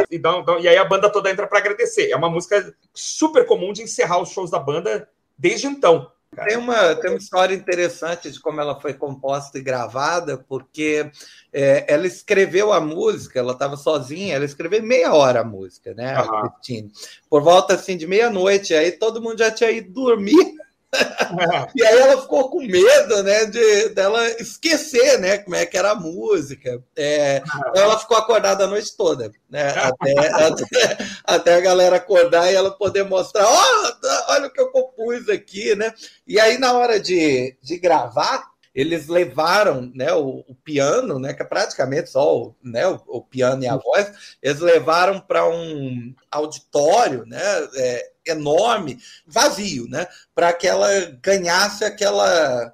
e, 0.10 0.18
dá, 0.18 0.39
dá, 0.39 0.58
e 0.60 0.68
aí 0.68 0.78
a 0.78 0.86
banda 0.86 1.12
toda 1.12 1.30
entra 1.30 1.46
para 1.46 1.60
agradecer. 1.60 2.10
É 2.10 2.16
uma 2.16 2.30
música 2.30 2.74
super 2.94 3.46
comum 3.46 3.74
de 3.74 3.84
encerrar 3.84 4.22
os 4.22 4.30
shows 4.30 4.50
da 4.50 4.60
banda 4.60 5.10
desde 5.38 5.68
então. 5.68 6.10
Tem 6.34 6.56
uma, 6.56 6.96
tem 6.96 7.12
uma 7.12 7.18
história 7.18 7.54
interessante 7.54 8.32
de 8.32 8.40
como 8.40 8.62
ela 8.62 8.80
foi 8.80 8.94
composta 8.94 9.58
e 9.58 9.62
gravada, 9.62 10.38
porque 10.38 11.12
é, 11.52 11.94
ela 11.94 12.08
escreveu 12.08 12.72
a 12.72 12.80
música, 12.80 13.38
ela 13.38 13.52
estava 13.52 13.76
sozinha, 13.76 14.36
ela 14.36 14.46
escreveu 14.46 14.82
meia 14.82 15.14
hora 15.14 15.42
a 15.42 15.44
música, 15.44 15.94
né? 15.94 16.18
Uhum. 16.22 16.90
Por 17.30 17.42
volta 17.42 17.74
assim 17.74 17.98
de 17.98 18.08
meia-noite, 18.08 18.74
aí 18.74 18.94
todo 18.94 19.22
mundo 19.22 19.40
já 19.40 19.52
tinha 19.52 19.72
ido 19.72 19.92
dormir. 19.92 20.61
e 21.76 21.84
aí 21.84 22.00
ela 22.00 22.22
ficou 22.22 22.50
com 22.50 22.60
medo, 22.60 23.24
né, 23.24 23.46
de 23.46 23.89
dela 23.89 24.28
esquecer, 24.42 25.20
né, 25.20 25.38
como 25.38 25.56
é 25.56 25.66
que 25.66 25.78
era 25.78 25.92
a 25.92 25.96
música. 25.96 26.84
É, 26.96 27.42
então 27.70 27.84
ela 27.84 28.00
ficou 28.00 28.18
acordada 28.18 28.66
a 28.66 28.68
noite 28.68 28.96
toda, 28.96 29.32
né, 29.50 29.70
até, 29.80 30.28
até, 30.28 30.98
até, 31.24 31.56
a 31.56 31.62
galera 31.62 31.96
acordar 31.96 32.52
e 32.52 32.56
ela 32.56 32.72
poder 32.72 33.04
mostrar, 33.04 33.46
oh, 33.48 34.32
olha 34.32 34.48
o 34.48 34.52
que 34.52 34.60
eu 34.60 34.72
compus 34.72 35.30
aqui, 35.30 35.76
né. 35.76 35.94
E 36.28 36.39
aí 36.39 36.58
na 36.58 36.74
hora 36.74 37.00
de, 37.00 37.56
de 37.62 37.78
gravar, 37.78 38.51
eles 38.74 39.07
levaram 39.07 39.91
né, 39.93 40.13
o, 40.13 40.43
o, 40.47 40.55
piano, 40.55 41.19
né, 41.19 41.34
que 41.34 41.41
é 41.41 41.45
praticamente 41.45 42.09
só 42.09 42.38
o, 42.38 42.55
né, 42.63 42.88
o, 42.88 43.01
o 43.07 43.22
piano 43.22 43.63
e 43.63 43.67
a 43.67 43.76
voz, 43.76 44.38
eles 44.41 44.59
levaram 44.61 45.19
para 45.19 45.47
um 45.47 46.13
auditório 46.30 47.26
né, 47.26 47.39
é, 47.76 48.11
enorme, 48.28 48.97
vazio, 49.26 49.88
né, 49.89 50.07
para 50.34 50.53
que 50.53 50.67
ela 50.67 50.88
ganhasse 51.22 51.84
aquela 51.84 52.72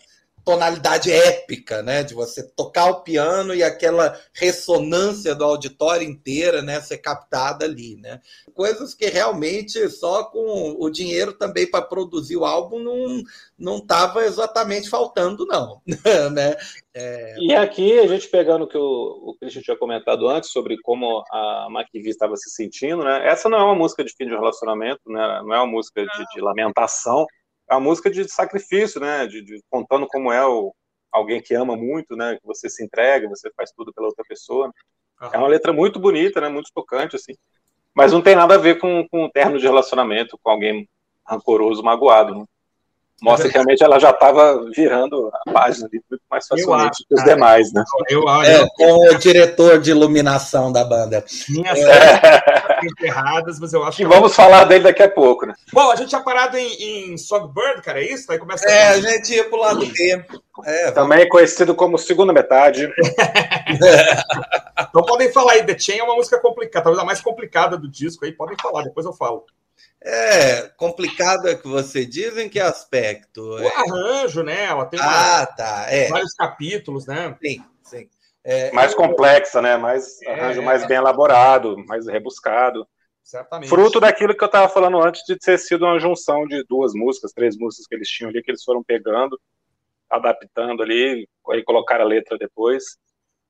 tonalidade 0.48 1.12
épica, 1.12 1.84
né, 1.84 2.04
de 2.04 2.14
você 2.14 2.42
tocar 2.42 2.86
o 2.86 3.04
piano 3.04 3.54
e 3.54 3.62
aquela 3.62 4.18
ressonância 4.34 5.36
do 5.36 5.44
auditório 5.44 6.08
inteira, 6.08 6.62
né, 6.62 6.80
ser 6.80 7.00
captada 7.00 7.66
ali, 7.66 7.98
né? 7.98 8.22
Coisas 8.54 8.94
que 8.94 9.08
realmente 9.08 9.90
só 9.90 10.24
com 10.24 10.78
o 10.80 10.90
dinheiro 10.90 11.34
também 11.34 11.70
para 11.70 11.84
produzir 11.84 12.38
o 12.38 12.46
álbum 12.46 12.80
não 12.80 13.24
não 13.60 13.78
estava 13.80 14.24
exatamente 14.24 14.90
faltando 14.90 15.46
não, 15.46 15.82
né? 16.32 16.56
É... 16.94 17.36
E 17.40 17.54
aqui 17.54 18.00
a 18.00 18.08
gente 18.08 18.30
pegando 18.30 18.64
o 18.64 18.68
que 18.70 18.78
o, 18.78 18.82
o 18.82 19.36
Christian 19.38 19.62
tinha 19.62 19.78
comentado 19.78 20.30
antes 20.30 20.52
sobre 20.52 20.78
como 20.82 21.26
a 21.30 21.68
McVie 21.70 22.10
estava 22.10 22.38
se 22.38 22.50
sentindo, 22.52 23.04
né? 23.04 23.28
Essa 23.28 23.50
não 23.50 23.58
é 23.58 23.64
uma 23.64 23.76
música 23.76 24.02
de 24.02 24.14
fim 24.16 24.26
de 24.26 24.32
relacionamento, 24.32 25.02
né? 25.08 25.42
Não 25.44 25.54
é 25.54 25.58
uma 25.58 25.68
música 25.68 26.06
de, 26.06 26.26
de 26.34 26.40
lamentação 26.40 27.28
é 27.70 27.74
uma 27.74 27.82
música 27.82 28.10
de 28.10 28.28
sacrifício, 28.30 29.00
né? 29.00 29.28
De, 29.28 29.42
de, 29.42 29.62
contando 29.70 30.08
como 30.08 30.32
é 30.32 30.46
o, 30.46 30.74
alguém 31.12 31.42
que 31.42 31.54
ama 31.54 31.76
muito, 31.76 32.16
né? 32.16 32.36
Que 32.36 32.46
você 32.46 32.70
se 32.70 32.84
entrega, 32.84 33.28
você 33.28 33.52
faz 33.56 33.72
tudo 33.72 33.94
pela 33.94 34.08
outra 34.08 34.24
pessoa. 34.28 34.72
Uhum. 35.22 35.30
É 35.32 35.38
uma 35.38 35.48
letra 35.48 35.74
muito 35.74 36.00
bonita, 36.00 36.40
né? 36.40 36.50
Muito 36.50 36.72
tocante, 36.74 37.16
assim. 37.16 37.34
Mas 37.94 38.14
não 38.14 38.22
tem 38.22 38.36
nada 38.36 38.56
a 38.56 38.60
ver 38.60 38.80
com, 38.80 39.08
com 39.10 39.26
um 39.26 39.30
termo 39.30 39.58
de 39.58 39.66
relacionamento 39.66 40.38
com 40.42 40.52
alguém 40.52 40.88
rancoroso, 41.26 41.84
magoado. 41.84 42.36
Né? 42.36 42.46
Mostra 43.22 43.48
que 43.48 43.56
realmente 43.56 43.84
ela 43.84 44.00
já 44.00 44.12
estava 44.12 44.64
virando 44.76 45.32
a 45.34 45.52
página 45.52 45.88
ali 45.88 46.00
muito 46.10 46.22
mais 46.30 46.46
facilmente 46.46 46.90
acho, 46.90 47.08
que 47.08 47.16
os 47.16 47.22
cara, 47.22 47.34
demais, 47.34 47.74
né? 47.74 47.84
Eu 48.10 48.28
acho. 48.28 48.52
É, 48.52 48.68
com 48.76 49.10
o 49.10 49.16
diretor 49.16 49.80
de 49.80 49.90
iluminação 49.90 50.72
da 50.72 50.84
banda. 50.84 51.26
Minhas 51.50 51.80
é. 51.80 52.42
enterradas, 52.84 53.60
mas 53.60 53.74
eu 53.74 53.84
acho 53.84 53.98
que. 53.98 54.04
E 54.04 54.06
vamos 54.06 54.36
falar 54.36 54.66
dele 54.66 54.84
daqui 54.84 55.02
a 55.02 55.10
pouco, 55.10 55.48
né? 55.48 55.56
Bom, 55.74 55.92
a 55.92 55.96
gente 55.96 56.10
tinha 56.10 56.22
parado 56.22 56.58
em, 56.58 57.14
em 57.14 57.18
Songbird, 57.18 57.82
cara, 57.82 58.00
é 58.00 58.14
isso? 58.14 58.32
Aí 58.32 58.38
começa 58.38 58.68
É, 58.70 58.90
a 58.90 59.00
gente 59.00 59.34
ia 59.34 59.46
pro 59.46 59.58
lado 59.58 59.84
B. 59.84 60.26
É, 60.66 60.92
Também 60.92 61.28
conhecido 61.28 61.74
como 61.74 61.98
segunda 61.98 62.32
metade. 62.32 62.88
então 64.80 65.04
podem 65.04 65.32
falar 65.32 65.54
aí, 65.54 65.66
The 65.66 65.78
Chain 65.78 66.00
é 66.00 66.04
uma 66.04 66.16
música 66.16 66.40
complicada, 66.40 66.84
talvez 66.84 67.02
a 67.02 67.06
mais 67.06 67.22
complicada 67.22 67.78
do 67.78 67.90
disco 67.90 68.26
aí, 68.26 68.32
podem 68.32 68.56
falar, 68.62 68.84
depois 68.84 69.06
eu 69.06 69.14
falo. 69.14 69.44
É, 70.04 70.70
complicado 70.78 71.48
é 71.48 71.56
que 71.56 71.68
você 71.68 72.06
diz 72.06 72.38
em 72.38 72.48
que 72.48 72.60
aspecto? 72.60 73.42
O 73.42 73.60
é... 73.60 73.76
arranjo, 73.76 74.44
né? 74.44 74.66
Ela 74.66 74.86
tem 74.86 75.00
ah, 75.02 75.46
tá, 75.46 75.88
é. 75.90 76.08
vários 76.08 76.34
capítulos, 76.34 77.08
né? 77.08 77.36
Sim, 77.42 77.64
sim. 77.84 78.10
É, 78.44 78.72
mais 78.72 78.92
eu... 78.92 78.98
complexa, 78.98 79.62
né? 79.62 79.76
Mais 79.76 80.22
é, 80.22 80.32
arranjo 80.32 80.62
mais 80.62 80.86
bem 80.88 80.98
elaborado, 80.98 81.78
mais 81.86 82.08
rebuscado. 82.08 82.88
Certamente. 83.24 83.68
Fruto 83.68 84.00
daquilo 84.00 84.34
que 84.34 84.42
eu 84.42 84.46
estava 84.46 84.70
falando 84.70 85.02
antes 85.02 85.22
de 85.28 85.38
ter 85.38 85.58
sido 85.58 85.84
uma 85.84 86.00
junção 86.00 86.48
de 86.48 86.64
duas 86.64 86.94
músicas, 86.94 87.34
três 87.34 87.58
músicas 87.58 87.86
que 87.86 87.96
eles 87.96 88.08
tinham 88.08 88.30
ali, 88.30 88.42
que 88.42 88.50
eles 88.50 88.64
foram 88.64 88.82
pegando, 88.82 89.38
adaptando 90.10 90.82
ali, 90.82 91.28
aí 91.50 91.62
colocaram 91.64 92.06
a 92.06 92.08
letra 92.08 92.38
depois. 92.38 92.98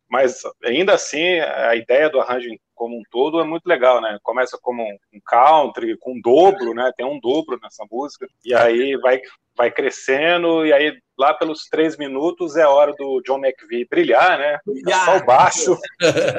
Mas 0.09 0.41
ainda 0.63 0.93
assim 0.93 1.39
a 1.39 1.75
ideia 1.75 2.09
do 2.09 2.19
arranjo 2.19 2.49
como 2.77 2.95
um 2.95 3.01
todo 3.09 3.41
é 3.41 3.43
muito 3.43 3.65
legal, 3.65 3.99
né? 3.99 4.17
Começa 4.21 4.57
como 4.61 4.83
um 4.83 5.19
country, 5.25 5.97
com 5.97 6.13
um 6.13 6.21
dobro, 6.21 6.73
né? 6.73 6.91
Tem 6.95 7.05
um 7.05 7.19
dobro 7.19 7.59
nessa 7.61 7.83
música, 7.91 8.27
e 8.45 8.53
aí 8.53 8.95
vai, 8.97 9.19
vai 9.55 9.71
crescendo, 9.71 10.65
e 10.65 10.71
aí 10.71 10.95
lá 11.17 11.33
pelos 11.33 11.67
três 11.69 11.97
minutos 11.97 12.55
é 12.55 12.67
hora 12.67 12.93
do 12.93 13.21
John 13.25 13.43
McVie 13.43 13.87
brilhar, 13.89 14.37
né? 14.37 14.59
Brilhar. 14.65 15.05
Só 15.05 15.17
o 15.17 15.25
baixo. 15.25 15.77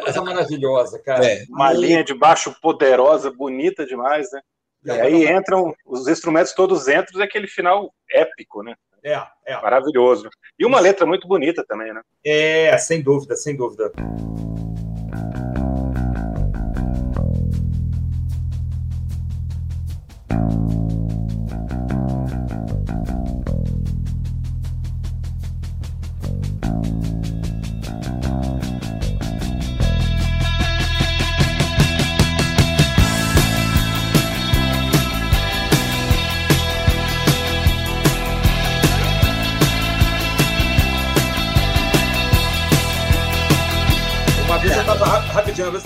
Coisa 0.05 0.23
maravilhosa, 0.23 1.03
cara. 1.03 1.27
É. 1.27 1.45
Uma 1.51 1.73
linha 1.73 2.05
de 2.05 2.14
baixo 2.14 2.55
poderosa, 2.62 3.33
bonita 3.33 3.85
demais, 3.85 4.31
né? 4.33 4.41
E 4.85 4.91
aí 4.93 5.29
entram, 5.29 5.75
os 5.85 6.07
instrumentos 6.07 6.53
todos 6.53 6.87
entram, 6.87 7.21
e 7.21 7.25
aquele 7.25 7.49
final 7.49 7.93
épico, 8.11 8.62
né? 8.62 8.75
É, 9.05 9.20
é. 9.46 9.61
Maravilhoso. 9.61 10.28
E 10.59 10.66
uma 10.66 10.80
letra 10.80 11.07
muito 11.07 11.26
bonita 11.28 11.64
também, 11.66 11.92
né? 11.92 12.01
É, 12.24 12.76
sem 12.78 13.03
dúvida, 13.03 13.36
sem 13.36 13.57
dúvida. 13.57 13.92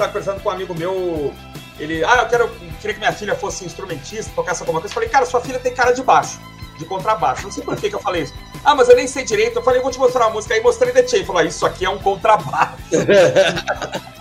Estava 0.03 0.12
conversando 0.12 0.42
com 0.42 0.48
um 0.48 0.53
amigo 0.53 0.74
meu, 0.74 1.32
ele, 1.78 2.05
ah, 2.05 2.22
eu 2.22 2.28
quero, 2.28 2.48
queria 2.80 2.94
que 2.94 3.00
minha 3.00 3.12
filha 3.12 3.34
fosse 3.34 3.64
instrumentista, 3.64 4.32
tocasse 4.34 4.62
alguma 4.62 4.80
coisa. 4.80 4.92
Eu 4.92 4.94
falei, 4.94 5.09
cara, 5.09 5.26
sua 5.26 5.40
filha 5.40 5.59
tem 5.59 5.74
cara 5.74 5.92
de 5.92 6.03
baixo, 6.03 6.40
de 6.78 6.84
contrabaixo. 6.84 7.44
Não 7.44 7.53
sei 7.53 7.62
por 7.62 7.76
que, 7.76 7.88
que 7.88 7.94
eu 7.94 8.00
falei 8.00 8.22
isso. 8.22 8.34
Ah, 8.64 8.74
mas 8.74 8.88
eu 8.88 8.94
nem 8.94 9.07
sei 9.07 9.24
direito. 9.24 9.57
Eu 9.57 9.62
falei, 9.62 9.80
vou 9.80 9.90
te 9.90 9.98
mostrar 9.98 10.26
uma 10.26 10.34
música. 10.34 10.55
Aí 10.55 10.61
mostrei 10.61 10.92
The 10.92 11.07
Chain. 11.07 11.24
Falou, 11.24 11.42
isso 11.42 11.66
aqui 11.66 11.84
é 11.84 11.90
um 11.90 11.98
contrabaixo. 11.98 12.76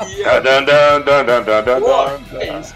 e, 0.07 0.23
é... 0.23 0.27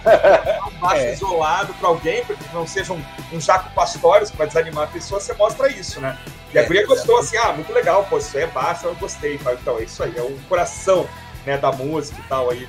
é 0.06 0.64
um 0.64 0.80
baixo 0.80 1.02
é. 1.02 1.14
isolado 1.14 1.74
para 1.76 1.90
alguém, 1.90 2.24
porque 2.26 2.44
não 2.54 2.68
seja 2.68 2.94
um, 2.94 3.04
um 3.34 3.42
jaco 3.42 3.72
pastórios 3.74 4.30
que 4.30 4.38
vai 4.38 4.46
desanimar 4.46 4.84
a 4.84 4.88
pessoa, 4.88 5.20
você 5.20 5.34
mostra 5.34 5.68
isso, 5.70 6.00
né? 6.00 6.18
E 6.54 6.60
a 6.60 6.62
é, 6.62 6.66
guria 6.66 6.86
gostou 6.86 7.18
assim, 7.18 7.36
ah, 7.38 7.52
muito 7.52 7.74
legal, 7.74 8.06
pô, 8.08 8.20
isso 8.20 8.38
aí 8.38 8.44
é 8.44 8.48
baixo, 8.48 8.86
eu 8.86 8.96
gostei. 8.96 9.36
Então, 9.36 9.80
é 9.80 9.84
isso 9.84 10.04
aí, 10.04 10.14
é 10.16 10.22
o 10.22 10.38
coração 10.48 11.08
né, 11.46 11.58
da 11.58 11.72
música 11.72 12.20
e 12.20 12.30
tal 12.30 12.50
aí. 12.50 12.68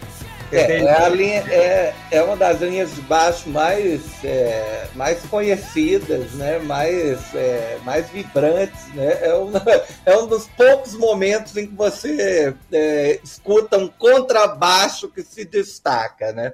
É, 0.53 0.83
é, 0.83 1.05
a 1.05 1.09
linha, 1.09 1.45
é, 1.49 1.95
é 2.11 2.23
uma 2.23 2.37
das 2.37 2.61
linhas 2.61 2.95
de 2.95 3.01
baixo 3.03 3.49
mais, 3.49 4.03
é, 4.25 4.89
mais 4.95 5.23
conhecidas, 5.27 6.33
né? 6.33 6.59
mais, 6.61 7.35
é, 7.35 7.79
mais 7.85 8.09
vibrantes. 8.11 8.87
Né? 8.95 9.19
É, 9.23 9.35
um, 9.35 9.51
é 10.07 10.17
um 10.17 10.27
dos 10.27 10.47
poucos 10.49 10.95
momentos 10.95 11.57
em 11.57 11.67
que 11.67 11.75
você 11.75 12.55
é, 12.73 13.21
escuta 13.23 13.79
um 13.79 13.89
contrabaixo 13.89 15.09
que 15.09 15.23
se 15.23 15.45
destaca. 15.45 16.33
Né? 16.33 16.53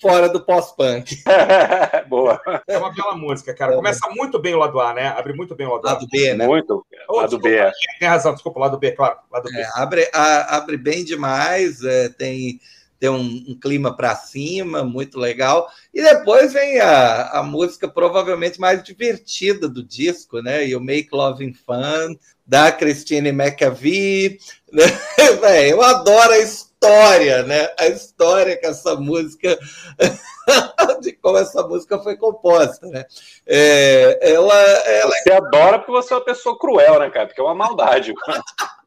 fora 0.00 0.28
do 0.28 0.40
pós-punk. 0.40 1.22
Boa. 2.08 2.40
É 2.66 2.78
uma 2.78 2.92
bela 2.92 3.14
música, 3.14 3.54
cara. 3.54 3.76
Começa 3.76 4.08
muito 4.16 4.38
bem 4.38 4.54
o 4.54 4.58
lado 4.58 4.80
A, 4.80 4.94
né? 4.94 5.08
Abre 5.08 5.34
muito 5.34 5.54
bem 5.54 5.66
o 5.66 5.74
lado 5.74 5.86
A. 5.86 5.92
Lado 5.92 6.06
B, 6.10 6.34
né? 6.34 6.46
Muito. 6.46 6.84
Oh, 7.08 7.16
lado 7.16 7.28
desculpa, 7.28 7.48
B. 7.48 7.56
É. 7.56 7.70
Tem 7.98 8.08
razão, 8.08 8.32
desculpa, 8.32 8.60
lado 8.60 8.78
B, 8.78 8.92
claro. 8.92 9.18
Lado 9.30 9.48
B. 9.50 9.60
É, 9.60 9.68
abre, 9.74 10.10
a, 10.12 10.56
abre 10.56 10.76
bem 10.78 11.04
demais, 11.04 11.84
é, 11.84 12.08
tem, 12.08 12.58
tem 13.00 13.08
um, 13.08 13.44
um 13.48 13.58
clima 13.58 13.96
para 13.96 14.14
cima, 14.14 14.84
muito 14.84 15.18
legal. 15.18 15.66
E 15.92 16.02
depois 16.02 16.52
vem 16.52 16.78
a, 16.78 17.40
a 17.40 17.42
música 17.42 17.88
provavelmente 17.88 18.60
mais 18.60 18.82
divertida 18.82 19.66
do 19.66 19.82
disco, 19.82 20.42
né? 20.42 20.68
E 20.68 20.76
o 20.76 20.80
Make 20.80 21.08
Loving 21.10 21.54
Fun, 21.54 22.14
da 22.46 22.70
Christine 22.70 23.30
McAvee. 23.30 24.38
Né? 25.40 25.68
eu 25.68 25.82
adoro 25.82 26.32
a 26.32 26.38
história, 26.38 27.42
né? 27.42 27.68
A 27.76 27.88
história 27.88 28.56
que 28.56 28.66
essa 28.66 28.94
música, 28.94 29.58
de 31.02 31.12
como 31.14 31.38
essa 31.38 31.66
música 31.66 31.98
foi 31.98 32.16
composta, 32.16 32.86
né? 32.86 33.04
É, 33.44 34.30
ela, 34.32 34.54
ela... 34.54 35.12
Você 35.12 35.32
adora 35.32 35.78
porque 35.80 35.90
você 35.90 36.12
é 36.12 36.16
uma 36.16 36.24
pessoa 36.24 36.56
cruel, 36.56 37.00
né, 37.00 37.10
cara? 37.10 37.26
Porque 37.26 37.40
é 37.40 37.44
uma 37.44 37.54
maldade. 37.54 38.14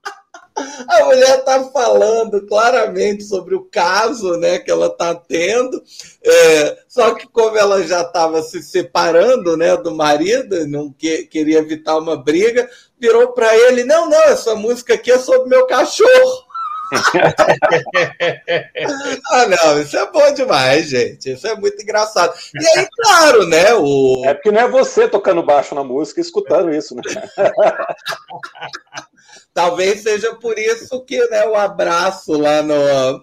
A 0.55 1.05
mulher 1.05 1.39
está 1.39 1.63
falando 1.65 2.45
claramente 2.45 3.23
sobre 3.23 3.55
o 3.55 3.65
caso 3.65 4.37
né, 4.37 4.59
que 4.59 4.69
ela 4.69 4.87
está 4.87 5.15
tendo, 5.15 5.81
é, 6.23 6.77
só 6.87 7.15
que 7.15 7.27
como 7.27 7.57
ela 7.57 7.83
já 7.83 8.01
estava 8.01 8.41
se 8.43 8.61
separando 8.61 9.57
né, 9.57 9.75
do 9.77 9.93
marido, 9.93 10.67
não 10.67 10.91
que, 10.91 11.25
queria 11.25 11.59
evitar 11.59 11.97
uma 11.97 12.15
briga, 12.15 12.69
virou 12.99 13.33
para 13.33 13.55
ele: 13.55 13.83
não, 13.83 14.09
não, 14.09 14.23
essa 14.23 14.55
música 14.55 14.93
aqui 14.93 15.11
é 15.11 15.17
sobre 15.17 15.49
meu 15.49 15.65
cachorro. 15.65 16.52
ah, 19.31 19.47
não, 19.47 19.81
isso 19.81 19.97
é 19.97 20.11
bom 20.11 20.33
demais, 20.33 20.87
gente. 20.87 21.31
Isso 21.31 21.47
é 21.47 21.55
muito 21.55 21.81
engraçado. 21.81 22.33
E 22.53 22.79
aí, 22.79 22.87
claro, 22.95 23.47
né? 23.47 23.73
O... 23.73 24.21
É 24.25 24.33
porque 24.33 24.51
não 24.51 24.61
é 24.61 24.67
você 24.67 25.07
tocando 25.07 25.43
baixo 25.43 25.75
na 25.75 25.83
música 25.83 26.19
e 26.19 26.23
escutando 26.23 26.73
isso, 26.73 26.95
né? 26.95 27.03
Talvez 29.53 30.01
seja 30.01 30.33
por 30.35 30.57
isso 30.57 30.99
que 31.01 31.23
né, 31.27 31.45
o 31.45 31.55
abraço 31.55 32.33
lá 32.33 32.63
no, 32.63 32.73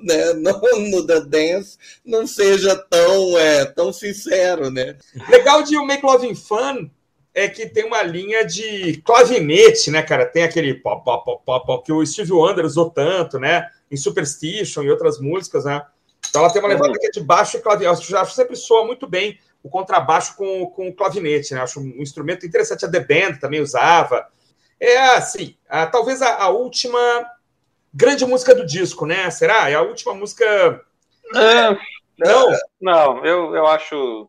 né, 0.00 0.32
no, 0.34 0.52
no, 0.90 1.04
The 1.04 1.22
Dance 1.22 1.76
não 2.04 2.24
seja 2.24 2.76
tão, 2.76 3.36
é, 3.36 3.64
tão 3.64 3.92
sincero, 3.92 4.70
né? 4.70 4.96
Legal 5.28 5.64
de 5.64 5.76
o 5.76 5.84
Make 5.84 6.06
Loving 6.06 6.36
Fun 6.36 6.88
é 7.34 7.48
que 7.48 7.66
tem 7.66 7.84
uma 7.84 8.02
linha 8.02 8.44
de 8.44 9.00
clavinete, 9.02 9.90
né, 9.90 10.02
cara? 10.02 10.26
Tem 10.26 10.42
aquele 10.42 10.74
pop, 10.74 11.04
pop, 11.04 11.24
pop, 11.24 11.42
pop, 11.44 11.66
pop 11.66 11.84
que 11.84 11.92
o 11.92 12.04
Steve 12.04 12.32
Wonder 12.32 12.64
usou 12.64 12.90
tanto, 12.90 13.38
né? 13.38 13.68
Em 13.90 13.96
Superstition 13.96 14.82
e 14.82 14.90
outras 14.90 15.20
músicas, 15.20 15.64
né? 15.64 15.84
Então 16.28 16.42
ela 16.42 16.52
tem 16.52 16.60
uma 16.60 16.68
uhum. 16.68 16.74
levada 16.74 16.98
que 16.98 17.06
é 17.06 17.10
de 17.10 17.20
baixo 17.20 17.56
e 17.56 17.60
clavinete. 17.60 18.12
Eu 18.12 18.18
acho 18.18 18.30
que 18.30 18.36
sempre 18.36 18.56
soa 18.56 18.84
muito 18.84 19.06
bem 19.06 19.38
o 19.62 19.68
contrabaixo 19.68 20.36
com, 20.36 20.66
com 20.66 20.88
o 20.88 20.94
clavinete, 20.94 21.54
né? 21.54 21.60
Acho 21.60 21.80
um 21.80 22.02
instrumento 22.02 22.46
interessante. 22.46 22.84
A 22.84 22.90
The 22.90 23.00
Band 23.00 23.38
também 23.38 23.60
usava. 23.60 24.26
É 24.78 24.98
assim, 25.10 25.56
a, 25.68 25.86
talvez 25.86 26.22
a, 26.22 26.42
a, 26.42 26.48
última 26.48 26.98
grande 27.92 28.24
música 28.24 28.54
do 28.54 28.66
disco, 28.66 29.06
né? 29.06 29.30
Será? 29.30 29.68
É 29.68 29.74
a 29.74 29.82
última 29.82 30.14
música. 30.14 30.44
É, 31.34 31.78
não, 32.18 32.50
não, 32.80 33.24
eu, 33.24 33.54
eu 33.54 33.66
acho 33.66 34.28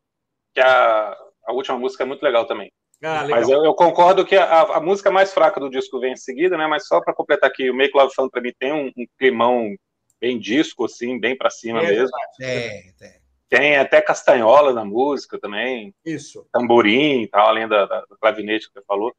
que 0.54 0.60
a, 0.60 1.18
a 1.45 1.54
última 1.54 1.78
música 1.78 2.04
é 2.04 2.06
muito 2.06 2.22
legal 2.22 2.45
também. 2.45 2.72
Ah, 3.04 3.26
mas 3.28 3.49
eu, 3.49 3.66
eu, 3.66 3.74
concordo 3.74 4.26
que 4.26 4.36
a, 4.36 4.62
a, 4.62 4.80
música 4.80 5.10
mais 5.10 5.34
fraca 5.34 5.60
do 5.60 5.70
disco 5.70 5.99
vem 5.99 6.14
em 6.14 6.18
seguida, 6.18 6.56
né? 6.56 6.68
Mas 6.68 6.86
só 6.86 7.02
para 7.02 7.16
completar 7.16 7.49
aqui, 7.49 7.70
o 7.70 7.74
Make 7.74 7.97
Love 7.97 8.14
Fun 8.14 8.30
para 8.30 8.41
mim 8.41 8.54
tem 8.60 8.72
um, 8.72 8.91
um, 8.95 9.06
climão 9.18 9.76
bem 10.20 10.38
disco, 10.39 10.86
assim, 10.86 11.20
bem 11.20 11.36
para 11.36 11.49
cima 11.49 11.82
é, 11.82 11.88
mesmo. 11.88 12.16
Tem, 12.38 12.93
tem. 12.93 13.22
Tem 13.49 13.78
até 13.78 13.99
castanhola 14.02 14.72
na 14.72 14.86
música 14.86 15.39
também. 15.39 15.93
Isso. 16.06 16.47
Tamborim 16.54 17.24
e 17.24 17.28
tal, 17.28 17.47
além 17.47 17.68
da, 17.68 17.86
da, 17.86 18.02
do 18.02 18.18
clavinete 18.18 18.68
que 18.68 18.74
você 18.74 18.86
falou. 18.86 19.14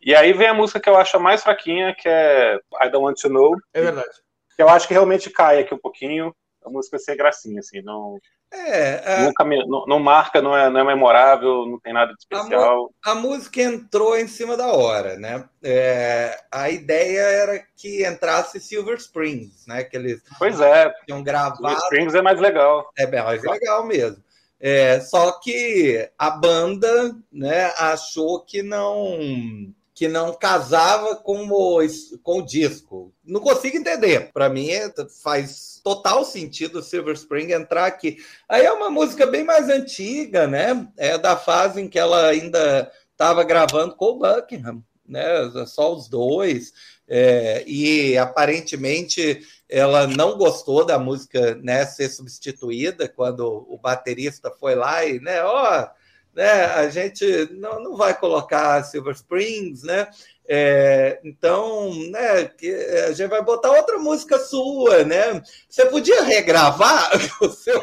E 0.00 0.14
aí 0.14 0.32
vem 0.32 0.46
a 0.46 0.54
música 0.54 0.78
que 0.78 0.88
eu 0.88 0.96
acho 0.96 1.16
a 1.16 1.20
mais 1.20 1.42
fraquinha, 1.42 1.94
que 1.98 2.08
é 2.08 2.60
I 2.80 2.90
Don't 2.90 2.98
Want 2.98 3.20
to 3.20 3.28
Know. 3.28 3.56
É 3.72 3.80
verdade. 3.80 4.14
Que 4.54 4.62
eu 4.62 4.68
acho 4.68 4.86
que 4.86 4.94
realmente 4.94 5.30
cai 5.30 5.58
aqui 5.58 5.74
um 5.74 5.78
pouquinho. 5.78 6.32
A 6.66 6.70
música 6.70 6.98
ser 6.98 7.16
gracinha, 7.16 7.60
assim, 7.60 7.80
não. 7.80 8.18
É, 8.52 9.24
Nunca 9.24 9.44
me, 9.44 9.64
não, 9.66 9.86
não, 9.86 9.98
marca, 10.00 10.42
não 10.42 10.56
é, 10.56 10.68
não 10.68 10.80
é 10.80 10.84
memorável, 10.84 11.64
não 11.66 11.78
tem 11.78 11.92
nada 11.92 12.12
de 12.12 12.18
especial. 12.18 12.90
A, 13.04 13.12
a 13.12 13.14
música 13.14 13.62
entrou 13.62 14.16
em 14.16 14.26
cima 14.26 14.56
da 14.56 14.68
hora, 14.72 15.16
né? 15.16 15.48
É, 15.62 16.36
a 16.50 16.68
ideia 16.70 17.20
era 17.20 17.64
que 17.76 18.04
entrasse 18.04 18.58
Silver 18.58 18.96
Springs, 18.96 19.64
né? 19.66 19.84
Que 19.84 19.96
eles 19.96 20.22
pois 20.38 20.60
é. 20.60 20.92
tinham 21.04 21.22
gravado. 21.22 21.56
Silver 21.56 21.78
Springs 21.78 22.14
é 22.14 22.22
mais 22.22 22.40
legal. 22.40 22.90
É 22.98 23.06
mais 23.06 23.42
legal 23.42 23.84
mesmo. 23.84 24.24
É, 24.58 25.00
só 25.00 25.32
que 25.32 26.10
a 26.18 26.30
banda 26.30 27.14
né, 27.30 27.66
achou 27.78 28.40
que 28.40 28.62
não 28.62 29.72
que 29.96 30.08
não 30.08 30.34
casava 30.34 31.16
com 31.16 31.48
o, 31.48 31.78
com 32.22 32.40
o 32.40 32.44
disco. 32.44 33.14
Não 33.24 33.40
consigo 33.40 33.78
entender. 33.78 34.30
Para 34.30 34.50
mim 34.50 34.68
é, 34.68 34.92
faz 35.22 35.80
total 35.82 36.22
sentido 36.22 36.80
o 36.80 36.82
Silver 36.82 37.14
Spring 37.14 37.50
entrar 37.50 37.86
aqui. 37.86 38.18
Aí 38.46 38.66
é 38.66 38.70
uma 38.70 38.90
música 38.90 39.24
bem 39.26 39.42
mais 39.42 39.70
antiga, 39.70 40.46
né? 40.46 40.86
É 40.98 41.16
da 41.16 41.34
fase 41.34 41.80
em 41.80 41.88
que 41.88 41.98
ela 41.98 42.26
ainda 42.26 42.92
estava 43.10 43.42
gravando 43.42 43.96
com 43.96 44.04
o 44.04 44.18
Buckingham, 44.18 44.84
né? 45.08 45.24
Só 45.66 45.94
os 45.94 46.10
dois. 46.10 46.74
É, 47.08 47.64
e 47.66 48.18
aparentemente 48.18 49.46
ela 49.66 50.06
não 50.06 50.36
gostou 50.36 50.84
da 50.84 50.98
música 50.98 51.54
né, 51.62 51.86
ser 51.86 52.10
substituída 52.10 53.08
quando 53.08 53.66
o 53.66 53.78
baterista 53.78 54.50
foi 54.50 54.74
lá 54.74 55.06
e, 55.06 55.20
né, 55.20 55.42
ó, 55.42 55.88
né? 56.36 56.66
A 56.66 56.88
gente 56.90 57.48
não, 57.52 57.82
não 57.82 57.96
vai 57.96 58.12
colocar 58.12 58.84
Silver 58.84 59.14
Springs, 59.14 59.82
né? 59.82 60.06
É, 60.48 61.18
então, 61.24 61.92
né, 62.10 62.50
a 63.08 63.12
gente 63.12 63.28
vai 63.28 63.42
botar 63.42 63.72
outra 63.72 63.98
música 63.98 64.38
sua, 64.38 65.02
né? 65.02 65.42
Você 65.68 65.86
podia 65.86 66.22
regravar 66.22 67.10
o 67.40 67.48
seu. 67.48 67.82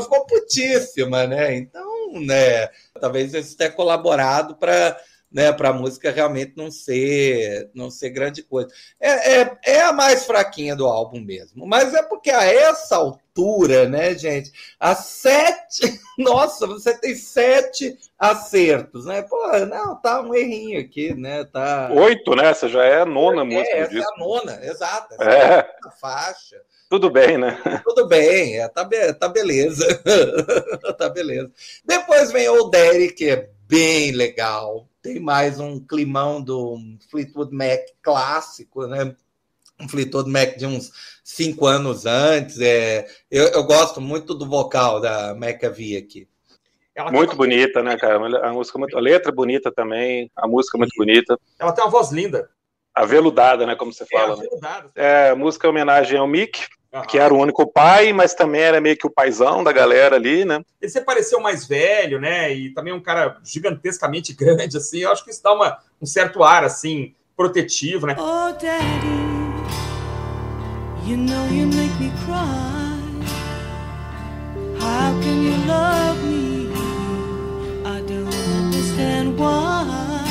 Ficou 0.00 0.26
putíssima, 0.26 1.26
né? 1.26 1.56
Então, 1.56 2.12
né, 2.20 2.68
talvez 3.00 3.34
isso 3.34 3.56
tenha 3.56 3.72
colaborado 3.72 4.54
para 4.54 4.96
né, 5.34 5.52
para 5.52 5.70
a 5.70 5.72
música 5.72 6.12
realmente 6.12 6.52
não 6.56 6.70
ser 6.70 7.68
não 7.74 7.90
ser 7.90 8.10
grande 8.10 8.40
coisa. 8.40 8.68
É, 9.00 9.40
é, 9.40 9.58
é, 9.64 9.80
a 9.80 9.92
mais 9.92 10.24
fraquinha 10.24 10.76
do 10.76 10.86
álbum 10.86 11.20
mesmo, 11.20 11.66
mas 11.66 11.92
é 11.92 12.04
porque 12.04 12.30
a 12.30 12.44
essa 12.44 12.94
altura, 12.94 13.88
né, 13.88 14.14
gente, 14.16 14.52
a 14.78 14.94
sete, 14.94 15.98
nossa, 16.16 16.68
você 16.68 16.96
tem 16.96 17.16
sete 17.16 17.98
acertos, 18.16 19.06
né? 19.06 19.22
Pô, 19.22 19.58
não, 19.66 20.00
tá 20.00 20.22
um 20.22 20.32
errinho 20.32 20.80
aqui, 20.80 21.12
né? 21.12 21.44
Tá 21.44 21.90
oito, 21.92 22.36
né? 22.36 22.46
Essa 22.46 22.68
já 22.68 22.84
é 22.84 23.00
a 23.00 23.06
nona 23.06 23.42
é, 23.42 23.44
música 23.44 23.76
essa 23.76 23.90
disso. 23.90 24.08
é 24.08 24.14
a 24.14 24.24
nona, 24.24 24.60
exato. 24.64 25.14
Essa 25.14 25.30
é. 25.30 25.58
é 25.58 25.76
a 25.84 25.90
faixa. 25.90 26.60
Tudo 26.88 27.10
bem, 27.10 27.36
né? 27.36 27.60
Tudo 27.84 28.06
bem, 28.06 28.60
é, 28.60 28.68
tá, 28.68 28.84
be 28.84 29.12
tá 29.14 29.26
beleza. 29.26 29.84
tá 30.96 31.08
beleza. 31.08 31.50
Depois 31.84 32.30
vem 32.30 32.48
o 32.48 32.68
Derek, 32.68 33.14
que 33.14 33.30
é 33.30 33.48
bem 33.66 34.12
legal 34.12 34.88
tem 35.04 35.20
mais 35.20 35.60
um 35.60 35.78
climão 35.78 36.40
do 36.40 36.78
Fleetwood 37.10 37.54
Mac 37.54 37.80
clássico, 38.00 38.86
né? 38.86 39.14
Um 39.78 39.86
Fleetwood 39.86 40.30
Mac 40.30 40.56
de 40.56 40.64
uns 40.64 40.90
cinco 41.22 41.66
anos 41.66 42.06
antes. 42.06 42.58
É, 42.58 43.06
eu, 43.30 43.48
eu 43.48 43.64
gosto 43.64 44.00
muito 44.00 44.32
do 44.32 44.46
vocal 44.46 45.02
da 45.02 45.34
McAvee 45.34 45.98
aqui. 45.98 46.26
Ela 46.94 47.12
muito 47.12 47.30
tem... 47.30 47.36
bonita, 47.36 47.82
né, 47.82 47.98
cara? 47.98 48.16
A 48.48 48.52
música 48.54 48.78
muito... 48.78 48.96
a 48.96 49.00
letra 49.00 49.30
é 49.30 49.34
bonita 49.34 49.70
também, 49.70 50.30
a 50.34 50.48
música 50.48 50.78
é 50.78 50.80
muito 50.80 50.96
bonita. 50.96 51.38
Ela 51.58 51.72
tem 51.72 51.84
uma 51.84 51.90
voz 51.90 52.10
linda. 52.10 52.48
Aveludada, 52.94 53.66
né? 53.66 53.76
Como 53.76 53.92
você 53.92 54.06
fala. 54.06 54.42
É, 54.42 54.60
né? 54.62 54.90
é 54.94 55.34
música 55.34 55.66
é 55.66 55.70
homenagem 55.70 56.18
ao 56.18 56.26
Mick, 56.26 56.66
Uhum. 56.94 57.02
que 57.02 57.18
era 57.18 57.34
o 57.34 57.38
único 57.38 57.66
pai, 57.66 58.12
mas 58.12 58.34
também 58.34 58.60
era 58.60 58.80
meio 58.80 58.96
que 58.96 59.06
o 59.06 59.10
paizão 59.10 59.64
da 59.64 59.72
galera 59.72 60.14
ali, 60.14 60.44
né? 60.44 60.62
Ele 60.80 60.90
se 60.90 61.00
pareceu 61.00 61.40
mais 61.40 61.66
velho, 61.66 62.20
né? 62.20 62.54
E 62.54 62.72
também 62.72 62.92
um 62.92 63.02
cara 63.02 63.38
gigantescamente 63.42 64.32
grande, 64.38 64.76
assim. 64.76 65.00
Eu 65.00 65.10
acho 65.10 65.24
que 65.24 65.30
isso 65.30 65.42
dá 65.42 65.52
uma, 65.52 65.78
um 66.00 66.06
certo 66.06 66.44
ar, 66.44 66.62
assim, 66.62 67.12
protetivo, 67.36 68.06
né? 68.06 68.14
Oh, 68.16 68.52
Daddy, 68.52 69.24
you 71.04 71.16
know 71.16 71.46
you 71.48 71.66
make 71.66 72.00
me 72.00 72.12
cry. 72.24 72.94
How 74.78 75.12
can 75.20 75.42
you 75.42 75.56
love 75.66 76.22
me? 76.24 76.68
I 77.84 78.00
don't 78.02 78.34
understand 78.62 79.36
why. 79.36 80.22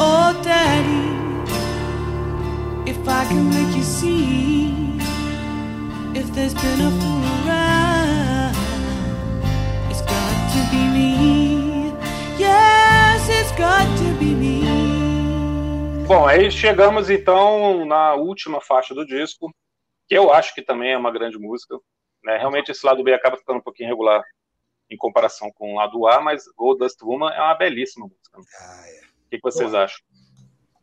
Oh, 0.00 0.32
Daddy. 0.42 1.03
If 3.04 3.10
I 3.10 3.26
can 3.26 3.50
make 3.50 3.76
you 3.76 3.82
see 3.82 4.72
if 6.18 6.26
there's 6.32 6.54
been 6.54 6.80
a 6.80 6.90
fool 6.90 7.24
around, 7.44 8.56
it's 9.90 10.00
got 10.00 10.52
to 10.54 10.60
be 10.70 10.88
me. 10.88 11.92
Yes, 12.38 13.28
it's 13.28 13.52
got 13.58 13.84
to 13.98 14.18
be 14.18 14.34
me. 14.34 16.06
Bom, 16.08 16.26
aí 16.26 16.50
chegamos 16.50 17.10
então 17.10 17.84
na 17.84 18.14
última 18.14 18.58
faixa 18.62 18.94
do 18.94 19.04
disco, 19.04 19.54
que 20.08 20.16
eu 20.16 20.32
acho 20.32 20.54
que 20.54 20.62
também 20.62 20.92
é 20.92 20.96
uma 20.96 21.10
grande 21.10 21.38
música. 21.38 21.78
Né? 22.24 22.38
Realmente 22.38 22.70
esse 22.70 22.86
lado 22.86 23.04
B 23.04 23.12
acaba 23.12 23.36
ficando 23.36 23.58
um 23.58 23.62
pouquinho 23.62 23.90
regular 23.90 24.24
em 24.90 24.96
comparação 24.96 25.50
com 25.54 25.74
o 25.74 25.76
lado 25.76 26.06
A, 26.06 26.22
mas 26.22 26.44
Gold 26.56 26.78
Dust 26.78 27.02
Woman 27.02 27.34
é 27.34 27.40
uma 27.42 27.54
belíssima 27.54 28.06
música. 28.06 28.40
Ah, 28.62 28.88
é. 28.88 29.00
O 29.26 29.28
que, 29.28 29.36
que 29.36 29.42
vocês 29.42 29.74
acham? 29.74 30.00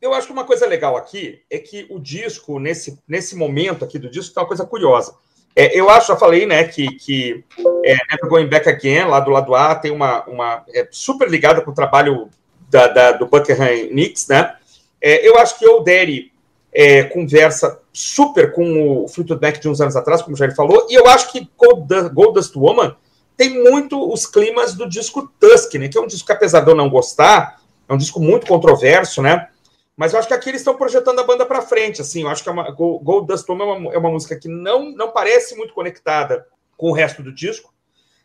Eu 0.01 0.15
acho 0.15 0.25
que 0.25 0.33
uma 0.33 0.45
coisa 0.45 0.65
legal 0.65 0.97
aqui 0.97 1.41
é 1.49 1.59
que 1.59 1.85
o 1.89 1.99
disco, 1.99 2.57
nesse, 2.59 2.97
nesse 3.07 3.35
momento 3.35 3.85
aqui 3.85 3.99
do 3.99 4.09
disco, 4.09 4.33
tem 4.33 4.41
uma 4.41 4.47
coisa 4.47 4.65
curiosa. 4.65 5.13
É, 5.55 5.77
eu 5.77 5.89
acho, 5.89 6.07
já 6.07 6.17
falei, 6.17 6.45
né, 6.47 6.63
que, 6.63 6.87
que 6.95 7.43
é, 7.85 7.97
Never 8.09 8.27
Going 8.27 8.47
Back 8.47 8.67
Again, 8.67 9.03
lá 9.03 9.19
do 9.19 9.29
lado 9.29 9.53
A, 9.53 9.75
tem 9.75 9.91
uma, 9.91 10.23
uma 10.25 10.63
é, 10.73 10.87
super 10.89 11.29
ligada 11.29 11.61
com 11.61 11.69
o 11.69 11.75
trabalho 11.75 12.29
da, 12.69 12.87
da, 12.87 13.11
do 13.11 13.27
Buckingham 13.27 13.89
Knicks, 13.89 14.27
né? 14.27 14.55
É, 14.99 15.27
eu 15.27 15.37
acho 15.37 15.59
que 15.59 15.67
o 15.67 15.81
Daddy 15.81 16.31
é, 16.73 17.03
conversa 17.03 17.79
super 17.93 18.53
com 18.53 19.03
o 19.03 19.07
Fleetwood 19.07 19.41
Mac 19.41 19.59
de 19.59 19.69
uns 19.69 19.81
anos 19.81 19.95
atrás, 19.95 20.21
como 20.21 20.37
já 20.37 20.45
ele 20.45 20.55
falou, 20.55 20.87
e 20.89 20.95
eu 20.95 21.07
acho 21.07 21.31
que 21.31 21.47
Gold, 21.57 22.09
Gold 22.09 22.33
Dust 22.33 22.55
Woman 22.55 22.95
tem 23.37 23.61
muito 23.63 24.11
os 24.11 24.25
climas 24.25 24.73
do 24.73 24.89
disco 24.89 25.31
Tusk, 25.39 25.75
né? 25.75 25.89
Que 25.89 25.97
é 25.97 26.01
um 26.01 26.07
disco 26.07 26.25
que, 26.25 26.33
apesar 26.33 26.61
de 26.61 26.71
eu 26.71 26.75
não 26.75 26.89
gostar, 26.89 27.61
é 27.87 27.93
um 27.93 27.97
disco 27.97 28.19
muito 28.19 28.47
controverso, 28.47 29.21
né? 29.21 29.49
Mas 30.01 30.13
eu 30.13 30.17
acho 30.17 30.27
que 30.27 30.33
aqui 30.33 30.49
eles 30.49 30.61
estão 30.61 30.75
projetando 30.75 31.19
a 31.19 31.23
banda 31.23 31.45
para 31.45 31.61
frente, 31.61 32.01
assim. 32.01 32.23
Eu 32.23 32.29
acho 32.29 32.43
que 32.43 32.49
a 32.49 32.53
é 32.53 32.71
Gold 32.71 33.27
Dust 33.27 33.47
é 33.47 33.53
uma, 33.53 33.93
é 33.93 33.97
uma 33.99 34.09
música 34.09 34.35
que 34.35 34.47
não, 34.47 34.91
não 34.93 35.11
parece 35.11 35.55
muito 35.55 35.75
conectada 35.75 36.43
com 36.75 36.89
o 36.89 36.91
resto 36.91 37.21
do 37.21 37.31
disco, 37.31 37.71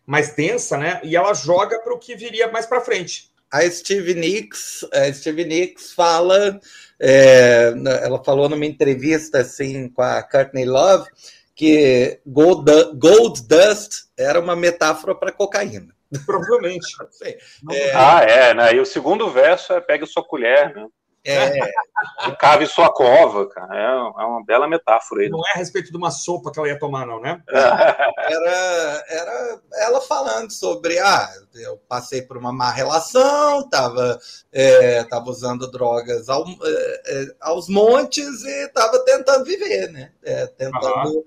mais 0.06 0.34
densa, 0.34 0.78
né? 0.78 0.98
E 1.04 1.14
ela 1.14 1.34
joga 1.34 1.78
para 1.80 1.92
o 1.92 1.98
que 1.98 2.16
viria 2.16 2.50
mais 2.50 2.64
para 2.64 2.80
frente. 2.80 3.30
A 3.52 3.60
Steve 3.68 4.14
Nicks, 4.14 4.86
a 4.90 5.12
Steve 5.12 5.44
Nicks 5.44 5.92
fala, 5.92 6.58
é, 6.98 7.74
ela 8.02 8.24
falou 8.24 8.48
numa 8.48 8.64
entrevista 8.64 9.40
assim 9.40 9.90
com 9.90 10.00
a 10.00 10.22
Courtney 10.22 10.64
Love 10.64 11.10
que 11.54 12.20
Gold, 12.26 12.72
Gold 12.94 13.46
Dust 13.46 14.06
era 14.16 14.40
uma 14.40 14.56
metáfora 14.56 15.14
para 15.14 15.30
cocaína. 15.30 15.94
Provavelmente. 16.24 16.86
é... 17.70 17.92
Ah, 17.94 18.22
é, 18.22 18.54
né? 18.54 18.74
E 18.76 18.80
o 18.80 18.86
segundo 18.86 19.30
verso 19.30 19.74
é 19.74 19.80
pegue 19.82 20.06
sua 20.06 20.24
colher, 20.24 20.74
né? 20.74 20.86
É, 21.26 22.32
cave 22.38 22.66
sua 22.66 22.92
cova, 22.92 23.48
cara. 23.48 23.76
É, 23.76 24.22
é 24.22 24.24
uma 24.24 24.44
bela 24.44 24.68
metáfora 24.68 25.22
aí. 25.22 25.28
Não 25.28 25.40
é 25.46 25.52
a 25.54 25.58
respeito 25.58 25.90
de 25.90 25.96
uma 25.96 26.10
sopa 26.10 26.52
que 26.52 26.58
ela 26.58 26.68
ia 26.68 26.78
tomar, 26.78 27.06
não, 27.06 27.20
né? 27.20 27.42
Era, 28.26 29.04
era 29.08 29.60
ela 29.74 30.00
falando 30.00 30.50
sobre, 30.50 30.98
ah, 30.98 31.28
eu 31.54 31.76
passei 31.88 32.22
por 32.22 32.36
uma 32.36 32.52
má 32.52 32.70
relação, 32.70 33.68
tava, 33.68 34.18
é, 34.52 35.04
tava 35.04 35.30
usando 35.30 35.70
drogas 35.70 36.28
ao, 36.28 36.44
é, 36.44 37.02
é 37.06 37.26
aos 37.40 37.68
montes 37.68 38.42
e 38.42 38.68
tava 38.68 38.98
tentando 39.04 39.44
viver, 39.44 39.90
né? 39.92 40.12
É, 40.24 40.46
tentando, 40.46 41.08
uhum. 41.08 41.24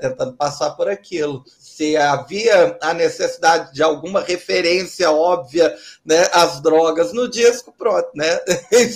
tentando 0.00 0.32
passar 0.34 0.72
por 0.72 0.88
aquilo 0.88 1.44
se 1.72 1.96
havia 1.96 2.76
a 2.80 2.92
necessidade 2.92 3.72
de 3.72 3.82
alguma 3.82 4.20
referência 4.20 5.10
óbvia 5.10 5.74
né, 6.04 6.28
às 6.32 6.60
drogas 6.60 7.12
no 7.12 7.28
disco, 7.28 7.72
pronto, 7.76 8.10
né? 8.14 8.38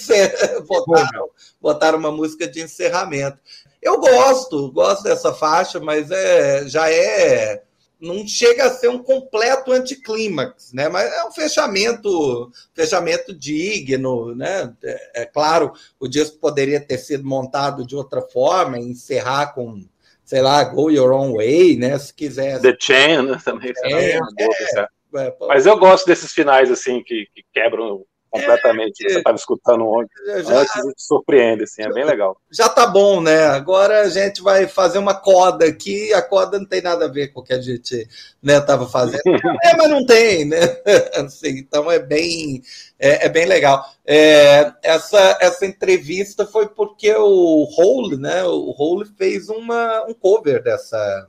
botaram, 0.69 1.31
botaram 1.61 1.99
uma 1.99 2.13
música 2.13 2.47
de 2.47 2.61
encerramento. 2.61 3.39
Eu 3.81 3.99
gosto, 3.99 4.71
gosto 4.73 5.05
dessa 5.05 5.33
faixa, 5.33 5.81
mas 5.81 6.11
é, 6.11 6.69
já 6.69 6.91
é. 6.91 7.63
Não 7.99 8.29
chega 8.29 8.67
a 8.67 8.71
ser 8.71 8.89
um 8.89 9.03
completo 9.03 9.73
anticlímax, 9.73 10.71
né? 10.75 10.87
Mas 10.89 11.11
é 11.11 11.25
um 11.25 11.33
fechamento, 11.33 12.53
fechamento 12.75 13.33
digno, 13.33 14.35
né? 14.35 14.75
É, 14.85 15.23
é 15.23 15.25
claro, 15.25 15.73
o 15.99 16.07
disco 16.07 16.37
poderia 16.37 16.79
ter 16.79 16.99
sido 16.99 17.25
montado 17.25 17.87
de 17.87 17.97
outra 17.97 18.21
forma, 18.21 18.79
encerrar 18.79 19.55
com 19.55 19.83
sei 20.27 20.43
lá, 20.43 20.65
Go 20.65 20.91
Your 20.91 21.13
Own 21.13 21.35
Way, 21.35 21.77
né? 21.77 21.97
Se 21.99 22.13
quiser. 22.13 22.61
The 22.61 22.77
Chain, 22.79 23.23
né? 23.23 23.41
Também. 23.43 23.73
É, 23.85 24.19
é, 24.19 24.19
é, 24.19 25.37
Mas 25.41 25.65
eu 25.65 25.79
gosto 25.79 26.05
desses 26.05 26.33
finais, 26.33 26.71
assim, 26.71 27.03
que, 27.03 27.27
que 27.33 27.45
quebram 27.55 28.05
completamente. 28.41 29.05
É, 29.05 29.11
você 29.11 29.19
estava 29.19 29.37
escutando 29.37 29.87
ontem. 29.87 30.11
Já, 30.45 30.61
antes 30.61 30.73
te 30.73 31.03
surpreende, 31.03 31.65
assim, 31.65 31.83
é 31.83 31.93
bem 31.93 32.05
legal. 32.05 32.37
Já 32.51 32.69
tá 32.69 32.87
bom, 32.87 33.21
né? 33.21 33.47
Agora 33.47 34.03
a 34.03 34.09
gente 34.09 34.43
vai 34.43 34.67
fazer 34.67 34.99
uma 34.99 35.15
coda 35.15 35.67
aqui, 35.67 36.13
a 36.13 36.23
coda 36.23 36.59
não 36.59 36.67
tem 36.67 36.81
nada 36.81 37.07
a 37.07 37.09
ver 37.09 37.29
com 37.29 37.41
o 37.41 37.43
que 37.43 37.53
a 37.53 37.61
gente 37.61 38.09
né, 38.43 38.61
tava 38.61 38.87
fazendo. 38.89 39.23
é, 39.65 39.77
mas 39.77 39.91
não 39.91 40.05
tem, 40.05 40.45
né? 40.45 40.59
Assim, 41.17 41.59
então 41.59 41.91
é 41.91 41.99
bem, 41.99 42.63
é, 42.99 43.27
é 43.27 43.29
bem 43.29 43.47
legal. 43.47 43.85
É, 44.05 44.73
essa, 44.83 45.39
essa 45.41 45.67
entrevista 45.67 46.47
foi 46.47 46.69
porque 46.69 47.13
o 47.15 47.67
Hole, 47.77 48.17
né? 48.17 48.45
O 48.45 48.75
Hole 48.77 49.09
fez 49.17 49.49
uma, 49.49 50.05
um 50.07 50.15
cover 50.15 50.63
dessa 50.63 51.29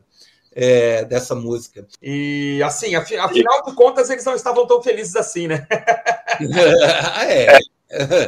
é, 0.59 1.05
dessa 1.05 1.35
música. 1.35 1.85
E 2.01 2.59
assim, 2.63 2.95
afinal 2.95 3.63
de 3.63 3.75
contas, 3.75 4.09
eles 4.09 4.25
não 4.25 4.33
estavam 4.33 4.65
tão 4.65 4.81
felizes 4.81 5.15
assim, 5.15 5.47
né? 5.47 5.67
é. 7.29 7.59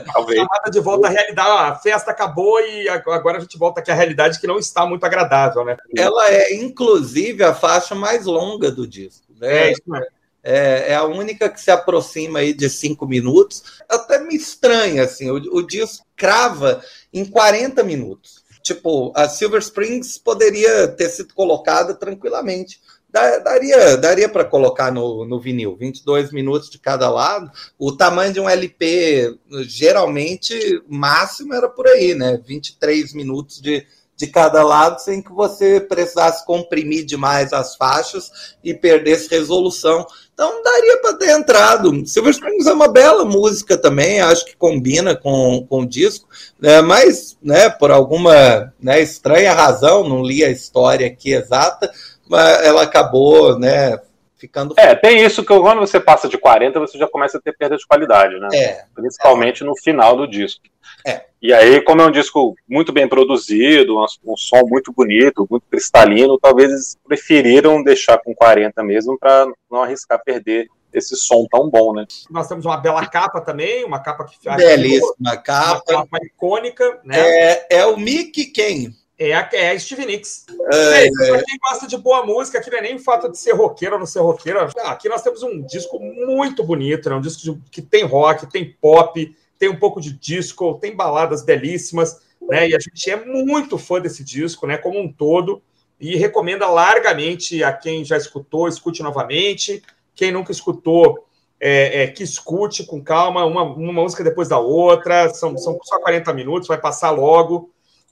Talvez. 0.05 0.39
Chamada 0.39 0.69
de 0.71 0.79
volta 0.79 1.07
à 1.07 1.09
realidade. 1.09 1.71
A 1.71 1.75
festa 1.75 2.11
acabou 2.11 2.61
e 2.61 2.87
agora 2.87 3.39
a 3.39 3.41
gente 3.41 3.57
volta 3.57 3.81
aqui 3.81 3.89
à 3.89 3.95
realidade 3.95 4.39
que 4.39 4.45
não 4.45 4.59
está 4.59 4.85
muito 4.85 5.03
agradável, 5.03 5.65
né? 5.65 5.75
Ela 5.97 6.29
é, 6.29 6.53
inclusive, 6.53 7.43
a 7.43 7.53
faixa 7.53 7.95
mais 7.95 8.25
longa 8.25 8.71
do 8.71 8.87
disco. 8.87 9.25
Né? 9.39 9.69
É, 9.69 9.71
isso 9.71 9.81
mesmo. 9.87 10.05
É, 10.41 10.91
é, 10.91 10.95
a 10.95 11.03
única 11.03 11.49
que 11.49 11.59
se 11.59 11.69
aproxima 11.69 12.39
aí 12.39 12.53
de 12.53 12.69
cinco 12.69 13.07
minutos. 13.07 13.81
Até 13.89 14.19
me 14.19 14.35
estranha, 14.35 15.03
assim, 15.03 15.29
o, 15.29 15.35
o 15.35 15.61
disco 15.65 16.05
crava 16.15 16.81
em 17.11 17.25
40 17.25 17.83
minutos. 17.83 18.38
Tipo, 18.61 19.11
a 19.15 19.27
Silver 19.29 19.59
Springs 19.59 20.17
poderia 20.17 20.87
ter 20.87 21.09
sido 21.09 21.33
colocada 21.33 21.93
tranquilamente 21.93 22.79
daria 23.11 23.97
daria 23.97 24.29
para 24.29 24.45
colocar 24.45 24.91
no, 24.91 25.25
no 25.25 25.39
vinil, 25.39 25.75
22 25.75 26.31
minutos 26.31 26.69
de 26.69 26.77
cada 26.77 27.09
lado. 27.09 27.51
O 27.77 27.91
tamanho 27.91 28.31
de 28.31 28.39
um 28.39 28.47
LP, 28.47 29.35
geralmente, 29.63 30.53
máximo 30.87 31.53
era 31.53 31.67
por 31.67 31.87
aí, 31.87 32.13
né? 32.13 32.39
23 32.45 33.13
minutos 33.13 33.59
de, 33.59 33.85
de 34.15 34.27
cada 34.27 34.63
lado, 34.63 34.99
sem 34.99 35.21
que 35.21 35.31
você 35.31 35.81
precisasse 35.81 36.45
comprimir 36.45 37.03
demais 37.03 37.51
as 37.51 37.75
faixas 37.75 38.55
e 38.63 38.73
perdesse 38.73 39.29
resolução. 39.29 40.05
Então 40.39 40.63
daria 40.63 41.01
para 41.01 41.15
ter 41.15 41.31
entrado. 41.31 42.07
Silver 42.07 42.31
Strings 42.31 42.65
é 42.65 42.71
uma 42.71 42.87
bela 42.87 43.25
música 43.25 43.77
também, 43.77 44.21
acho 44.21 44.45
que 44.45 44.55
combina 44.55 45.13
com, 45.13 45.65
com 45.67 45.81
o 45.81 45.85
disco, 45.85 46.29
né? 46.57 46.79
mas 46.79 47.37
né, 47.43 47.69
por 47.69 47.91
alguma 47.91 48.73
né, 48.81 49.01
estranha 49.01 49.51
razão, 49.51 50.07
não 50.07 50.23
li 50.23 50.41
a 50.41 50.49
história 50.49 51.07
aqui 51.07 51.33
exata, 51.33 51.91
mas 52.29 52.63
ela 52.63 52.83
acabou 52.83 53.59
né, 53.59 53.99
ficando. 54.39 54.73
É, 54.77 54.95
tem 54.95 55.23
isso 55.23 55.43
que 55.43 55.59
quando 55.59 55.79
você 55.79 55.99
passa 55.99 56.27
de 56.27 56.37
40, 56.37 56.79
você 56.79 56.97
já 56.97 57.07
começa 57.07 57.37
a 57.37 57.41
ter 57.41 57.55
perda 57.55 57.75
de 57.75 57.85
qualidade, 57.85 58.39
né? 58.39 58.47
É, 58.53 58.85
Principalmente 58.95 59.63
é. 59.63 59.65
no 59.65 59.75
final 59.77 60.15
do 60.15 60.27
disco. 60.27 60.61
É. 61.05 61.25
E 61.41 61.53
aí, 61.53 61.81
como 61.81 62.01
é 62.01 62.05
um 62.05 62.11
disco 62.11 62.55
muito 62.67 62.91
bem 62.91 63.07
produzido, 63.07 63.97
um, 63.97 64.05
um 64.25 64.37
som 64.37 64.61
muito 64.65 64.91
bonito, 64.91 65.47
muito 65.49 65.65
cristalino, 65.69 66.39
talvez 66.39 66.69
eles 66.69 66.97
preferiram 67.05 67.83
deixar 67.83 68.17
com 68.17 68.33
40 68.33 68.83
mesmo 68.83 69.17
para 69.17 69.45
não 69.69 69.83
arriscar 69.83 70.21
perder 70.23 70.67
esse 70.91 71.15
som 71.15 71.45
tão 71.49 71.69
bom, 71.69 71.93
né? 71.93 72.05
Nós 72.29 72.47
temos 72.47 72.65
uma 72.65 72.77
bela 72.77 73.05
capa 73.05 73.41
também, 73.41 73.85
uma 73.85 73.99
capa 73.99 74.25
que 74.25 74.37
belíssima 74.55 75.37
capa, 75.37 75.83
uma 75.91 76.01
capa 76.03 76.25
icônica, 76.25 76.99
né? 77.03 77.19
É, 77.19 77.67
é 77.77 77.85
o 77.85 77.95
Mick 77.95 78.47
quem? 78.47 78.95
É 79.19 79.33
a, 79.33 79.49
é 79.51 79.71
a 79.71 79.79
Steve 79.79 80.05
Nicks. 80.05 80.45
É, 80.71 81.07
é, 81.07 81.09
pra 81.11 81.43
quem 81.43 81.57
gosta 81.59 81.85
de 81.85 81.97
boa 81.97 82.25
música, 82.25 82.57
aqui 82.57 82.71
não 82.71 82.77
é 82.77 82.81
nem 82.81 82.95
o 82.95 82.99
fato 82.99 83.29
de 83.29 83.37
ser 83.37 83.51
roqueiro 83.51 83.95
ou 83.95 83.99
não 83.99 84.05
ser 84.05 84.21
roqueiro. 84.21 84.61
Aqui 84.85 85.09
nós 85.09 85.21
temos 85.21 85.43
um 85.43 85.61
disco 85.61 85.99
muito 85.99 86.63
bonito, 86.63 87.09
né? 87.09 87.17
um 87.17 87.21
disco 87.21 87.41
de, 87.41 87.61
que 87.69 87.81
tem 87.81 88.05
rock, 88.05 88.49
tem 88.49 88.73
pop, 88.79 89.35
tem 89.59 89.67
um 89.67 89.75
pouco 89.75 89.99
de 89.99 90.13
disco, 90.13 90.79
tem 90.79 90.95
baladas 90.95 91.43
belíssimas, 91.43 92.21
né? 92.41 92.69
E 92.69 92.73
a 92.75 92.79
gente 92.79 93.11
é 93.11 93.17
muito 93.25 93.77
fã 93.77 93.99
desse 93.99 94.23
disco, 94.23 94.65
né? 94.65 94.77
Como 94.77 94.97
um 94.97 95.11
todo, 95.11 95.61
e 95.99 96.15
recomenda 96.15 96.65
largamente 96.69 97.61
a 97.61 97.73
quem 97.73 98.05
já 98.05 98.15
escutou, 98.15 98.69
escute 98.69 99.03
novamente. 99.03 99.83
Quem 100.15 100.31
nunca 100.31 100.53
escutou, 100.53 101.25
é, 101.59 102.03
é, 102.03 102.07
que 102.07 102.23
escute 102.23 102.85
com 102.85 103.03
calma, 103.03 103.45
uma, 103.45 103.63
uma 103.63 103.91
música 103.91 104.23
depois 104.23 104.47
da 104.47 104.57
outra. 104.57 105.27
São, 105.33 105.57
são 105.57 105.77
só 105.83 105.99
40 105.99 106.33
minutos, 106.33 106.69
vai 106.69 106.79
passar 106.79 107.11
logo. 107.11 107.69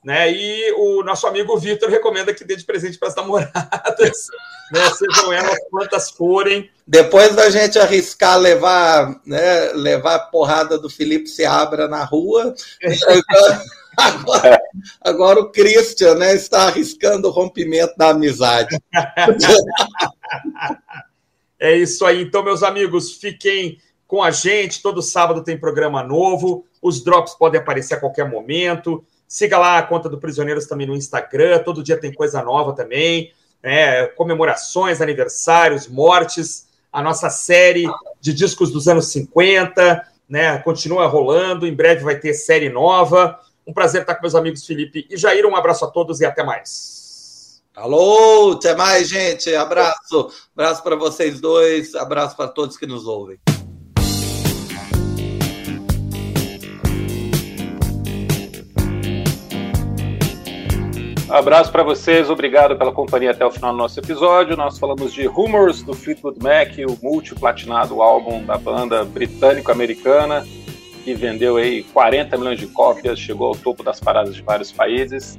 Né? 0.07 0.31
E 0.31 0.71
o 0.77 1.03
nosso 1.03 1.27
amigo 1.27 1.57
Vitor 1.57 1.89
recomenda 1.89 2.33
que 2.33 2.45
dê 2.45 2.55
de 2.55 2.63
presente 2.63 2.97
para 2.97 3.09
as 3.09 3.15
namoradas, 3.15 3.51
né? 4.71 4.89
sejam 4.91 5.33
elas 5.33 5.57
quantas 5.69 6.09
forem. 6.09 6.71
Depois 6.87 7.35
da 7.35 7.49
gente 7.49 7.77
arriscar 7.77 8.37
levar, 8.39 9.19
né, 9.25 9.73
levar 9.73 10.15
a 10.15 10.19
porrada 10.19 10.77
do 10.77 10.89
Felipe 10.89 11.27
Seabra 11.27 11.89
na 11.89 12.05
rua, 12.05 12.55
agora, 13.97 14.61
agora, 15.01 15.39
o 15.41 15.51
Christian 15.51 16.15
né, 16.15 16.33
está 16.35 16.67
arriscando 16.67 17.27
o 17.27 17.31
rompimento 17.31 17.93
da 17.97 18.11
amizade. 18.11 18.79
É 21.59 21.75
isso 21.75 22.05
aí. 22.05 22.21
Então, 22.21 22.43
meus 22.43 22.61
amigos, 22.61 23.13
fiquem 23.13 23.79
com 24.05 24.21
a 24.21 24.29
gente. 24.29 24.79
Todo 24.79 25.01
sábado 25.01 25.43
tem 25.43 25.59
programa 25.59 26.03
novo. 26.03 26.63
Os 26.79 27.03
drops 27.03 27.33
podem 27.33 27.59
aparecer 27.59 27.95
a 27.95 27.99
qualquer 27.99 28.29
momento. 28.29 29.03
Siga 29.27 29.57
lá 29.57 29.77
a 29.77 29.83
conta 29.83 30.07
do 30.07 30.17
Prisioneiros 30.17 30.65
também 30.65 30.87
no 30.87 30.95
Instagram, 30.95 31.59
todo 31.59 31.83
dia 31.83 31.99
tem 31.99 32.13
coisa 32.13 32.41
nova 32.41 32.73
também, 32.73 33.33
né? 33.61 34.07
comemorações, 34.07 35.01
aniversários, 35.01 35.87
mortes, 35.87 36.67
a 36.91 37.01
nossa 37.01 37.29
série 37.29 37.85
de 38.21 38.33
discos 38.33 38.71
dos 38.71 38.87
anos 38.87 39.07
50, 39.07 40.07
né? 40.29 40.57
Continua 40.59 41.07
rolando, 41.07 41.67
em 41.67 41.73
breve 41.73 42.03
vai 42.03 42.17
ter 42.17 42.33
série 42.33 42.69
nova. 42.69 43.39
Um 43.65 43.73
prazer 43.73 44.01
estar 44.01 44.15
com 44.15 44.21
meus 44.21 44.35
amigos 44.35 44.65
Felipe 44.65 45.05
e 45.09 45.17
Jair. 45.17 45.45
Um 45.45 45.55
abraço 45.55 45.83
a 45.83 45.89
todos 45.89 46.21
e 46.21 46.25
até 46.25 46.43
mais. 46.43 47.61
Alô, 47.75 48.53
até 48.53 48.75
mais, 48.75 49.07
gente. 49.07 49.53
Abraço. 49.53 50.31
Abraço 50.55 50.81
para 50.81 50.95
vocês 50.95 51.39
dois, 51.39 51.93
abraço 51.93 52.35
para 52.35 52.47
todos 52.47 52.77
que 52.77 52.87
nos 52.87 53.05
ouvem. 53.05 53.37
Abraço 61.29 61.73
para 61.73 61.83
vocês, 61.83 62.29
obrigado 62.29 62.77
pela 62.77 62.93
companhia 62.93 63.31
até 63.31 63.45
o 63.45 63.51
final 63.51 63.73
do 63.73 63.77
nosso 63.77 63.99
episódio. 63.99 64.55
Nós 64.55 64.79
falamos 64.79 65.11
de 65.13 65.25
Rumors 65.25 65.83
do 65.83 65.93
Fleetwood 65.93 66.41
Mac, 66.41 66.69
o 66.87 66.97
multiplatinado 67.05 68.01
álbum 68.01 68.45
da 68.45 68.57
banda 68.57 69.03
britânico-americana, 69.03 70.47
que 71.03 71.13
vendeu 71.13 71.57
aí 71.57 71.83
40 71.83 72.37
milhões 72.37 72.57
de 72.57 72.67
cópias, 72.67 73.19
chegou 73.19 73.47
ao 73.47 73.55
topo 73.55 73.83
das 73.83 73.99
paradas 73.99 74.35
de 74.35 74.41
vários 74.41 74.71
países, 74.71 75.37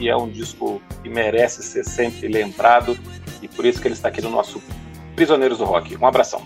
e 0.00 0.08
é 0.08 0.16
um 0.16 0.28
disco 0.28 0.82
que 1.00 1.08
merece 1.08 1.62
ser 1.62 1.84
sempre 1.84 2.26
lembrado, 2.26 2.98
e 3.40 3.46
por 3.46 3.64
isso 3.64 3.80
que 3.80 3.86
ele 3.86 3.94
está 3.94 4.08
aqui 4.08 4.20
no 4.20 4.30
nosso 4.30 4.60
Prisioneiros 5.14 5.58
do 5.58 5.64
Rock. 5.64 5.96
Um 5.96 6.06
abração. 6.06 6.42